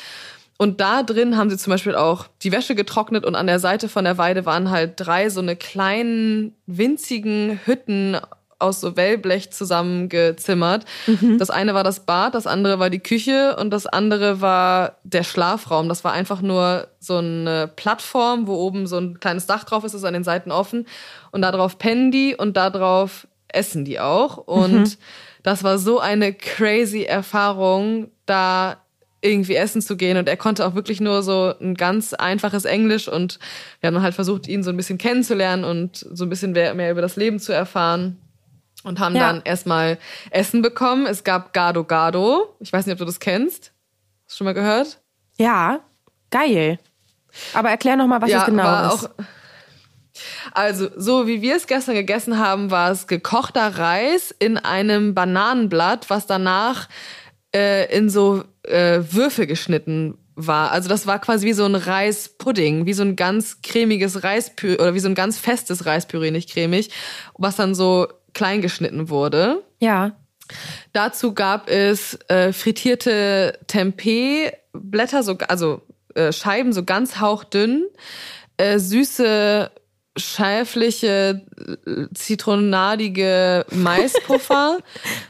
Und 0.61 0.79
da 0.79 1.01
drin 1.01 1.37
haben 1.37 1.49
sie 1.49 1.57
zum 1.57 1.71
Beispiel 1.71 1.95
auch 1.95 2.27
die 2.43 2.51
Wäsche 2.51 2.75
getrocknet 2.75 3.25
und 3.25 3.33
an 3.33 3.47
der 3.47 3.57
Seite 3.57 3.89
von 3.89 4.03
der 4.03 4.19
Weide 4.19 4.45
waren 4.45 4.69
halt 4.69 4.93
drei 4.97 5.27
so 5.31 5.41
eine 5.41 5.55
kleinen, 5.55 6.55
winzigen 6.67 7.59
Hütten 7.65 8.15
aus 8.59 8.79
so 8.79 8.95
Wellblech 8.95 9.51
zusammengezimmert. 9.51 10.85
Das 11.39 11.49
eine 11.49 11.73
war 11.73 11.83
das 11.83 12.01
Bad, 12.01 12.35
das 12.35 12.45
andere 12.45 12.77
war 12.77 12.91
die 12.91 12.99
Küche 12.99 13.55
und 13.59 13.71
das 13.71 13.87
andere 13.87 14.39
war 14.39 14.97
der 15.03 15.23
Schlafraum. 15.23 15.89
Das 15.89 16.03
war 16.03 16.13
einfach 16.13 16.43
nur 16.43 16.89
so 16.99 17.17
eine 17.17 17.67
Plattform, 17.67 18.45
wo 18.45 18.53
oben 18.53 18.85
so 18.85 18.99
ein 18.99 19.19
kleines 19.19 19.47
Dach 19.47 19.63
drauf 19.63 19.83
ist, 19.83 19.95
ist 19.95 20.03
an 20.03 20.13
den 20.13 20.23
Seiten 20.23 20.51
offen. 20.51 20.85
Und 21.31 21.41
da 21.41 21.51
drauf 21.51 21.79
pennen 21.79 22.11
die 22.11 22.35
und 22.35 22.55
da 22.55 22.69
drauf 22.69 23.27
essen 23.47 23.83
die 23.83 23.99
auch. 23.99 24.37
Und 24.37 24.99
das 25.41 25.63
war 25.63 25.79
so 25.79 25.99
eine 25.99 26.33
crazy 26.33 27.01
Erfahrung, 27.01 28.11
da 28.27 28.77
irgendwie 29.21 29.55
essen 29.55 29.81
zu 29.81 29.95
gehen. 29.97 30.17
Und 30.17 30.27
er 30.27 30.37
konnte 30.37 30.65
auch 30.65 30.75
wirklich 30.75 30.99
nur 30.99 31.21
so 31.23 31.53
ein 31.61 31.75
ganz 31.75 32.13
einfaches 32.13 32.65
Englisch 32.65 33.07
und 33.07 33.39
wir 33.79 33.87
haben 33.87 34.01
halt 34.01 34.15
versucht, 34.15 34.47
ihn 34.47 34.63
so 34.63 34.71
ein 34.71 34.77
bisschen 34.77 34.97
kennenzulernen 34.97 35.63
und 35.63 35.97
so 36.11 36.25
ein 36.25 36.29
bisschen 36.29 36.51
mehr 36.53 36.91
über 36.91 37.01
das 37.01 37.15
Leben 37.15 37.39
zu 37.39 37.53
erfahren. 37.53 38.17
Und 38.83 38.99
haben 38.99 39.15
Ja. 39.15 39.27
dann 39.31 39.41
erstmal 39.45 39.99
Essen 40.31 40.63
bekommen. 40.63 41.05
Es 41.05 41.23
gab 41.23 41.53
Gado 41.53 41.83
Gado. 41.83 42.55
Ich 42.59 42.73
weiß 42.73 42.87
nicht, 42.87 42.93
ob 42.93 42.99
du 42.99 43.05
das 43.05 43.19
kennst. 43.19 43.71
Hast 44.25 44.33
du 44.33 44.37
schon 44.37 44.45
mal 44.45 44.53
gehört? 44.55 44.99
Ja, 45.37 45.81
geil. 46.31 46.79
Aber 47.53 47.69
erklär 47.69 47.95
noch 47.95 48.07
mal, 48.07 48.19
was 48.21 48.31
es 48.31 48.45
genau 48.45 48.63
war 48.63 48.93
ist. 48.95 49.05
auch. 49.05 49.09
Also, 50.53 50.89
so 50.97 51.27
wie 51.27 51.41
wir 51.41 51.55
es 51.55 51.67
gestern 51.67 51.95
gegessen 51.95 52.37
haben, 52.37 52.69
war 52.71 52.91
es 52.91 53.07
gekochter 53.07 53.77
Reis 53.77 54.35
in 54.37 54.57
einem 54.57 55.13
Bananenblatt, 55.13 56.09
was 56.09 56.27
danach 56.27 56.89
äh, 57.55 57.95
in 57.95 58.09
so 58.09 58.43
äh, 58.63 58.99
Würfel 59.09 59.47
geschnitten 59.47 60.17
war. 60.35 60.71
Also 60.71 60.89
das 60.89 61.07
war 61.07 61.19
quasi 61.19 61.45
wie 61.45 61.53
so 61.53 61.65
ein 61.65 61.75
Reispudding, 61.75 62.85
wie 62.85 62.93
so 62.93 63.03
ein 63.03 63.15
ganz 63.15 63.61
cremiges 63.61 64.23
Reispüree 64.23 64.75
oder 64.75 64.93
wie 64.93 64.99
so 64.99 65.09
ein 65.09 65.15
ganz 65.15 65.37
festes 65.37 65.85
Reispüree, 65.85 66.31
nicht 66.31 66.49
cremig, 66.49 66.89
was 67.37 67.55
dann 67.55 67.75
so 67.75 68.07
klein 68.33 68.61
geschnitten 68.61 69.09
wurde. 69.09 69.63
ja. 69.79 70.15
Dazu 70.91 71.33
gab 71.33 71.69
es 71.69 72.19
äh, 72.27 72.51
frittierte 72.51 73.57
Tempeh-Blätter, 73.67 75.23
so, 75.23 75.37
also 75.47 75.81
äh, 76.13 76.33
Scheiben, 76.33 76.73
so 76.73 76.83
ganz 76.83 77.21
hauchdünn, 77.21 77.87
äh, 78.57 78.77
süße, 78.77 79.71
schäfliche, 80.17 81.45
äh, 81.85 82.13
zitronadige 82.13 83.65
Maispuffer, 83.71 84.79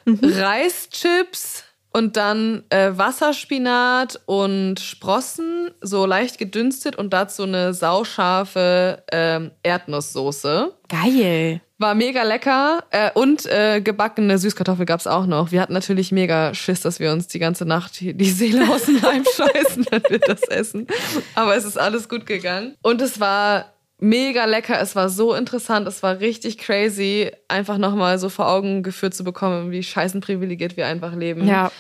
Reischips 0.08 1.66
und 1.92 2.18
dann 2.18 2.64
äh, 2.70 2.92
Wasserspinat 2.94 4.22
und 4.26 4.80
Sprossen, 4.80 5.72
so 5.82 6.06
leicht 6.06 6.38
gedünstet 6.38 6.96
und 6.96 7.12
dazu 7.12 7.44
eine 7.44 7.74
sauscharfe 7.74 9.04
ähm, 9.12 9.52
Erdnusssoße. 9.64 10.74
Geil. 10.88 11.62
War 11.78 11.96
mega 11.96 12.24
lecker 12.24 12.84
äh, 12.92 13.10
und 13.14 13.46
äh, 13.48 13.82
gebackene 13.82 14.38
Süßkartoffel 14.38 14.86
gab's 14.86 15.08
auch 15.08 15.26
noch. 15.26 15.52
Wir 15.52 15.62
hatten 15.62 15.74
natürlich 15.74 16.12
mega 16.12 16.54
Schiss, 16.54 16.82
dass 16.82 17.00
wir 17.00 17.12
uns 17.12 17.28
die 17.28 17.40
ganze 17.40 17.66
Nacht 17.66 18.00
die 18.00 18.30
Seele 18.30 18.70
aus 18.70 18.86
dem 18.86 19.02
Leib 19.02 19.26
scheißen, 19.36 19.88
wenn 19.90 20.04
wir 20.08 20.20
das 20.20 20.44
essen. 20.44 20.88
Aber 21.34 21.56
es 21.56 21.66
ist 21.66 21.80
alles 21.80 22.08
gut 22.08 22.26
gegangen. 22.26 22.76
Und 22.84 23.02
es 23.02 23.20
war 23.20 23.71
mega 24.02 24.46
lecker. 24.46 24.82
Es 24.82 24.96
war 24.96 25.08
so 25.08 25.34
interessant. 25.34 25.88
Es 25.88 26.04
war 26.04 26.20
richtig 26.20 26.58
crazy, 26.58 27.32
einfach 27.48 27.78
nochmal 27.78 28.20
so 28.20 28.28
vor 28.28 28.50
Augen 28.50 28.84
geführt 28.84 29.14
zu 29.14 29.24
bekommen, 29.24 29.72
wie 29.72 29.84
scheißen 29.84 30.20
privilegiert 30.20 30.76
wir 30.76 30.88
einfach 30.88 31.16
leben. 31.16 31.48
Ja. 31.48 31.72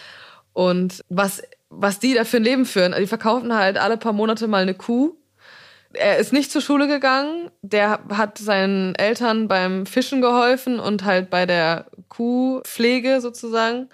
Und 0.53 1.03
was, 1.09 1.41
was 1.69 1.99
die 1.99 2.13
da 2.13 2.24
für 2.24 2.38
ein 2.38 2.43
Leben 2.43 2.65
führen. 2.65 2.95
Die 2.97 3.07
verkaufen 3.07 3.53
halt 3.53 3.78
alle 3.78 3.97
paar 3.97 4.13
Monate 4.13 4.47
mal 4.47 4.61
eine 4.61 4.76
Kuh. 4.76 5.15
Er 5.93 6.17
ist 6.17 6.32
nicht 6.32 6.51
zur 6.51 6.61
Schule 6.61 6.88
gegangen. 6.88 7.49
Der 7.61 7.99
hat 8.09 8.38
seinen 8.38 8.95
Eltern 8.95 9.47
beim 9.47 9.86
Fischen 9.86 10.22
geholfen 10.22 10.80
und 10.80 11.03
halt 11.03 11.30
bei 11.30 11.45
der 11.45 11.88
Kuhpflege 12.07 13.19
sozusagen. 13.19 13.89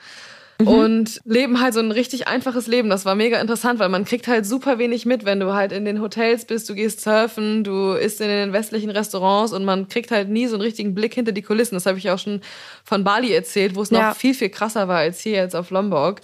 Und 0.65 1.21
leben 1.23 1.61
halt 1.61 1.75
so 1.75 1.79
ein 1.79 1.91
richtig 1.91 2.27
einfaches 2.27 2.65
Leben. 2.65 2.89
Das 2.89 3.05
war 3.05 3.13
mega 3.13 3.39
interessant, 3.39 3.77
weil 3.79 3.89
man 3.89 4.05
kriegt 4.05 4.27
halt 4.27 4.45
super 4.45 4.79
wenig 4.79 5.05
mit, 5.05 5.23
wenn 5.23 5.39
du 5.39 5.53
halt 5.53 5.71
in 5.71 5.85
den 5.85 6.01
Hotels 6.01 6.45
bist, 6.45 6.67
du 6.67 6.73
gehst 6.73 7.01
surfen, 7.01 7.63
du 7.63 7.91
isst 7.91 8.21
in 8.21 8.27
den 8.27 8.53
westlichen 8.53 8.89
Restaurants 8.89 9.53
und 9.53 9.65
man 9.65 9.87
kriegt 9.87 10.09
halt 10.09 10.29
nie 10.29 10.47
so 10.47 10.55
einen 10.55 10.63
richtigen 10.63 10.95
Blick 10.95 11.13
hinter 11.13 11.31
die 11.31 11.43
Kulissen. 11.43 11.75
Das 11.75 11.85
habe 11.85 11.99
ich 11.99 12.09
auch 12.09 12.17
schon 12.17 12.41
von 12.83 13.03
Bali 13.03 13.31
erzählt, 13.31 13.75
wo 13.75 13.83
es 13.83 13.91
noch 13.91 13.99
Ja. 13.99 14.13
viel, 14.15 14.33
viel 14.33 14.49
krasser 14.49 14.87
war 14.87 14.97
als 14.97 15.19
hier 15.19 15.33
jetzt 15.33 15.55
auf 15.55 15.69
Lombok, 15.69 16.21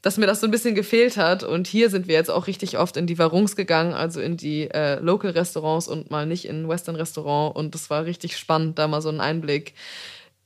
dass 0.00 0.16
mir 0.16 0.26
das 0.26 0.40
so 0.40 0.46
ein 0.46 0.50
bisschen 0.50 0.74
gefehlt 0.74 1.18
hat. 1.18 1.42
Und 1.42 1.66
hier 1.66 1.90
sind 1.90 2.08
wir 2.08 2.14
jetzt 2.14 2.30
auch 2.30 2.46
richtig 2.46 2.78
oft 2.78 2.96
in 2.96 3.06
die 3.06 3.18
Warungs 3.18 3.54
gegangen, 3.54 3.92
also 3.92 4.18
in 4.20 4.38
die 4.38 4.62
äh, 4.70 4.98
Local-Restaurants 5.00 5.88
und 5.88 6.10
mal 6.10 6.24
nicht 6.24 6.46
in 6.46 6.62
ein 6.62 6.68
Western-Restaurant. 6.68 7.54
Und 7.54 7.74
das 7.74 7.90
war 7.90 8.06
richtig 8.06 8.38
spannend, 8.38 8.78
da 8.78 8.88
mal 8.88 9.02
so 9.02 9.10
einen 9.10 9.20
Einblick 9.20 9.74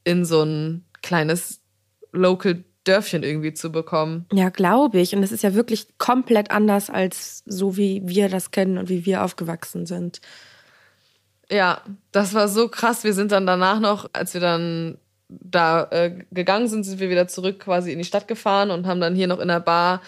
in 0.02 0.24
so 0.24 0.42
ein 0.42 0.84
kleines 1.02 1.60
Local-Dörfchen 2.88 3.22
irgendwie 3.22 3.52
zu 3.52 3.70
bekommen. 3.70 4.26
Ja, 4.32 4.48
glaube 4.48 4.98
ich. 4.98 5.14
Und 5.14 5.22
es 5.22 5.32
ist 5.32 5.42
ja 5.42 5.54
wirklich 5.54 5.98
komplett 5.98 6.50
anders 6.50 6.90
als 6.90 7.42
so, 7.46 7.76
wie 7.76 8.02
wir 8.04 8.28
das 8.28 8.50
kennen 8.50 8.78
und 8.78 8.88
wie 8.88 9.04
wir 9.04 9.22
aufgewachsen 9.24 9.86
sind. 9.86 10.20
Ja, 11.50 11.82
das 12.12 12.34
war 12.34 12.48
so 12.48 12.68
krass. 12.68 13.04
Wir 13.04 13.14
sind 13.14 13.32
dann 13.32 13.46
danach 13.46 13.80
noch, 13.80 14.10
als 14.12 14.34
wir 14.34 14.40
dann 14.40 14.98
da 15.28 15.88
äh, 15.90 16.24
gegangen 16.30 16.68
sind, 16.68 16.84
sind 16.84 17.00
wir 17.00 17.10
wieder 17.10 17.28
zurück 17.28 17.60
quasi 17.60 17.92
in 17.92 17.98
die 17.98 18.04
Stadt 18.04 18.28
gefahren 18.28 18.70
und 18.70 18.86
haben 18.86 19.00
dann 19.00 19.14
hier 19.14 19.26
noch 19.26 19.40
in 19.40 19.48
der 19.48 19.60
Bar 19.60 20.00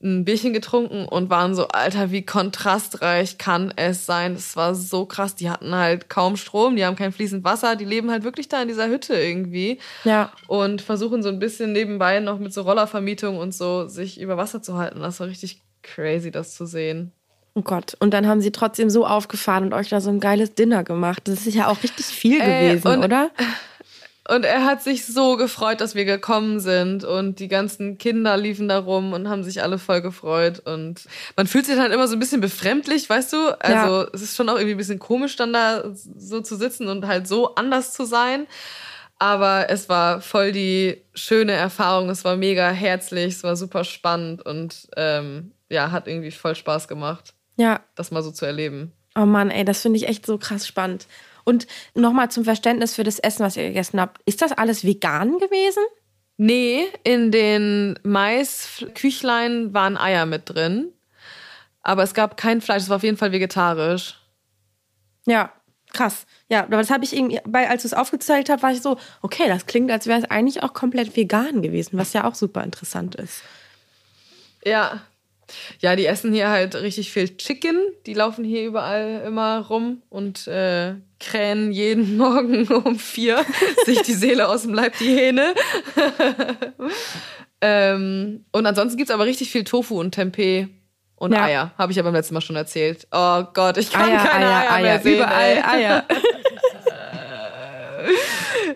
ein 0.00 0.24
Bierchen 0.24 0.52
getrunken 0.52 1.06
und 1.06 1.28
waren 1.30 1.56
so, 1.56 1.66
Alter, 1.68 2.12
wie 2.12 2.24
kontrastreich 2.24 3.38
kann 3.38 3.72
es 3.74 4.06
sein? 4.06 4.34
Das 4.34 4.54
war 4.54 4.76
so 4.76 5.06
krass. 5.06 5.34
Die 5.34 5.50
hatten 5.50 5.74
halt 5.74 6.08
kaum 6.08 6.36
Strom, 6.36 6.76
die 6.76 6.84
haben 6.84 6.94
kein 6.94 7.10
fließend 7.10 7.42
Wasser, 7.42 7.74
die 7.74 7.84
leben 7.84 8.10
halt 8.10 8.22
wirklich 8.22 8.48
da 8.48 8.62
in 8.62 8.68
dieser 8.68 8.88
Hütte 8.88 9.14
irgendwie 9.14 9.78
Ja. 10.04 10.30
und 10.46 10.82
versuchen 10.82 11.22
so 11.24 11.28
ein 11.28 11.40
bisschen 11.40 11.72
nebenbei 11.72 12.20
noch 12.20 12.38
mit 12.38 12.52
so 12.52 12.62
Rollervermietung 12.62 13.38
und 13.38 13.52
so 13.54 13.88
sich 13.88 14.20
über 14.20 14.36
Wasser 14.36 14.62
zu 14.62 14.76
halten. 14.78 15.00
Das 15.00 15.18
war 15.18 15.26
richtig 15.26 15.62
crazy, 15.82 16.30
das 16.30 16.54
zu 16.54 16.66
sehen. 16.66 17.10
Oh 17.54 17.62
Gott. 17.62 17.96
Und 17.98 18.14
dann 18.14 18.28
haben 18.28 18.40
sie 18.40 18.52
trotzdem 18.52 18.90
so 18.90 19.04
aufgefahren 19.04 19.64
und 19.64 19.74
euch 19.74 19.88
da 19.88 20.00
so 20.00 20.10
ein 20.10 20.20
geiles 20.20 20.54
Dinner 20.54 20.84
gemacht. 20.84 21.22
Das 21.26 21.44
ist 21.44 21.54
ja 21.54 21.66
auch 21.66 21.82
richtig 21.82 22.06
viel 22.06 22.40
Äh, 22.40 22.68
gewesen, 22.76 23.02
oder? 23.02 23.30
Und 24.28 24.44
er 24.44 24.64
hat 24.66 24.82
sich 24.82 25.06
so 25.06 25.36
gefreut, 25.38 25.80
dass 25.80 25.94
wir 25.94 26.04
gekommen 26.04 26.60
sind 26.60 27.02
und 27.02 27.38
die 27.38 27.48
ganzen 27.48 27.96
Kinder 27.96 28.36
liefen 28.36 28.68
da 28.68 28.78
rum 28.78 29.14
und 29.14 29.28
haben 29.28 29.42
sich 29.42 29.62
alle 29.62 29.78
voll 29.78 30.02
gefreut 30.02 30.60
und 30.66 31.06
man 31.36 31.46
fühlt 31.46 31.64
sich 31.64 31.76
dann 31.76 31.92
immer 31.92 32.06
so 32.08 32.14
ein 32.14 32.18
bisschen 32.18 32.42
befremdlich, 32.42 33.08
weißt 33.08 33.32
du? 33.32 33.58
Also 33.60 34.06
es 34.12 34.20
ist 34.20 34.36
schon 34.36 34.48
auch 34.50 34.56
irgendwie 34.56 34.74
ein 34.74 34.78
bisschen 34.78 34.98
komisch 34.98 35.36
dann 35.36 35.54
da 35.54 35.84
so 35.94 36.42
zu 36.42 36.56
sitzen 36.56 36.88
und 36.88 37.06
halt 37.06 37.26
so 37.26 37.54
anders 37.54 37.92
zu 37.94 38.04
sein. 38.04 38.46
Aber 39.18 39.68
es 39.70 39.88
war 39.88 40.20
voll 40.20 40.52
die 40.52 41.02
schöne 41.14 41.52
Erfahrung, 41.52 42.08
es 42.10 42.24
war 42.24 42.36
mega 42.36 42.70
herzlich, 42.70 43.34
es 43.34 43.42
war 43.42 43.56
super 43.56 43.82
spannend 43.84 44.44
und 44.44 44.88
ähm, 44.96 45.52
ja, 45.70 45.90
hat 45.90 46.06
irgendwie 46.06 46.30
voll 46.30 46.54
Spaß 46.54 46.86
gemacht, 46.86 47.34
Ja. 47.56 47.80
das 47.96 48.10
mal 48.10 48.22
so 48.22 48.30
zu 48.30 48.44
erleben. 48.46 48.92
Oh 49.16 49.26
Mann, 49.26 49.50
ey, 49.50 49.64
das 49.64 49.80
finde 49.82 49.96
ich 49.96 50.06
echt 50.06 50.24
so 50.24 50.38
krass 50.38 50.66
spannend. 50.68 51.06
Und 51.48 51.66
nochmal 51.94 52.30
zum 52.30 52.44
Verständnis 52.44 52.94
für 52.94 53.04
das 53.04 53.18
Essen, 53.18 53.42
was 53.42 53.56
ihr 53.56 53.68
gegessen 53.68 53.98
habt. 53.98 54.20
Ist 54.26 54.42
das 54.42 54.52
alles 54.52 54.84
vegan 54.84 55.38
gewesen? 55.38 55.82
Nee, 56.36 56.84
in 57.04 57.30
den 57.30 57.98
Maisküchlein 58.02 59.72
waren 59.72 59.96
Eier 59.96 60.26
mit 60.26 60.42
drin. 60.44 60.92
Aber 61.80 62.02
es 62.02 62.12
gab 62.12 62.36
kein 62.36 62.60
Fleisch, 62.60 62.82
es 62.82 62.88
war 62.90 62.96
auf 62.96 63.02
jeden 63.02 63.16
Fall 63.16 63.32
vegetarisch. 63.32 64.20
Ja, 65.24 65.50
krass. 65.94 66.26
Ja, 66.50 66.64
aber 66.64 66.76
das 66.76 66.90
habe 66.90 67.04
ich 67.04 67.16
irgendwie, 67.16 67.40
bei, 67.46 67.70
als 67.70 67.80
du 67.80 67.88
es 67.88 67.94
aufgezählt 67.94 68.50
hast, 68.50 68.62
war 68.62 68.72
ich 68.72 68.82
so, 68.82 68.98
okay, 69.22 69.48
das 69.48 69.64
klingt, 69.64 69.90
als 69.90 70.06
wäre 70.06 70.18
es 70.18 70.30
eigentlich 70.30 70.62
auch 70.62 70.74
komplett 70.74 71.16
vegan 71.16 71.62
gewesen, 71.62 71.96
was 71.96 72.12
ja 72.12 72.24
auch 72.24 72.34
super 72.34 72.62
interessant 72.62 73.14
ist. 73.14 73.42
Ja. 74.66 75.00
Ja, 75.80 75.96
die 75.96 76.04
essen 76.04 76.34
hier 76.34 76.50
halt 76.50 76.74
richtig 76.74 77.10
viel 77.10 77.38
Chicken. 77.38 77.80
Die 78.04 78.12
laufen 78.12 78.44
hier 78.44 78.66
überall 78.66 79.22
immer 79.24 79.60
rum 79.60 80.02
und 80.10 80.46
äh, 80.46 80.96
krähen 81.28 81.72
jeden 81.72 82.16
Morgen 82.18 82.66
um 82.68 82.98
vier 82.98 83.44
sich 83.86 84.02
die 84.02 84.14
Seele 84.14 84.48
aus 84.48 84.62
dem 84.62 84.74
Leib, 84.74 84.96
die 84.98 85.14
Hähne. 85.16 85.54
ähm, 87.60 88.44
und 88.52 88.66
ansonsten 88.66 88.96
gibt's 88.96 89.12
aber 89.12 89.24
richtig 89.26 89.50
viel 89.50 89.64
Tofu 89.64 89.98
und 90.00 90.12
Tempeh 90.12 90.68
und 91.16 91.32
Ja. 91.32 91.44
Eier. 91.44 91.70
Habe 91.76 91.92
ich 91.92 91.96
ja 91.96 92.02
beim 92.02 92.14
letzten 92.14 92.34
Mal 92.34 92.40
schon 92.40 92.56
erzählt. 92.56 93.06
Oh 93.10 93.42
Gott, 93.54 93.76
ich 93.76 93.90
kann 93.90 94.08
Eier, 94.08 94.18
keine 94.24 94.46
Eier, 94.46 94.70
Eier, 94.72 94.82
mehr 94.82 94.92
Eier, 94.92 95.00
sehen. 95.00 95.14
überall 95.16 95.50
ey. 95.56 95.62
Eier. 95.62 96.04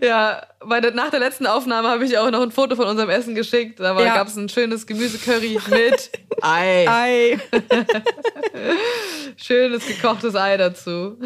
Ja, 0.03 0.43
der, 0.81 0.91
nach 0.95 1.11
der 1.11 1.21
letzten 1.21 1.47
Aufnahme 1.47 1.87
habe 1.89 2.05
ich 2.05 2.19
auch 2.19 2.31
noch 2.31 2.43
ein 2.43 2.51
Foto 2.51 2.75
von 2.75 2.87
unserem 2.89 3.09
Essen 3.09 3.35
geschickt. 3.37 3.79
Da 3.79 3.99
Ja. 4.01 4.15
gab's 4.17 4.37
ein 4.37 4.49
schönes 4.49 4.87
Gemüsecurry 4.87 5.59
mit 5.71 6.11
Ei. 6.43 6.87
Ei. 6.89 7.39
Schönes 9.37 9.87
gekochtes 9.87 10.35
Ei 10.35 10.57
dazu. 10.57 11.19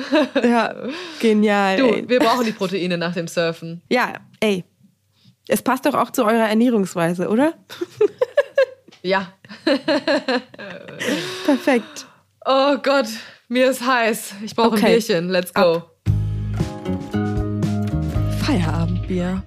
Ja, 0.42 0.74
genial. 1.20 1.76
Du, 1.78 1.86
ey. 1.86 2.04
wir 2.08 2.20
brauchen 2.20 2.44
die 2.44 2.52
Proteine 2.52 2.98
nach 2.98 3.14
dem 3.14 3.28
Surfen. 3.28 3.82
Ja, 3.88 4.12
ey. 4.40 4.64
Es 5.48 5.62
passt 5.62 5.86
doch 5.86 5.94
auch 5.94 6.10
zu 6.10 6.24
eurer 6.24 6.48
Ernährungsweise, 6.48 7.28
oder? 7.28 7.54
Ja. 9.02 9.32
Perfekt. 11.44 12.06
Oh 12.44 12.76
Gott, 12.82 13.06
mir 13.46 13.70
ist 13.70 13.86
heiß. 13.86 14.34
Ich 14.44 14.56
brauche 14.56 14.72
Okay. 14.72 14.86
ein 14.86 14.92
Bierchen. 14.94 15.28
Let's 15.28 15.54
go. 15.54 15.84
Feierabendbier. 18.46 19.42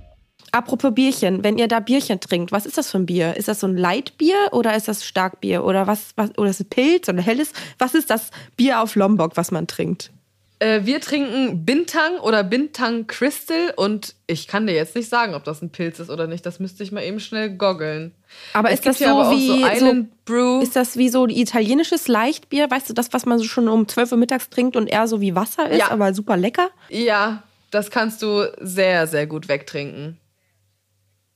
Apropos 0.52 0.94
Bierchen, 0.94 1.42
wenn 1.42 1.58
ihr 1.58 1.70
da 1.70 1.80
Bierchen 1.80 2.20
trinkt, 2.20 2.52
was 2.52 2.66
ist 2.66 2.78
das 2.78 2.92
für 2.92 2.98
ein 2.98 3.06
Bier? 3.06 3.38
Ist 3.38 3.48
das 3.48 3.62
so 3.62 3.68
ein 3.68 3.78
Leitbier 3.78 4.36
oder 4.52 4.76
ist 4.76 4.90
das 4.90 5.06
Starkbier 5.06 5.64
oder 5.64 5.88
was, 5.88 6.12
was 6.18 6.38
oder 6.38 6.50
ist 6.50 6.60
es 6.60 6.68
Pilz 6.68 7.08
oder 7.08 7.22
helles? 7.22 7.54
Was 7.78 7.94
ist 7.94 8.10
das 8.10 8.30
Bier 8.58 8.82
auf 8.82 8.96
Lombok, 8.96 9.38
was 9.38 9.52
man 9.52 9.68
trinkt? 9.68 10.12
Äh, 10.60 10.82
wir 10.84 11.00
trinken 11.00 11.64
Bintang 11.64 12.18
oder 12.20 12.44
Bintang 12.44 13.08
Crystal 13.08 13.74
und 13.78 14.16
ich 14.28 14.48
kann 14.50 14.68
dir 14.68 14.74
jetzt 14.74 14.96
nicht 14.98 15.08
sagen, 15.08 15.34
ob 15.34 15.46
das 15.46 15.62
ein 15.62 15.70
Pilz 15.70 16.00
ist 16.00 16.10
oder 16.10 16.28
nicht. 16.28 16.46
Das 16.46 16.60
müsste 16.60 16.84
ich 16.84 16.92
mal 16.92 17.02
eben 17.04 17.22
schnell 17.22 17.52
goggeln. 17.52 18.12
Aber 18.52 18.70
Es 18.70 18.80
ist 18.80 18.86
das 18.86 19.00
so 19.00 19.06
wie 19.32 19.48
so 19.48 19.66
Island 19.66 20.26
Brew? 20.26 20.60
Ist 20.62 20.76
das 20.76 20.98
wie 20.98 21.08
so 21.08 21.24
ein 21.24 21.30
italienisches 21.30 22.10
Leichtbier? 22.10 22.70
Weißt 22.70 22.90
du, 22.90 22.94
das, 22.94 23.14
was 23.14 23.26
man 23.26 23.38
so 23.40 23.46
schon 23.46 23.70
um 23.70 23.88
12 23.88 24.12
Uhr 24.12 24.18
mittags 24.18 24.50
trinkt 24.50 24.76
und 24.76 24.88
eher 24.88 25.08
so 25.08 25.22
wie 25.22 25.36
Wasser 25.36 25.70
ist, 25.70 25.78
Ja. 25.80 25.92
aber 25.92 26.14
super 26.14 26.36
lecker? 26.36 26.70
Ja, 26.90 27.44
das 27.72 27.92
kannst 27.92 28.22
du 28.22 28.52
sehr, 28.60 29.08
sehr 29.08 29.28
gut 29.28 29.48
wegtrinken. 29.48 30.20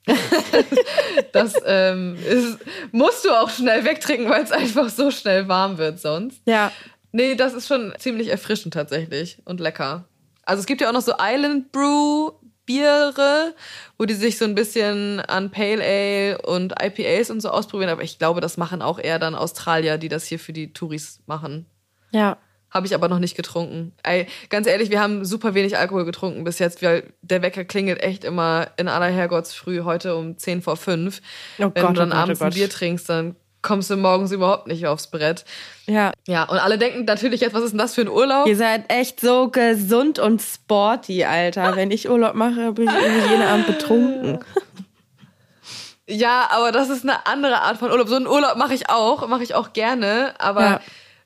das 1.31 1.53
ähm, 1.65 2.15
ist, 2.15 2.59
musst 2.91 3.23
du 3.23 3.31
auch 3.31 3.49
schnell 3.49 3.85
wegtrinken, 3.85 4.29
weil 4.29 4.43
es 4.43 4.51
einfach 4.51 4.89
so 4.89 5.11
schnell 5.11 5.47
warm 5.47 5.77
wird 5.77 5.99
sonst. 5.99 6.41
Ja. 6.45 6.71
Nee, 7.11 7.35
das 7.35 7.53
ist 7.53 7.67
schon 7.67 7.93
ziemlich 7.99 8.27
erfrischend 8.29 8.73
tatsächlich 8.73 9.37
und 9.45 9.59
lecker. 9.59 10.05
Also 10.43 10.59
es 10.59 10.65
gibt 10.65 10.81
ja 10.81 10.89
auch 10.89 10.93
noch 10.93 11.01
so 11.01 11.13
Island 11.19 11.71
Brew 11.71 12.31
Biere, 12.65 13.55
wo 13.97 14.05
die 14.05 14.13
sich 14.13 14.37
so 14.37 14.45
ein 14.45 14.55
bisschen 14.55 15.19
an 15.21 15.51
Pale 15.51 15.83
Ale 15.83 16.41
und 16.41 16.73
IPAs 16.81 17.29
und 17.29 17.41
so 17.41 17.49
ausprobieren, 17.49 17.89
aber 17.89 18.03
ich 18.03 18.19
glaube, 18.19 18.41
das 18.41 18.57
machen 18.57 18.81
auch 18.81 18.99
eher 18.99 19.19
dann 19.19 19.35
Australier, 19.35 19.97
die 19.97 20.09
das 20.09 20.25
hier 20.25 20.39
für 20.39 20.53
die 20.53 20.71
Touris 20.71 21.21
machen. 21.25 21.65
Ja. 22.11 22.37
Habe 22.73 22.87
ich 22.87 22.95
aber 22.95 23.07
noch 23.07 23.19
nicht 23.19 23.35
getrunken. 23.35 23.93
Ey, 24.01 24.25
ganz 24.49 24.65
ehrlich, 24.65 24.89
wir 24.89 24.99
haben 24.99 25.25
super 25.25 25.53
wenig 25.53 25.77
Alkohol 25.77 26.05
getrunken 26.05 26.43
bis 26.43 26.57
jetzt, 26.57 26.81
weil 26.81 27.03
der 27.21 27.41
Wecker 27.43 27.65
klingelt 27.65 28.01
echt 28.01 28.23
immer 28.23 28.67
in 28.77 28.87
aller 28.87 29.07
Herrgottsfrüh 29.07 29.83
heute 29.83 30.15
um 30.15 30.37
10 30.37 30.61
vor 30.63 30.75
5. 30.75 31.21
Oh 31.59 31.61
Wenn 31.61 31.71
Gott, 31.73 31.91
du 31.91 31.93
dann 31.99 32.09
oh 32.09 32.11
Gott, 32.13 32.21
abends 32.23 32.41
oh 32.41 32.45
ein 32.45 32.49
Gott. 32.49 32.55
Bier 32.55 32.69
trinkst, 32.69 33.07
dann 33.09 33.35
kommst 33.61 33.89
du 33.91 33.95
morgens 33.95 34.31
überhaupt 34.31 34.67
nicht 34.67 34.87
aufs 34.87 35.07
Brett. 35.07 35.45
Ja. 35.85 36.11
Ja, 36.27 36.43
und 36.43 36.57
alle 36.57 36.77
denken 36.77 37.05
natürlich 37.05 37.41
jetzt, 37.41 37.53
was 37.53 37.63
ist 37.63 37.71
denn 37.71 37.77
das 37.77 37.93
für 37.95 38.01
ein 38.01 38.09
Urlaub? 38.09 38.47
Ihr 38.47 38.57
seid 38.57 38.91
echt 38.91 39.19
so 39.21 39.49
gesund 39.49 40.17
und 40.19 40.41
sporty, 40.41 41.23
Alter. 41.25 41.75
Wenn 41.75 41.91
ich 41.91 42.09
Urlaub 42.09 42.33
mache, 42.33 42.73
bin 42.73 42.87
ich 42.89 42.93
irgendwie 42.93 43.29
jeden 43.29 43.43
Abend 43.43 43.67
betrunken. 43.67 44.39
Ja, 46.09 46.49
aber 46.51 46.71
das 46.73 46.89
ist 46.89 47.03
eine 47.03 47.25
andere 47.27 47.61
Art 47.61 47.77
von 47.77 47.89
Urlaub. 47.89 48.09
So 48.09 48.15
einen 48.15 48.27
Urlaub 48.27 48.57
mache 48.57 48.73
ich 48.73 48.89
auch, 48.89 49.25
mache 49.27 49.43
ich 49.43 49.55
auch 49.55 49.71
gerne. 49.71 50.33
Aber 50.39 50.61
Ja. 50.61 50.81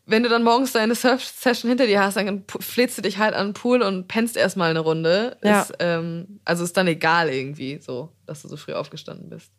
Wenn 0.07 0.23
du 0.23 0.29
dann 0.29 0.43
morgens 0.43 0.71
deine 0.71 0.95
Surf-Session 0.95 1.69
hinter 1.69 1.85
dir 1.85 2.01
hast, 2.01 2.15
dann 2.15 2.43
flätst 2.59 2.97
du 2.97 3.01
dich 3.01 3.17
halt 3.17 3.33
an 3.33 3.49
den 3.49 3.53
Pool 3.53 3.81
und 3.81 4.07
pennst 4.07 4.37
erstmal 4.37 4.69
eine 4.69 4.79
Runde. 4.79 5.37
Ja. 5.43 5.61
Ist, 5.61 5.73
ähm, 5.79 6.39
also 6.45 6.63
ist 6.63 6.77
dann 6.77 6.87
egal 6.87 7.29
irgendwie, 7.29 7.79
so, 7.81 8.09
dass 8.25 8.41
du 8.41 8.47
so 8.47 8.55
früh 8.55 8.73
aufgestanden 8.73 9.29
bist. 9.29 9.51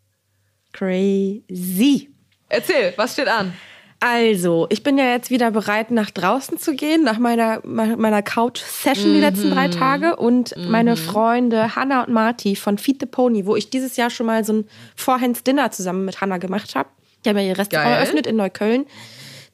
Crazy. 0.72 2.10
Erzähl, 2.48 2.94
was 2.96 3.12
steht 3.12 3.28
an? 3.28 3.52
Also, 4.00 4.66
ich 4.70 4.84
bin 4.84 4.96
ja 4.96 5.10
jetzt 5.10 5.28
wieder 5.30 5.50
bereit, 5.50 5.90
nach 5.90 6.10
draußen 6.10 6.56
zu 6.56 6.74
gehen, 6.74 7.02
nach 7.02 7.18
meiner, 7.18 7.60
meiner 7.64 8.22
Couch-Session 8.22 9.12
die 9.12 9.20
letzten 9.20 9.50
drei 9.50 9.68
Tage. 9.68 10.16
Und 10.16 10.54
meine 10.56 10.96
Freunde 10.96 11.74
Hannah 11.74 12.04
und 12.04 12.12
Marty 12.12 12.54
von 12.54 12.78
Feed 12.78 13.00
the 13.00 13.06
Pony, 13.06 13.44
wo 13.44 13.56
ich 13.56 13.70
dieses 13.70 13.96
Jahr 13.96 14.08
schon 14.08 14.26
mal 14.26 14.44
so 14.44 14.52
ein 14.52 14.68
Forehands-Dinner 14.94 15.72
zusammen 15.72 16.04
mit 16.04 16.20
Hannah 16.20 16.38
gemacht 16.38 16.76
habe. 16.76 16.88
Die 17.24 17.28
haben 17.28 17.38
ja 17.38 17.42
ihr 17.42 17.58
Restaurant 17.58 17.88
Geil. 17.88 17.96
eröffnet 17.96 18.26
in 18.28 18.36
Neukölln. 18.36 18.86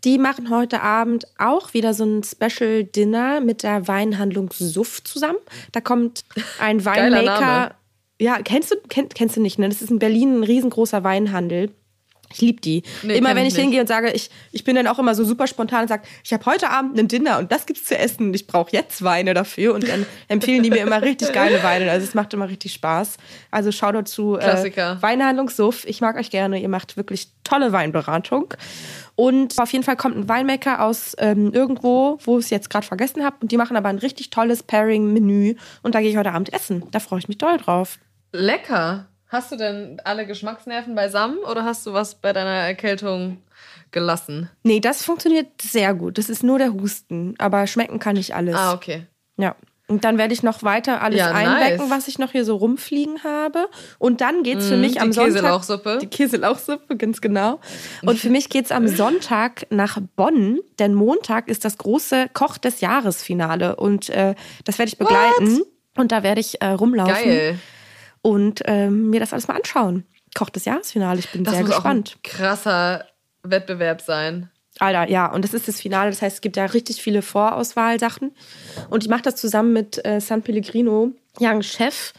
Die 0.05 0.19
machen 0.19 0.51
heute 0.51 0.83
Abend 0.83 1.27
auch 1.39 1.73
wieder 1.73 1.95
so 1.95 2.05
ein 2.05 2.23
Special 2.23 2.85
Dinner 2.85 3.41
mit 3.41 3.63
der 3.63 3.89
Weinhandlung 3.89 4.51
Suff 4.53 5.03
zusammen. 5.03 5.39
Da 5.73 5.81
kommt 5.81 6.25
ein. 6.61 6.85
Name. 7.25 7.75
Ja, 8.21 8.39
kennst 8.43 8.71
du, 8.71 8.77
kenn, 8.89 9.09
kennst 9.09 9.37
du 9.37 9.41
nicht, 9.41 9.59
ne? 9.59 9.69
Das 9.69 9.83
ist 9.83 9.91
in 9.91 9.99
Berlin 9.99 10.41
ein 10.41 10.45
riesengroßer 10.45 11.03
Weinhandel. 11.03 11.71
Ich 12.33 12.41
liebe 12.41 12.61
die. 12.61 12.83
Nee, 13.03 13.17
immer 13.17 13.35
wenn 13.35 13.47
ich 13.47 13.55
hingehe 13.55 13.81
und 13.81 13.87
sage, 13.87 14.11
ich, 14.11 14.31
ich 14.53 14.65
bin 14.65 14.77
dann 14.77 14.87
auch 14.87 14.99
immer 14.99 15.15
so 15.15 15.25
super 15.25 15.47
spontan 15.47 15.83
und 15.83 15.89
sage, 15.89 16.03
ich 16.25 16.33
habe 16.33 16.45
heute 16.47 16.71
Abend 16.71 16.99
ein 16.99 17.09
Dinner 17.09 17.39
und 17.39 17.53
das 17.53 17.67
gibt's 17.67 17.85
zu 17.85 17.97
essen 17.97 18.29
und 18.29 18.35
ich 18.35 18.47
brauche 18.47 18.73
jetzt 18.73 19.03
Weine 19.05 19.35
dafür. 19.35 19.75
Und 19.75 19.89
dann 19.89 20.07
empfehlen 20.29 20.63
die 20.63 20.71
mir 20.71 20.83
immer 20.83 21.03
richtig 21.03 21.33
geile 21.33 21.63
Weine. 21.63 21.91
Also 21.91 22.07
es 22.07 22.15
macht 22.15 22.35
immer 22.35 22.49
richtig 22.49 22.73
Spaß. 22.73 23.17
Also 23.51 23.71
schau 23.73 23.93
dazu 23.93 24.37
äh, 24.37 24.41
Klassiker. 24.41 25.01
Weinhandlung 25.01 25.49
Suff. 25.49 25.85
Ich 25.85 26.01
mag 26.01 26.17
euch 26.17 26.31
gerne. 26.31 26.61
Ihr 26.61 26.69
macht 26.69 26.97
wirklich 26.97 27.29
tolle 27.45 27.73
Weinberatung. 27.73 28.55
Und 29.17 29.61
auf 29.61 29.73
jeden 29.73 29.85
Fall 29.85 29.97
kommt 29.97 30.17
ein 30.17 30.29
Weinmaker 30.29 30.83
aus 30.83 31.15
ähm, 31.19 31.53
irgendwo, 31.53 32.19
wo 32.25 32.39
ich 32.39 32.47
es 32.47 32.51
jetzt 32.51 32.71
gerade 32.71 32.87
vergessen 32.87 33.25
habe. 33.25 33.37
Und 33.41 33.53
die 33.53 33.57
machen 33.57 33.77
aber 33.77 33.89
ein 33.89 33.99
richtig 33.99 34.31
tolles 34.31 34.63
Pairing-Menü. 34.63 35.55
Und 35.83 35.95
da 35.95 36.01
gehe 36.01 36.11
ich 36.11 36.17
heute 36.17 36.33
Abend 36.33 36.53
essen. 36.53 36.85
Da 36.91 36.99
freue 36.99 37.21
ich 37.21 37.29
mich 37.29 37.39
doll 37.39 37.59
drauf. 37.59 37.99
Lecker. 38.33 39.07
Hast 39.35 39.51
du 39.51 39.57
denn 39.57 40.01
alle 40.05 40.27
Geschmacksnerven 40.27 40.95
beisammen 40.95 41.39
oder 41.39 41.65
hast 41.65 41.85
du 41.87 41.93
was 41.93 42.15
bei 42.15 42.33
deiner 42.33 42.51
Erkältung 42.51 43.39
gelassen? 43.91 44.49
Nee, 44.63 44.79
das 44.79 45.03
funktioniert 45.05 45.49
sehr 45.61 45.93
gut. 45.93 46.19
Das 46.19 46.29
ist 46.29 46.45
nur 46.45 46.59
der 46.59 46.73
Husten. 46.73 47.35
Aber 47.39 47.67
schmecken 47.67 47.99
kann 47.99 48.15
ich 48.17 48.35
alles. 48.35 48.55
Ah, 48.55 48.73
okay. 48.75 49.07
Ja. 49.37 49.57
Und 49.89 50.05
dann 50.05 50.17
werde 50.19 50.33
ich 50.33 50.43
noch 50.45 50.63
weiter 50.63 51.03
alles 51.03 51.19
Ja, 51.19 51.33
einwecken, 51.33 51.89
nice. 51.89 51.91
was 51.91 52.07
ich 52.09 52.19
noch 52.21 52.31
hier 52.31 52.45
so 52.45 52.57
rumfliegen 52.57 53.25
habe. 53.25 53.69
Und 53.99 54.21
dann 54.21 54.45
geht's 54.45 54.69
für 54.69 54.77
Mhm, 54.77 54.81
mich 54.83 54.93
die 54.93 55.01
am 55.01 55.13
Sonntag. 55.13 55.35
Käselauchsuppe. 55.35 55.99
Die 56.01 56.07
Käselauchsuppe, 56.07 56.97
ganz 56.97 57.21
genau. 57.21 57.59
Und 58.03 58.19
für 58.21 58.31
mich 58.31 58.49
geht's 58.49 58.71
am 58.73 58.87
Sonntag 58.89 59.67
nach 59.71 59.99
Bonn, 60.17 60.61
denn 60.79 60.95
Montag 60.95 61.49
ist 61.49 61.65
das 61.65 61.77
große 61.77 62.29
Koch 62.33 62.57
des 62.57 62.81
Jahres-Finale. 62.81 63.77
Und 63.77 64.09
äh, 64.11 64.35
das 64.65 64.79
werde 64.79 64.89
ich 64.91 64.97
begleiten. 64.99 65.63
Und 65.97 66.13
da 66.13 66.23
werde 66.23 66.41
ich 66.41 66.63
äh, 66.63 66.69
rumlaufen 66.69 67.15
Geil. 67.15 67.59
Und 68.25 68.63
ähm, 68.65 69.11
mir 69.11 69.21
das 69.21 69.33
alles 69.35 69.49
mal 69.49 69.57
anschauen. 69.57 70.05
Koch 70.35 70.49
des 70.49 70.65
Jahresfinale, 70.65 71.19
ich 71.21 71.31
bin 71.31 71.45
Das 71.45 71.53
sehr 71.55 71.63
muss 71.63 71.75
gespannt. 71.75 72.11
auch 72.11 72.17
ein 72.17 72.23
krasser 72.23 73.05
Wettbewerb 73.43 74.01
sein. 74.01 74.49
Alter, 74.81 75.09
ja, 75.09 75.31
und 75.31 75.45
das 75.45 75.53
ist 75.55 75.69
das 75.69 75.81
Finale. 75.81 76.11
Das 76.11 76.23
heißt, 76.23 76.37
es 76.37 76.41
gibt 76.41 76.57
ja 76.57 76.65
richtig 76.65 77.01
viele 77.03 77.21
Vorauswahlsachen. 77.23 78.33
Und 78.91 79.05
ich 79.05 79.11
mache 79.11 79.23
das 79.23 79.37
zusammen 79.37 79.73
mit 79.75 80.05
äh, 80.05 80.21
San 80.21 80.43
Pellegrino, 80.43 81.13
Young 81.39 81.63
Chef. 81.63 82.13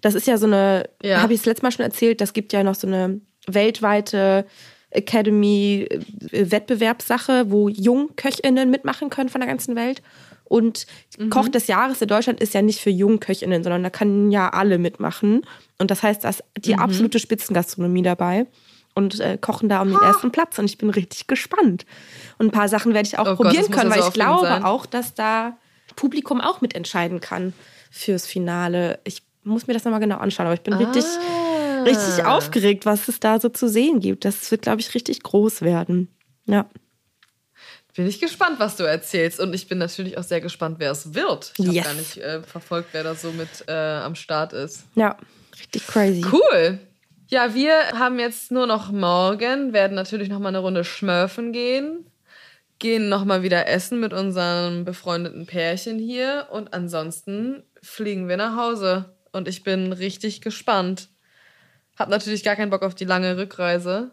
Das 0.00 0.14
ist 0.14 0.26
ja 0.26 0.38
so 0.38 0.46
eine, 0.46 0.88
Ja. 1.02 1.20
habe 1.22 1.34
ich 1.34 1.40
das 1.40 1.46
letzte 1.46 1.62
Mal 1.66 1.70
schon 1.72 1.84
erzählt, 1.84 2.20
das 2.20 2.32
gibt 2.32 2.52
ja 2.54 2.64
noch 2.64 2.74
so 2.74 2.86
eine 2.86 3.20
weltweite 3.46 4.46
Academy-Wettbewerbssache, 4.90 7.50
wo 7.50 7.68
Jungköchinnen 7.68 8.70
mitmachen 8.70 9.10
können 9.10 9.28
von 9.28 9.40
der 9.40 9.48
ganzen 9.48 9.76
Welt. 9.76 10.02
Und 10.44 10.86
Koch 11.30 11.48
des 11.48 11.66
Jahres 11.66 12.00
in 12.02 12.08
Deutschland 12.08 12.40
ist 12.40 12.54
ja 12.54 12.62
nicht 12.62 12.80
für 12.80 12.90
Jungköchinnen, 12.90 13.62
sondern 13.64 13.82
da 13.82 13.90
können 13.90 14.30
ja 14.30 14.50
alle 14.50 14.78
mitmachen. 14.78 15.42
Und 15.78 15.90
das 15.90 16.02
heißt, 16.02 16.22
da 16.24 16.28
ist 16.28 16.44
die 16.58 16.76
absolute 16.76 17.18
Spitzengastronomie 17.18 18.02
dabei 18.02 18.46
und 18.94 19.18
äh, 19.20 19.38
kochen 19.40 19.68
da 19.68 19.80
um 19.82 19.88
den 19.88 19.98
ersten 20.00 20.30
Platz. 20.30 20.58
Und 20.58 20.66
ich 20.66 20.78
bin 20.78 20.90
richtig 20.90 21.26
gespannt. 21.26 21.86
Und 22.38 22.46
ein 22.46 22.50
paar 22.52 22.68
Sachen 22.68 22.94
werde 22.94 23.08
ich 23.08 23.18
auch 23.18 23.22
Oh 23.26 23.36
Gott, 23.36 23.46
probieren 23.46 23.66
muss 23.66 23.70
können, 23.76 23.90
weil 23.90 24.02
so 24.02 24.08
ich 24.08 24.14
glaube 24.14 24.46
sein. 24.46 24.62
auch, 24.64 24.86
dass 24.86 25.14
da 25.14 25.56
Publikum 25.96 26.40
auch 26.40 26.60
mitentscheiden 26.60 27.20
kann 27.20 27.52
fürs 27.90 28.26
Finale. 28.26 29.00
Ich 29.04 29.22
muss 29.44 29.66
mir 29.66 29.74
das 29.74 29.84
nochmal 29.84 30.00
genau 30.00 30.18
anschauen, 30.18 30.46
aber 30.46 30.54
ich 30.54 30.62
bin 30.62 30.74
richtig, 30.74 31.04
Ah. 31.04 31.82
richtig 31.82 32.24
aufgeregt, 32.24 32.86
was 32.86 33.08
es 33.08 33.18
da 33.20 33.40
so 33.40 33.48
zu 33.48 33.68
sehen 33.68 34.00
gibt. 34.00 34.24
Das 34.24 34.50
wird, 34.50 34.62
glaube 34.62 34.80
ich, 34.80 34.94
richtig 34.94 35.22
groß 35.22 35.62
werden. 35.62 36.08
Ja. 36.46 36.66
Bin 37.94 38.06
ich 38.06 38.20
gespannt, 38.20 38.58
was 38.58 38.76
du 38.76 38.82
erzählst. 38.84 39.38
Und 39.38 39.54
ich 39.54 39.68
bin 39.68 39.78
natürlich 39.78 40.18
auch 40.18 40.24
sehr 40.24 40.40
gespannt, 40.40 40.76
wer 40.80 40.90
es 40.90 41.14
wird. 41.14 41.52
Ich 41.58 41.64
habe 41.66 41.74
Yes. 41.76 41.84
gar 41.84 41.94
nicht 41.94 42.16
äh, 42.18 42.42
verfolgt, 42.42 42.88
wer 42.92 43.04
da 43.04 43.14
so 43.14 43.30
mit 43.32 43.48
äh, 43.68 43.72
am 43.72 44.14
Start 44.16 44.52
ist. 44.52 44.84
Ja, 44.96 45.16
richtig 45.58 45.86
crazy. 45.86 46.24
Cool. 46.30 46.78
Ja, 47.28 47.54
wir 47.54 47.72
haben 47.98 48.18
jetzt 48.18 48.50
nur 48.50 48.66
noch 48.66 48.90
morgen, 48.90 49.72
werden 49.72 49.94
natürlich 49.94 50.28
noch 50.28 50.40
mal 50.40 50.48
eine 50.48 50.58
Runde 50.58 50.84
schmurfen 50.84 51.52
gehen, 51.52 52.04
gehen 52.78 53.08
noch 53.08 53.24
mal 53.24 53.42
wieder 53.42 53.66
essen 53.66 53.98
mit 53.98 54.12
unserem 54.12 54.84
befreundeten 54.84 55.46
Pärchen 55.46 55.98
hier 55.98 56.48
und 56.50 56.74
ansonsten 56.74 57.62
fliegen 57.82 58.28
wir 58.28 58.36
nach 58.36 58.56
Hause 58.56 59.14
und 59.32 59.48
ich 59.48 59.62
bin 59.62 59.92
richtig 59.92 60.42
gespannt. 60.42 61.08
Hab 61.96 62.08
natürlich 62.08 62.44
gar 62.44 62.56
keinen 62.56 62.70
Bock 62.70 62.82
auf 62.82 62.94
die 62.94 63.04
lange 63.04 63.36
Rückreise. 63.36 64.10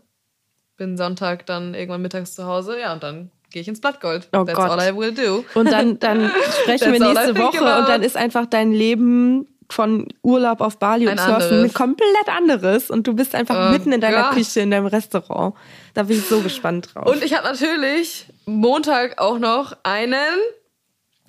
Bin 0.77 0.97
Sonntag 0.97 1.45
dann 1.47 1.73
irgendwann 1.73 2.01
mittags 2.01 2.33
zu 2.33 2.45
Hause, 2.45 2.79
ja, 2.79 2.93
und 2.93 3.03
dann 3.03 3.29
gehe 3.51 3.61
ich 3.61 3.67
ins 3.67 3.79
Blattgold. 3.81 4.27
Oh 4.33 4.43
That's 4.43 4.57
Gott. 4.57 4.69
all 4.71 4.79
I 4.81 4.95
will 4.97 5.11
do. 5.13 5.43
Und 5.53 5.71
dann, 5.71 5.99
dann 5.99 6.31
sprechen 6.61 6.93
wir 6.93 6.99
nächste 6.99 7.37
Woche 7.37 7.59
about. 7.61 7.81
und 7.81 7.89
dann 7.89 8.01
ist 8.03 8.17
einfach 8.17 8.45
dein 8.47 8.71
Leben 8.71 9.47
von 9.69 10.07
Urlaub 10.21 10.59
auf 10.59 10.79
Bali 10.79 11.05
und 11.07 11.11
Ein 11.13 11.17
Surfen 11.17 11.41
anderes. 11.43 11.73
komplett 11.73 12.27
anderes 12.27 12.89
und 12.89 13.07
du 13.07 13.13
bist 13.13 13.35
einfach 13.35 13.69
Oh 13.69 13.71
mitten 13.71 13.91
in 13.93 14.01
deiner 14.01 14.23
Gott. 14.23 14.33
Küche 14.33 14.59
in 14.61 14.71
deinem 14.71 14.87
Restaurant. 14.87 15.55
Da 15.93 16.03
bin 16.03 16.17
ich 16.17 16.25
so 16.27 16.41
gespannt 16.41 16.89
drauf. 16.93 17.05
Und 17.05 17.23
ich 17.23 17.33
habe 17.33 17.47
natürlich 17.47 18.25
Montag 18.45 19.21
auch 19.21 19.39
noch 19.39 19.77
einen 19.83 20.15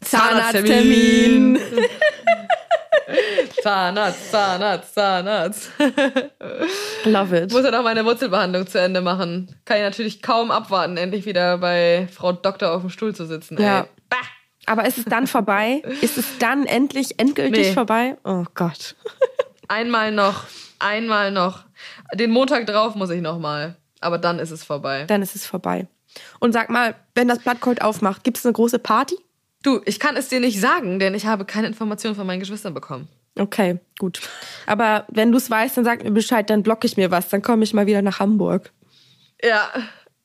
Zahnarzttermin. 0.01 1.61
Zahnarzt, 3.63 4.31
Zahnarzt, 4.33 4.95
Zahnarzt. 4.95 5.71
Love 7.05 7.37
it. 7.39 7.53
Muss 7.53 7.65
ja 7.65 7.71
noch 7.71 7.83
meine 7.83 8.05
Wurzelbehandlung 8.05 8.67
zu 8.67 8.81
Ende 8.81 9.01
machen. 9.01 9.55
Kann 9.65 9.79
ich 9.79 9.83
natürlich 9.83 10.23
kaum 10.23 10.51
abwarten, 10.51 10.97
endlich 10.97 11.27
wieder 11.27 11.59
bei 11.59 12.09
Frau 12.13 12.33
Doktor 12.33 12.73
auf 12.73 12.81
dem 12.83 12.91
Stuhl 12.91 13.15
zu 13.15 13.27
sitzen. 13.27 13.57
Ey. 13.59 13.65
Ja. 13.65 13.87
Bah. 14.09 14.17
Aber 14.67 14.85
ist 14.87 14.99
es 14.99 15.05
dann 15.07 15.27
vorbei? 15.27 15.83
Ist 16.03 16.19
es 16.19 16.39
dann 16.39 16.67
endlich 16.67 17.19
endgültig 17.19 17.69
Nee. 17.69 17.73
vorbei? 17.73 18.17
Oh 18.25 18.45
Gott. 18.55 18.95
einmal 19.69 20.13
noch, 20.13 20.45
einmal 20.79 21.33
noch. 21.33 21.65
Den 22.15 22.31
Montag 22.31 22.67
drauf 22.67 22.95
muss 22.95 23.11
ich 23.11 23.21
noch 23.21 23.39
mal. 23.39 23.77
Aber 24.01 24.19
dann 24.19 24.39
ist 24.39 24.51
es 24.51 24.63
vorbei. 24.65 25.05
Dann 25.07 25.23
ist 25.23 25.35
es 25.35 25.47
vorbei. 25.47 25.87
Und 26.39 26.53
sag 26.53 26.71
mal, 26.71 26.95
wenn 27.15 27.27
das 27.29 27.39
Blattgold 27.41 27.83
aufmacht, 27.83 28.23
gibt 28.23 28.39
es 28.39 28.45
eine 28.47 28.53
große 28.53 28.79
Party? 28.79 29.17
Du, 29.63 29.81
ich 29.85 29.99
kann 30.01 30.17
es 30.17 30.29
dir 30.29 30.41
nicht 30.41 30.61
sagen, 30.61 30.99
denn 30.99 31.15
ich 31.15 31.27
habe 31.27 31.45
keine 31.45 31.67
Informationen 31.69 32.15
von 32.17 32.27
meinen 32.27 32.41
Geschwistern 32.41 32.75
bekommen. 32.75 33.09
Okay, 33.39 33.81
gut. 33.99 34.21
Aber 34.67 35.07
wenn 35.09 35.33
du 35.33 35.39
es 35.39 35.51
weißt, 35.51 35.77
dann 35.77 35.85
sag 35.85 36.05
mir 36.05 36.11
Bescheid, 36.11 36.49
dann 36.51 36.63
blocke 36.63 36.87
ich 36.87 36.97
mir 36.97 37.11
was, 37.11 37.29
dann 37.29 37.43
komme 37.43 37.65
ich 37.65 37.73
mal 37.73 37.87
wieder 37.87 38.03
nach 38.03 38.21
Hamburg. 38.21 38.71
Ja, 39.43 39.71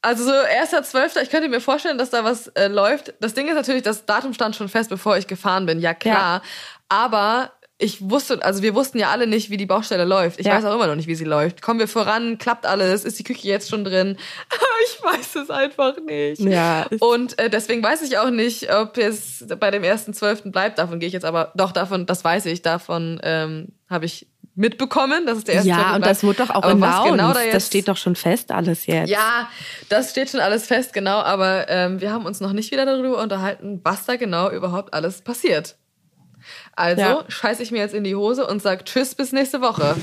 also 0.02 0.26
so 0.26 0.32
1.12., 0.32 1.22
ich 1.22 1.30
könnte 1.30 1.50
mir 1.50 1.62
vorstellen, 1.62 1.98
dass 1.98 2.10
da 2.10 2.24
was 2.24 2.48
äh, 2.50 2.68
läuft. 2.68 3.14
Das 3.20 3.34
Ding 3.34 3.48
ist 3.48 3.56
natürlich, 3.56 3.84
das 3.84 4.06
Datum 4.06 4.34
stand 4.34 4.56
schon 4.56 4.70
fest, 4.70 4.90
bevor 4.90 5.18
ich 5.18 5.28
gefahren 5.28 5.66
bin, 5.66 5.80
ja 5.80 5.94
klar. 5.94 6.42
Aber 6.90 7.52
ich 7.80 8.10
wusste, 8.10 8.44
also 8.44 8.64
wir 8.64 8.74
wussten 8.74 8.98
ja 8.98 9.12
alle 9.12 9.28
nicht, 9.28 9.52
wie 9.52 9.58
die 9.58 9.68
Baustelle 9.68 10.04
läuft. 10.06 10.40
Ich 10.40 10.48
Ja. 10.48 10.56
weiß 10.56 10.66
auch 10.66 10.74
immer 10.74 10.88
noch 10.88 10.96
nicht, 10.96 11.08
wie 11.08 11.14
sie 11.16 11.26
läuft. 11.26 11.62
Kommen 11.62 11.80
wir 11.80 11.88
voran, 11.88 12.40
klappt 12.40 12.66
alles, 12.66 13.04
ist 13.06 13.20
die 13.20 13.24
Küche 13.24 13.48
jetzt 13.48 13.70
schon 13.70 13.84
drin? 13.84 14.18
ich 14.86 15.04
weiß 15.04 15.36
es 15.36 15.50
einfach 15.52 15.96
nicht. 16.06 16.42
Ja, 16.42 16.88
Und 17.00 17.38
äh, 17.38 17.50
deswegen 17.52 17.84
weiß 17.84 18.02
ich 18.02 18.18
auch 18.18 18.32
nicht, 18.32 18.74
ob 18.74 18.98
es 18.98 19.46
bei 19.60 19.70
dem 19.70 19.84
1.12. 19.84 20.52
bleibt. 20.52 20.80
Davon 20.80 21.00
gehe 21.00 21.08
ich 21.08 21.14
jetzt 21.14 21.26
aber, 21.26 21.52
doch 21.56 21.72
davon, 21.72 22.06
das 22.08 22.24
weiß 22.24 22.48
ich, 22.48 22.64
davon 22.64 23.20
ähm, 23.24 23.68
habe 23.90 24.06
ich 24.06 24.26
mitbekommen, 24.56 25.28
dass 25.28 25.38
es 25.38 25.44
der 25.44 25.56
erste 25.56 25.70
Ja, 25.70 25.96
und 25.96 26.04
das 26.04 26.24
wurde 26.24 26.38
doch 26.40 26.50
auch 26.50 26.64
announced. 26.64 27.12
genau 27.12 27.32
da 27.32 27.44
jetzt, 27.44 27.54
das 27.54 27.68
steht 27.68 27.88
doch 27.88 27.98
schon 27.98 28.16
fest 28.16 28.52
alles 28.52 28.88
jetzt. 28.88 29.08
ja, 29.08 29.48
das 29.88 30.10
steht 30.10 30.32
schon 30.32 30.40
alles 30.40 30.66
fest, 30.66 30.94
genau, 30.94 31.20
aber 31.20 31.70
ähm, 31.70 32.02
wir 32.02 32.12
haben 32.12 32.26
uns 32.26 32.40
noch 32.40 32.54
nicht 32.54 32.72
wieder 32.72 32.88
darüber 32.88 33.22
unterhalten, 33.22 33.82
was 33.84 34.06
da 34.08 34.16
genau 34.16 34.50
überhaupt 34.50 34.96
alles 34.96 35.22
passiert. 35.22 35.76
Also 36.78 37.02
Ja. 37.02 37.24
scheiß 37.28 37.60
ich 37.60 37.72
mir 37.72 37.80
jetzt 37.80 37.94
in 37.96 38.04
die 38.04 38.16
Hose 38.16 38.46
und 38.48 38.62
sag 38.62 38.86
Tschüss 38.86 39.16
bis 39.16 39.32
nächste 39.34 39.60
Woche. 39.62 39.96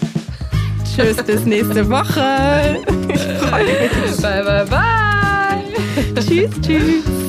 Tschüss, 0.95 1.17
bis 1.23 1.45
nächste 1.47 1.89
Woche. 1.89 2.83
Ich 3.15 3.21
freue 3.49 3.65
mich. 3.65 4.17
Bye, 4.21 4.43
bye, 4.45 4.65
bye. 4.67 6.23
tschüss, 6.23 6.51
tschüss. 6.61 7.24